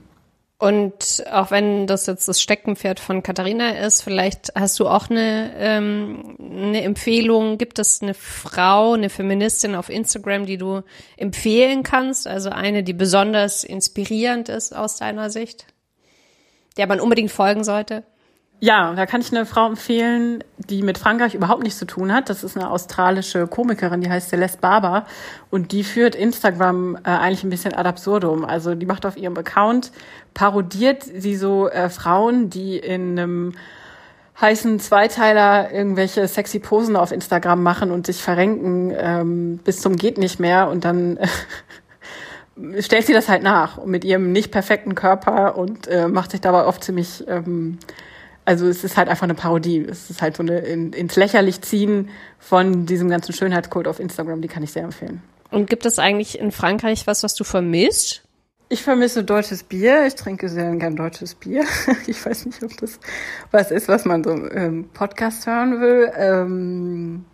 und 0.64 1.22
auch 1.30 1.50
wenn 1.50 1.86
das 1.86 2.06
jetzt 2.06 2.26
das 2.26 2.40
Steckenpferd 2.40 2.98
von 2.98 3.22
Katharina 3.22 3.72
ist, 3.72 4.00
vielleicht 4.00 4.50
hast 4.54 4.80
du 4.80 4.88
auch 4.88 5.10
eine, 5.10 5.52
ähm, 5.58 6.38
eine 6.40 6.80
Empfehlung. 6.80 7.58
Gibt 7.58 7.78
es 7.78 8.00
eine 8.00 8.14
Frau, 8.14 8.94
eine 8.94 9.10
Feministin 9.10 9.74
auf 9.74 9.90
Instagram, 9.90 10.46
die 10.46 10.56
du 10.56 10.80
empfehlen 11.18 11.82
kannst? 11.82 12.26
Also 12.26 12.48
eine, 12.48 12.82
die 12.82 12.94
besonders 12.94 13.62
inspirierend 13.62 14.48
ist 14.48 14.74
aus 14.74 14.96
deiner 14.96 15.28
Sicht, 15.28 15.66
der 16.78 16.86
man 16.86 16.98
unbedingt 16.98 17.30
folgen 17.30 17.62
sollte? 17.62 18.02
Ja, 18.60 18.94
da 18.94 19.04
kann 19.04 19.20
ich 19.20 19.30
eine 19.30 19.44
Frau 19.44 19.66
empfehlen, 19.66 20.42
die 20.56 20.82
mit 20.82 20.96
Frankreich 20.96 21.34
überhaupt 21.34 21.62
nichts 21.62 21.78
zu 21.78 21.86
tun 21.86 22.12
hat. 22.12 22.30
Das 22.30 22.44
ist 22.44 22.56
eine 22.56 22.70
australische 22.70 23.46
Komikerin, 23.46 24.00
die 24.00 24.08
heißt 24.08 24.30
Celeste 24.30 24.58
Barber 24.58 25.04
und 25.50 25.72
die 25.72 25.84
führt 25.84 26.14
Instagram 26.14 26.96
äh, 26.96 27.10
eigentlich 27.10 27.44
ein 27.44 27.50
bisschen 27.50 27.74
ad 27.74 27.86
absurdum. 27.88 28.44
Also 28.44 28.74
die 28.74 28.86
macht 28.86 29.04
auf 29.04 29.16
ihrem 29.16 29.36
Account, 29.36 29.92
parodiert 30.32 31.02
sie 31.02 31.36
so 31.36 31.68
äh, 31.68 31.90
Frauen, 31.90 32.48
die 32.48 32.78
in 32.78 33.18
einem 33.18 33.52
heißen 34.40 34.80
Zweiteiler 34.80 35.70
irgendwelche 35.70 36.26
sexy 36.26 36.58
Posen 36.58 36.96
auf 36.96 37.12
Instagram 37.12 37.62
machen 37.62 37.90
und 37.90 38.06
sich 38.06 38.22
verrenken 38.22 38.92
ähm, 38.96 39.58
bis 39.62 39.80
zum 39.80 39.96
geht 39.96 40.18
nicht 40.18 40.40
mehr 40.40 40.68
und 40.68 40.84
dann 40.84 41.18
äh, 41.18 42.82
stellt 42.82 43.06
sie 43.06 43.12
das 43.12 43.28
halt 43.28 43.42
nach 43.42 43.84
mit 43.84 44.04
ihrem 44.04 44.32
nicht 44.32 44.50
perfekten 44.50 44.94
Körper 44.94 45.56
und 45.56 45.86
äh, 45.86 46.08
macht 46.08 46.32
sich 46.32 46.40
dabei 46.40 46.64
oft 46.64 46.82
ziemlich 46.82 47.24
ähm, 47.28 47.78
also 48.44 48.66
es 48.66 48.84
ist 48.84 48.96
halt 48.96 49.08
einfach 49.08 49.24
eine 49.24 49.34
Parodie. 49.34 49.78
Es 49.78 50.10
ist 50.10 50.22
halt 50.22 50.36
so 50.36 50.42
eine 50.42 50.58
in, 50.58 50.92
ins 50.92 51.16
Lächerlich 51.16 51.60
ziehen 51.62 52.10
von 52.38 52.86
diesem 52.86 53.08
ganzen 53.08 53.32
Schönheitskult 53.32 53.88
auf 53.88 54.00
Instagram, 54.00 54.42
die 54.42 54.48
kann 54.48 54.62
ich 54.62 54.72
sehr 54.72 54.84
empfehlen. 54.84 55.22
Und 55.50 55.70
gibt 55.70 55.86
es 55.86 55.98
eigentlich 55.98 56.38
in 56.38 56.52
Frankreich 56.52 57.06
was, 57.06 57.22
was 57.22 57.34
du 57.34 57.44
vermisst? 57.44 58.22
Ich 58.68 58.82
vermisse 58.82 59.24
deutsches 59.24 59.62
Bier. 59.62 60.06
Ich 60.06 60.14
trinke 60.14 60.48
sehr 60.48 60.74
gern 60.76 60.96
deutsches 60.96 61.34
Bier. 61.34 61.64
Ich 62.06 62.24
weiß 62.24 62.46
nicht, 62.46 62.62
ob 62.62 62.76
das 62.78 62.98
was 63.50 63.70
ist, 63.70 63.88
was 63.88 64.04
man 64.04 64.24
so 64.24 64.30
im 64.32 64.88
Podcast 64.88 65.46
hören 65.46 65.80
will. 65.80 66.12
Ähm 66.16 67.24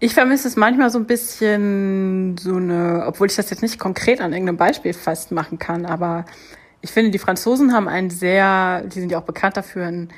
ich 0.00 0.12
vermisse 0.12 0.48
es 0.48 0.56
manchmal 0.56 0.90
so 0.90 0.98
ein 0.98 1.06
bisschen 1.06 2.36
so 2.36 2.56
eine, 2.56 3.04
obwohl 3.06 3.28
ich 3.28 3.36
das 3.36 3.48
jetzt 3.50 3.62
nicht 3.62 3.78
konkret 3.78 4.20
an 4.20 4.32
irgendeinem 4.32 4.58
Beispiel 4.58 4.92
festmachen 4.92 5.58
kann, 5.58 5.86
aber 5.86 6.26
ich 6.84 6.92
finde, 6.92 7.10
die 7.10 7.18
Franzosen 7.18 7.72
haben 7.72 7.88
einen 7.88 8.10
sehr, 8.10 8.82
die 8.82 9.00
sind 9.00 9.10
ja 9.10 9.18
auch 9.18 9.24
bekannt 9.24 9.56
dafür, 9.56 9.86
einen 9.86 10.10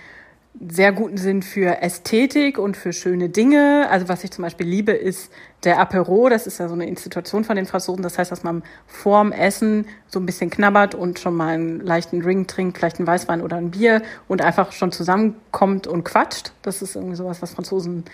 sehr 0.69 0.91
guten 0.91 1.17
Sinn 1.17 1.43
für 1.43 1.81
Ästhetik 1.81 2.59
und 2.59 2.77
für 2.77 2.93
schöne 2.93 3.29
Dinge. 3.29 3.87
Also 3.89 4.09
was 4.09 4.25
ich 4.25 4.33
zum 4.33 4.43
Beispiel 4.43 4.67
liebe, 4.67 4.91
ist 4.91 5.31
der 5.63 5.79
Apero. 5.79 6.29
Das 6.29 6.49
ist 6.49 6.59
ja 6.59 6.67
so 6.67 6.75
eine 6.75 6.89
Institution 6.89 7.45
von 7.45 7.55
den 7.55 7.67
Franzosen. 7.67 8.03
Das 8.03 8.19
heißt, 8.19 8.33
dass 8.33 8.43
man 8.43 8.65
vorm 8.89 9.31
Essen 9.31 9.87
so 10.09 10.19
ein 10.19 10.27
bisschen 10.27 10.51
knabbert 10.51 10.97
und 10.97 11.21
schon 11.21 11.37
mal 11.37 11.55
einen 11.55 11.81
leichten 11.81 12.21
Drink 12.21 12.49
trinkt, 12.49 12.79
vielleicht 12.79 12.99
einen 12.99 13.07
Weißwein 13.07 13.43
oder 13.43 13.59
ein 13.59 13.71
Bier 13.71 14.03
und 14.27 14.43
einfach 14.43 14.73
schon 14.73 14.91
zusammenkommt 14.91 15.87
und 15.87 16.03
quatscht. 16.03 16.51
Das 16.63 16.83
ist 16.83 16.97
irgendwie 16.97 17.17
sowas, 17.17 17.43
was 17.43 17.53
Franzosen 17.53 18.07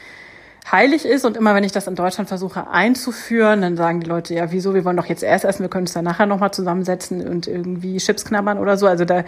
heilig 0.71 1.05
ist. 1.05 1.25
Und 1.25 1.37
immer 1.37 1.55
wenn 1.55 1.65
ich 1.65 1.73
das 1.73 1.87
in 1.87 1.95
Deutschland 1.95 2.29
versuche 2.29 2.69
einzuführen, 2.69 3.63
dann 3.63 3.77
sagen 3.77 4.01
die 4.01 4.09
Leute, 4.09 4.35
ja, 4.35 4.53
wieso, 4.53 4.75
wir 4.75 4.85
wollen 4.85 4.97
doch 4.97 5.07
jetzt 5.07 5.23
erst 5.23 5.45
essen, 5.45 5.63
wir 5.63 5.69
können 5.69 5.85
uns 5.85 5.93
dann 5.93 6.05
nachher 6.05 6.27
nochmal 6.27 6.53
zusammensetzen 6.53 7.27
und 7.27 7.47
irgendwie 7.47 7.97
Chips 7.99 8.25
knabbern 8.25 8.59
oder 8.59 8.77
so. 8.77 8.87
Also 8.87 9.05
da 9.05 9.25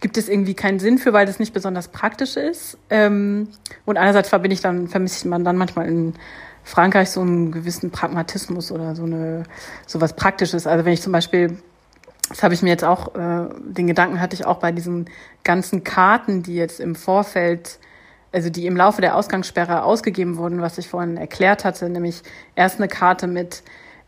gibt 0.00 0.16
es 0.16 0.28
irgendwie 0.28 0.54
keinen 0.54 0.78
Sinn 0.78 0.98
für, 0.98 1.12
weil 1.12 1.26
das 1.26 1.38
nicht 1.38 1.52
besonders 1.52 1.88
praktisch 1.88 2.36
ist. 2.36 2.78
Ähm, 2.88 3.48
und 3.84 3.98
einerseits 3.98 4.28
verbinde 4.28 4.54
ich 4.54 4.60
dann, 4.60 4.88
vermisse 4.88 5.28
man 5.28 5.44
dann 5.44 5.56
manchmal 5.56 5.86
in 5.86 6.14
Frankreich 6.64 7.10
so 7.10 7.20
einen 7.20 7.52
gewissen 7.52 7.90
Pragmatismus 7.90 8.70
oder 8.72 8.94
so 8.94 9.04
eine, 9.04 9.44
so 9.86 10.00
was 10.00 10.14
Praktisches. 10.14 10.66
Also 10.66 10.84
wenn 10.84 10.92
ich 10.92 11.02
zum 11.02 11.12
Beispiel 11.12 11.58
das 12.30 12.44
habe 12.44 12.54
ich 12.54 12.62
mir 12.62 12.68
jetzt 12.68 12.84
auch, 12.84 13.16
äh, 13.16 13.48
den 13.58 13.88
Gedanken 13.88 14.20
hatte 14.20 14.34
ich 14.34 14.46
auch 14.46 14.58
bei 14.58 14.70
diesen 14.70 15.10
ganzen 15.42 15.82
Karten, 15.82 16.44
die 16.44 16.54
jetzt 16.54 16.78
im 16.78 16.94
Vorfeld 16.94 17.80
also 18.32 18.50
die 18.50 18.66
im 18.66 18.76
Laufe 18.76 19.00
der 19.00 19.16
Ausgangssperre 19.16 19.82
ausgegeben 19.82 20.36
wurden, 20.36 20.60
was 20.60 20.78
ich 20.78 20.88
vorhin 20.88 21.16
erklärt 21.16 21.64
hatte, 21.64 21.88
nämlich 21.88 22.22
erst 22.54 22.78
eine 22.78 22.88
Karte 22.88 23.26
mit 23.26 23.62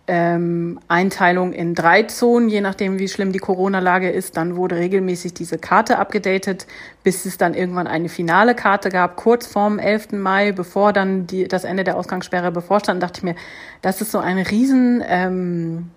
ähm, 0.08 0.80
Einteilung 0.88 1.52
in 1.52 1.74
drei 1.74 2.02
Zonen, 2.02 2.48
je 2.48 2.60
nachdem, 2.60 2.98
wie 2.98 3.08
schlimm 3.08 3.32
die 3.32 3.38
Corona-Lage 3.38 4.10
ist. 4.10 4.36
Dann 4.36 4.56
wurde 4.56 4.76
regelmäßig 4.76 5.32
diese 5.34 5.58
Karte 5.58 5.98
abgedatet, 5.98 6.66
bis 7.04 7.24
es 7.24 7.38
dann 7.38 7.54
irgendwann 7.54 7.86
eine 7.86 8.08
finale 8.08 8.54
Karte 8.54 8.90
gab, 8.90 9.16
kurz 9.16 9.46
vorm 9.46 9.78
11. 9.78 10.12
Mai, 10.12 10.52
bevor 10.52 10.92
dann 10.92 11.26
die, 11.26 11.46
das 11.46 11.64
Ende 11.64 11.84
der 11.84 11.96
Ausgangssperre 11.96 12.50
bevorstand, 12.50 13.02
dachte 13.02 13.18
ich 13.18 13.24
mir, 13.24 13.36
das 13.80 14.00
ist 14.00 14.12
so 14.12 14.18
ein 14.18 14.38
riesen... 14.38 15.02
Ähm, 15.06 15.90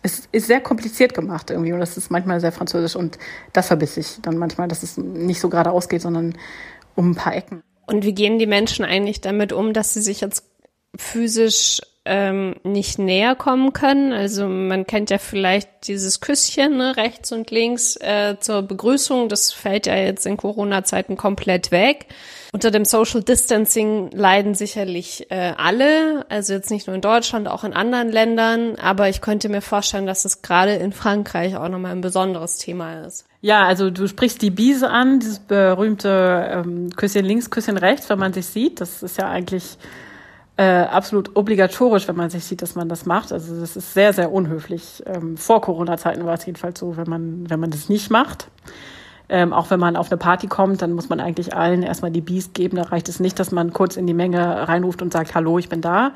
es 0.00 0.28
ist 0.30 0.46
sehr 0.46 0.60
kompliziert 0.60 1.12
gemacht 1.12 1.50
irgendwie 1.50 1.72
und 1.72 1.80
das 1.80 1.96
ist 1.96 2.08
manchmal 2.08 2.38
sehr 2.38 2.52
französisch 2.52 2.94
und 2.94 3.18
das 3.52 3.66
verbisse 3.66 3.98
ich 3.98 4.20
dann 4.22 4.38
manchmal, 4.38 4.68
dass 4.68 4.84
es 4.84 4.96
nicht 4.96 5.40
so 5.40 5.48
geradeaus 5.48 5.88
geht, 5.88 6.02
sondern 6.02 6.38
um 6.94 7.10
ein 7.10 7.14
paar 7.16 7.34
Ecken. 7.34 7.62
Und 7.88 8.04
wie 8.04 8.12
gehen 8.12 8.38
die 8.38 8.46
Menschen 8.46 8.84
eigentlich 8.84 9.22
damit 9.22 9.52
um, 9.52 9.72
dass 9.72 9.94
sie 9.94 10.02
sich 10.02 10.20
jetzt 10.20 10.44
physisch 10.94 11.80
ähm, 12.04 12.56
nicht 12.64 12.98
näher 12.98 13.34
kommen 13.34 13.72
können. 13.72 14.12
Also 14.12 14.46
man 14.46 14.86
kennt 14.86 15.08
ja 15.10 15.16
vielleicht 15.16 15.86
dieses 15.86 16.20
Küsschen 16.20 16.76
ne, 16.76 16.96
rechts 16.98 17.32
und 17.32 17.50
links 17.50 17.96
äh, 17.96 18.36
zur 18.40 18.62
Begrüßung. 18.62 19.30
Das 19.30 19.52
fällt 19.52 19.86
ja 19.86 19.96
jetzt 19.96 20.26
in 20.26 20.36
Corona-Zeiten 20.36 21.16
komplett 21.16 21.70
weg. 21.70 22.06
Unter 22.52 22.70
dem 22.70 22.84
Social 22.84 23.22
Distancing 23.22 24.10
leiden 24.10 24.54
sicherlich 24.54 25.30
äh, 25.30 25.54
alle, 25.56 26.26
also 26.28 26.52
jetzt 26.52 26.70
nicht 26.70 26.86
nur 26.86 26.96
in 26.96 27.02
Deutschland, 27.02 27.48
auch 27.48 27.64
in 27.64 27.72
anderen 27.72 28.10
Ländern. 28.10 28.76
Aber 28.76 29.08
ich 29.08 29.22
könnte 29.22 29.48
mir 29.48 29.62
vorstellen, 29.62 30.06
dass 30.06 30.26
es 30.26 30.42
gerade 30.42 30.74
in 30.74 30.92
Frankreich 30.92 31.56
auch 31.56 31.68
nochmal 31.68 31.92
ein 31.92 32.02
besonderes 32.02 32.58
Thema 32.58 33.06
ist. 33.06 33.27
Ja, 33.40 33.64
also 33.66 33.90
du 33.90 34.08
sprichst 34.08 34.42
die 34.42 34.50
Biese 34.50 34.90
an, 34.90 35.20
dieses 35.20 35.38
berühmte 35.38 36.48
ähm, 36.50 36.90
Küsschen 36.96 37.24
links, 37.24 37.50
Küsschen 37.50 37.76
rechts, 37.76 38.10
wenn 38.10 38.18
man 38.18 38.32
sich 38.32 38.46
sieht. 38.46 38.80
Das 38.80 39.02
ist 39.04 39.16
ja 39.16 39.30
eigentlich 39.30 39.78
äh, 40.56 40.64
absolut 40.64 41.36
obligatorisch, 41.36 42.08
wenn 42.08 42.16
man 42.16 42.30
sich 42.30 42.44
sieht, 42.44 42.62
dass 42.62 42.74
man 42.74 42.88
das 42.88 43.06
macht. 43.06 43.32
Also 43.32 43.60
das 43.60 43.76
ist 43.76 43.94
sehr, 43.94 44.12
sehr 44.12 44.32
unhöflich. 44.32 45.04
Ähm, 45.06 45.36
vor 45.36 45.60
Corona-Zeiten 45.60 46.26
war 46.26 46.34
es 46.34 46.46
jedenfalls 46.46 46.80
so, 46.80 46.96
wenn 46.96 47.08
man, 47.08 47.48
wenn 47.48 47.60
man 47.60 47.70
das 47.70 47.88
nicht 47.88 48.10
macht. 48.10 48.48
Ähm, 49.28 49.52
auch 49.52 49.70
wenn 49.70 49.78
man 49.78 49.94
auf 49.94 50.10
eine 50.10 50.16
Party 50.16 50.48
kommt, 50.48 50.82
dann 50.82 50.92
muss 50.92 51.08
man 51.08 51.20
eigentlich 51.20 51.54
allen 51.54 51.84
erstmal 51.84 52.10
die 52.10 52.22
Bies 52.22 52.54
geben. 52.54 52.76
Da 52.76 52.84
reicht 52.84 53.08
es 53.08 53.20
nicht, 53.20 53.38
dass 53.38 53.52
man 53.52 53.72
kurz 53.72 53.96
in 53.96 54.08
die 54.08 54.14
Menge 54.14 54.66
reinruft 54.66 55.00
und 55.00 55.12
sagt, 55.12 55.36
hallo, 55.36 55.58
ich 55.58 55.68
bin 55.68 55.80
da. 55.80 56.12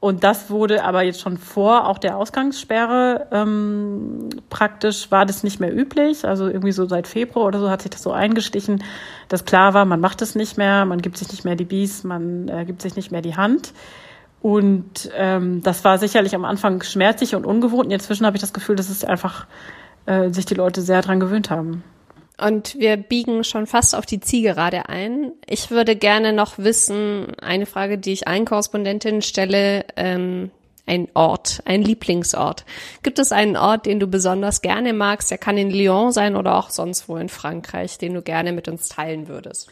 Und 0.00 0.24
das 0.24 0.48
wurde 0.48 0.82
aber 0.82 1.02
jetzt 1.02 1.20
schon 1.20 1.36
vor 1.36 1.86
auch 1.86 1.98
der 1.98 2.16
Ausgangssperre 2.16 3.26
ähm, 3.32 4.30
praktisch 4.48 5.10
war 5.10 5.26
das 5.26 5.42
nicht 5.44 5.60
mehr 5.60 5.76
üblich. 5.76 6.24
Also 6.24 6.48
irgendwie 6.48 6.72
so 6.72 6.86
seit 6.86 7.06
Februar 7.06 7.46
oder 7.46 7.60
so 7.60 7.68
hat 7.68 7.82
sich 7.82 7.90
das 7.90 8.02
so 8.02 8.10
eingestichen, 8.10 8.82
dass 9.28 9.44
klar 9.44 9.74
war, 9.74 9.84
man 9.84 10.00
macht 10.00 10.22
es 10.22 10.34
nicht 10.34 10.56
mehr, 10.56 10.86
man 10.86 11.02
gibt 11.02 11.18
sich 11.18 11.30
nicht 11.30 11.44
mehr 11.44 11.54
die 11.54 11.66
Bies, 11.66 12.02
man 12.02 12.48
äh, 12.48 12.64
gibt 12.64 12.80
sich 12.80 12.96
nicht 12.96 13.12
mehr 13.12 13.20
die 13.20 13.36
Hand. 13.36 13.74
Und 14.40 15.10
ähm, 15.14 15.62
das 15.62 15.84
war 15.84 15.98
sicherlich 15.98 16.34
am 16.34 16.46
Anfang 16.46 16.82
schmerzlich 16.82 17.34
und 17.34 17.44
ungewohnt. 17.44 17.86
Und 17.86 17.90
inzwischen 17.90 18.24
habe 18.24 18.38
ich 18.38 18.40
das 18.40 18.54
Gefühl, 18.54 18.76
dass 18.76 18.88
es 18.88 19.04
einfach 19.04 19.46
äh, 20.06 20.30
sich 20.30 20.46
die 20.46 20.54
Leute 20.54 20.80
sehr 20.80 21.02
dran 21.02 21.20
gewöhnt 21.20 21.50
haben. 21.50 21.84
Und 22.40 22.78
wir 22.78 22.96
biegen 22.96 23.44
schon 23.44 23.66
fast 23.66 23.94
auf 23.94 24.06
die 24.06 24.20
Zielgerade 24.20 24.88
ein. 24.88 25.32
Ich 25.46 25.70
würde 25.70 25.96
gerne 25.96 26.32
noch 26.32 26.58
wissen, 26.58 27.34
eine 27.40 27.66
Frage, 27.66 27.98
die 27.98 28.12
ich 28.12 28.28
allen 28.28 28.44
Korrespondentinnen 28.44 29.22
stelle, 29.22 29.84
ähm, 29.96 30.50
ein 30.86 31.08
Ort, 31.14 31.62
ein 31.66 31.82
Lieblingsort. 31.82 32.64
Gibt 33.02 33.18
es 33.18 33.30
einen 33.30 33.56
Ort, 33.56 33.86
den 33.86 34.00
du 34.00 34.06
besonders 34.06 34.62
gerne 34.62 34.92
magst? 34.92 35.30
Der 35.30 35.38
kann 35.38 35.56
in 35.56 35.70
Lyon 35.70 36.12
sein 36.12 36.34
oder 36.34 36.56
auch 36.56 36.70
sonst 36.70 37.08
wo 37.08 37.16
in 37.16 37.28
Frankreich, 37.28 37.98
den 37.98 38.14
du 38.14 38.22
gerne 38.22 38.52
mit 38.52 38.68
uns 38.68 38.88
teilen 38.88 39.28
würdest. 39.28 39.68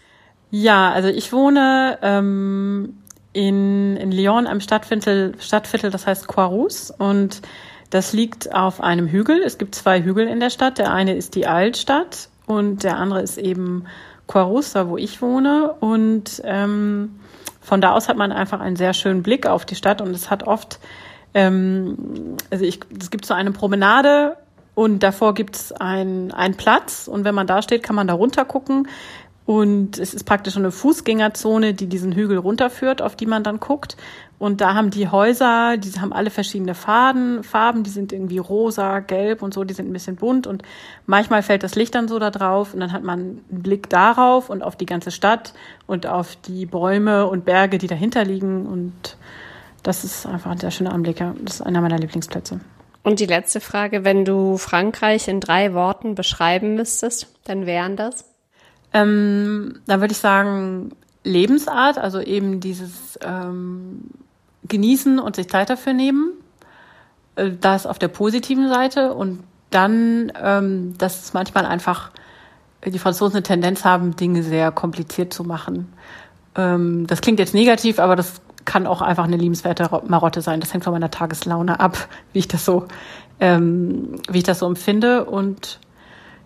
Ja, 0.50 0.92
also 0.92 1.08
ich 1.08 1.32
wohne 1.32 1.98
ähm, 2.02 2.98
in, 3.32 3.96
in 3.96 4.12
Lyon 4.12 4.46
am 4.46 4.60
Stadtviertel, 4.60 5.34
Stadtviertel, 5.40 5.90
das 5.90 6.06
heißt 6.06 6.28
Quarus 6.28 6.90
und 6.90 7.42
das 7.90 8.12
liegt 8.12 8.54
auf 8.54 8.80
einem 8.80 9.08
Hügel. 9.08 9.42
Es 9.42 9.58
gibt 9.58 9.74
zwei 9.74 10.02
Hügel 10.02 10.28
in 10.28 10.40
der 10.40 10.50
Stadt. 10.50 10.78
Der 10.78 10.92
eine 10.92 11.14
ist 11.14 11.34
die 11.34 11.46
Altstadt 11.46 12.28
und 12.48 12.82
der 12.82 12.96
andere 12.96 13.20
ist 13.20 13.36
eben 13.36 13.84
Quarusta, 14.26 14.88
wo 14.88 14.96
ich 14.96 15.20
wohne. 15.22 15.74
Und 15.80 16.40
ähm, 16.44 17.20
von 17.60 17.80
da 17.80 17.92
aus 17.92 18.08
hat 18.08 18.16
man 18.16 18.32
einfach 18.32 18.60
einen 18.60 18.76
sehr 18.76 18.94
schönen 18.94 19.22
Blick 19.22 19.46
auf 19.46 19.66
die 19.66 19.74
Stadt 19.74 20.00
und 20.00 20.10
es 20.10 20.30
hat 20.30 20.44
oft, 20.44 20.80
ähm, 21.34 22.36
also 22.50 22.64
ich, 22.64 22.80
es 22.98 23.10
gibt 23.10 23.26
so 23.26 23.34
eine 23.34 23.52
Promenade 23.52 24.36
und 24.74 25.02
davor 25.02 25.34
gibt 25.34 25.56
es 25.56 25.72
einen 25.72 26.32
Platz 26.56 27.06
und 27.06 27.24
wenn 27.24 27.34
man 27.34 27.46
da 27.46 27.60
steht, 27.60 27.82
kann 27.82 27.96
man 27.96 28.08
da 28.08 28.14
runter 28.14 28.46
gucken. 28.46 28.88
Und 29.44 29.98
es 29.98 30.12
ist 30.12 30.24
praktisch 30.24 30.56
eine 30.56 30.70
Fußgängerzone, 30.70 31.72
die 31.72 31.86
diesen 31.86 32.12
Hügel 32.12 32.36
runterführt, 32.36 33.00
auf 33.00 33.16
die 33.16 33.24
man 33.24 33.42
dann 33.42 33.60
guckt. 33.60 33.96
Und 34.38 34.60
da 34.60 34.74
haben 34.74 34.90
die 34.90 35.08
Häuser, 35.08 35.76
die 35.78 35.90
haben 36.00 36.12
alle 36.12 36.30
verschiedene 36.30 36.74
Farben, 36.74 37.42
Farben, 37.42 37.82
die 37.82 37.90
sind 37.90 38.12
irgendwie 38.12 38.38
rosa, 38.38 39.00
gelb 39.00 39.42
und 39.42 39.52
so, 39.52 39.64
die 39.64 39.74
sind 39.74 39.88
ein 39.88 39.92
bisschen 39.92 40.14
bunt 40.16 40.46
und 40.46 40.62
manchmal 41.06 41.42
fällt 41.42 41.64
das 41.64 41.74
Licht 41.74 41.94
dann 41.94 42.06
so 42.06 42.20
da 42.20 42.30
drauf 42.30 42.72
und 42.72 42.80
dann 42.80 42.92
hat 42.92 43.02
man 43.02 43.18
einen 43.50 43.62
Blick 43.62 43.90
darauf 43.90 44.48
und 44.48 44.62
auf 44.62 44.76
die 44.76 44.86
ganze 44.86 45.10
Stadt 45.10 45.54
und 45.88 46.06
auf 46.06 46.36
die 46.36 46.66
Bäume 46.66 47.26
und 47.26 47.44
Berge, 47.44 47.78
die 47.78 47.88
dahinter 47.88 48.24
liegen 48.24 48.66
und 48.66 49.16
das 49.82 50.04
ist 50.04 50.26
einfach 50.26 50.50
ein 50.50 50.58
sehr 50.58 50.70
schöner 50.70 50.92
Anblick. 50.92 51.18
Ja. 51.18 51.34
Das 51.42 51.56
ist 51.56 51.62
einer 51.62 51.80
meiner 51.80 51.98
Lieblingsplätze. 51.98 52.60
Und 53.02 53.20
die 53.20 53.26
letzte 53.26 53.60
Frage, 53.60 54.04
wenn 54.04 54.24
du 54.24 54.58
Frankreich 54.58 55.28
in 55.28 55.40
drei 55.40 55.72
Worten 55.72 56.14
beschreiben 56.14 56.74
müsstest, 56.74 57.28
dann 57.44 57.64
wären 57.66 57.96
das? 57.96 58.24
Ähm, 58.92 59.80
da 59.86 60.00
würde 60.00 60.12
ich 60.12 60.18
sagen, 60.18 60.92
Lebensart, 61.24 61.98
also 61.98 62.20
eben 62.20 62.60
dieses 62.60 63.18
ähm, 63.22 64.10
Genießen 64.68 65.18
und 65.18 65.36
sich 65.36 65.48
Zeit 65.48 65.70
dafür 65.70 65.92
nehmen. 65.92 66.32
Äh, 67.38 67.52
das 67.60 67.86
auf 67.86 67.98
der 67.98 68.08
positiven 68.08 68.68
Seite 68.68 69.14
und 69.14 69.42
dann, 69.70 70.32
ähm, 70.42 70.96
dass 70.98 71.24
es 71.24 71.34
manchmal 71.34 71.66
einfach 71.66 72.10
die 72.84 72.98
Franzosen 72.98 73.36
eine 73.36 73.42
Tendenz 73.42 73.84
haben, 73.84 74.16
Dinge 74.16 74.42
sehr 74.42 74.70
kompliziert 74.70 75.32
zu 75.32 75.44
machen. 75.44 75.92
Ähm, 76.54 77.06
das 77.06 77.20
klingt 77.20 77.38
jetzt 77.38 77.54
negativ, 77.54 77.98
aber 77.98 78.16
das 78.16 78.40
kann 78.64 78.86
auch 78.86 79.02
einfach 79.02 79.24
eine 79.24 79.36
liebenswerte 79.36 79.88
Marotte 80.06 80.42
sein. 80.42 80.60
Das 80.60 80.72
hängt 80.72 80.84
von 80.84 80.92
meiner 80.92 81.10
Tageslaune 81.10 81.80
ab, 81.80 82.08
wie 82.32 82.40
ich 82.40 82.48
das 82.48 82.64
so, 82.64 82.86
ähm, 83.40 84.20
wie 84.28 84.38
ich 84.38 84.44
das 84.44 84.60
so 84.60 84.66
empfinde. 84.66 85.24
Und 85.24 85.80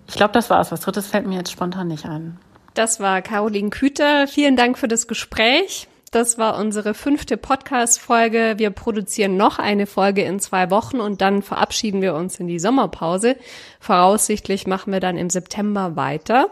ich 0.09 0.15
glaube, 0.15 0.33
das 0.33 0.51
war's. 0.51 0.73
Was 0.73 0.81
Drittes 0.81 1.07
fällt 1.07 1.27
mir 1.27 1.37
jetzt 1.37 1.53
spontan 1.53 1.89
nicht 1.89 2.07
ein. 2.07 2.39
Das 2.75 3.01
war 3.01 3.21
Caroline 3.23 3.71
Küter. 3.71 4.27
Vielen 4.27 4.57
Dank 4.57 4.79
für 4.79 4.89
das 4.89 5.07
Gespräch. 5.07 5.89
Das 6.13 6.37
war 6.37 6.59
unsere 6.59 6.93
fünfte 6.93 7.39
Podcast-Folge. 7.39 8.57
Wir 8.59 8.69
produzieren 8.69 9.39
noch 9.39 9.59
eine 9.59 9.87
Folge 9.87 10.21
in 10.21 10.41
zwei 10.41 10.71
Wochen 10.71 11.01
und 11.01 11.23
dann 11.23 11.41
verabschieden 11.41 12.03
wir 12.03 12.15
uns 12.15 12.39
in 12.39 12.49
die 12.49 12.59
Sommerpause. 12.59 13.37
Voraussichtlich 13.83 14.67
machen 14.69 14.93
wir 14.93 15.01
dann 15.01 15.17
im 15.17 15.29
September 15.29 15.97
weiter. 15.97 16.51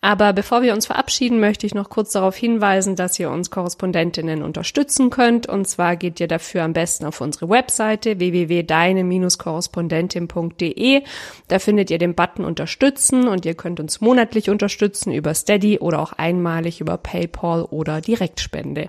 Aber 0.00 0.32
bevor 0.32 0.62
wir 0.62 0.72
uns 0.72 0.86
verabschieden, 0.86 1.38
möchte 1.38 1.64
ich 1.64 1.76
noch 1.76 1.90
kurz 1.90 2.10
darauf 2.10 2.34
hinweisen, 2.34 2.96
dass 2.96 3.20
ihr 3.20 3.30
uns 3.30 3.52
Korrespondentinnen 3.52 4.42
unterstützen 4.42 5.08
könnt. 5.08 5.46
Und 5.46 5.68
zwar 5.68 5.94
geht 5.94 6.18
ihr 6.18 6.26
dafür 6.26 6.64
am 6.64 6.72
besten 6.72 7.04
auf 7.04 7.20
unsere 7.20 7.48
Webseite 7.48 8.18
www.deine-korrespondentin.de. 8.18 11.02
Da 11.46 11.60
findet 11.60 11.92
ihr 11.92 11.98
den 11.98 12.16
Button 12.16 12.44
Unterstützen 12.44 13.28
und 13.28 13.46
ihr 13.46 13.54
könnt 13.54 13.78
uns 13.78 14.00
monatlich 14.00 14.50
unterstützen 14.50 15.12
über 15.12 15.34
Steady 15.34 15.78
oder 15.78 16.00
auch 16.00 16.14
einmalig 16.14 16.80
über 16.80 16.98
PayPal 16.98 17.62
oder 17.62 18.00
Direktspende. 18.00 18.88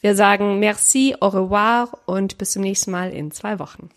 Wir 0.00 0.14
sagen 0.14 0.60
merci, 0.60 1.14
au 1.20 1.28
revoir 1.28 1.90
und 2.06 2.38
bis 2.38 2.52
zum 2.52 2.62
nächsten 2.62 2.90
Mal 2.90 3.10
in 3.10 3.32
zwei 3.32 3.58
Wochen. 3.58 3.90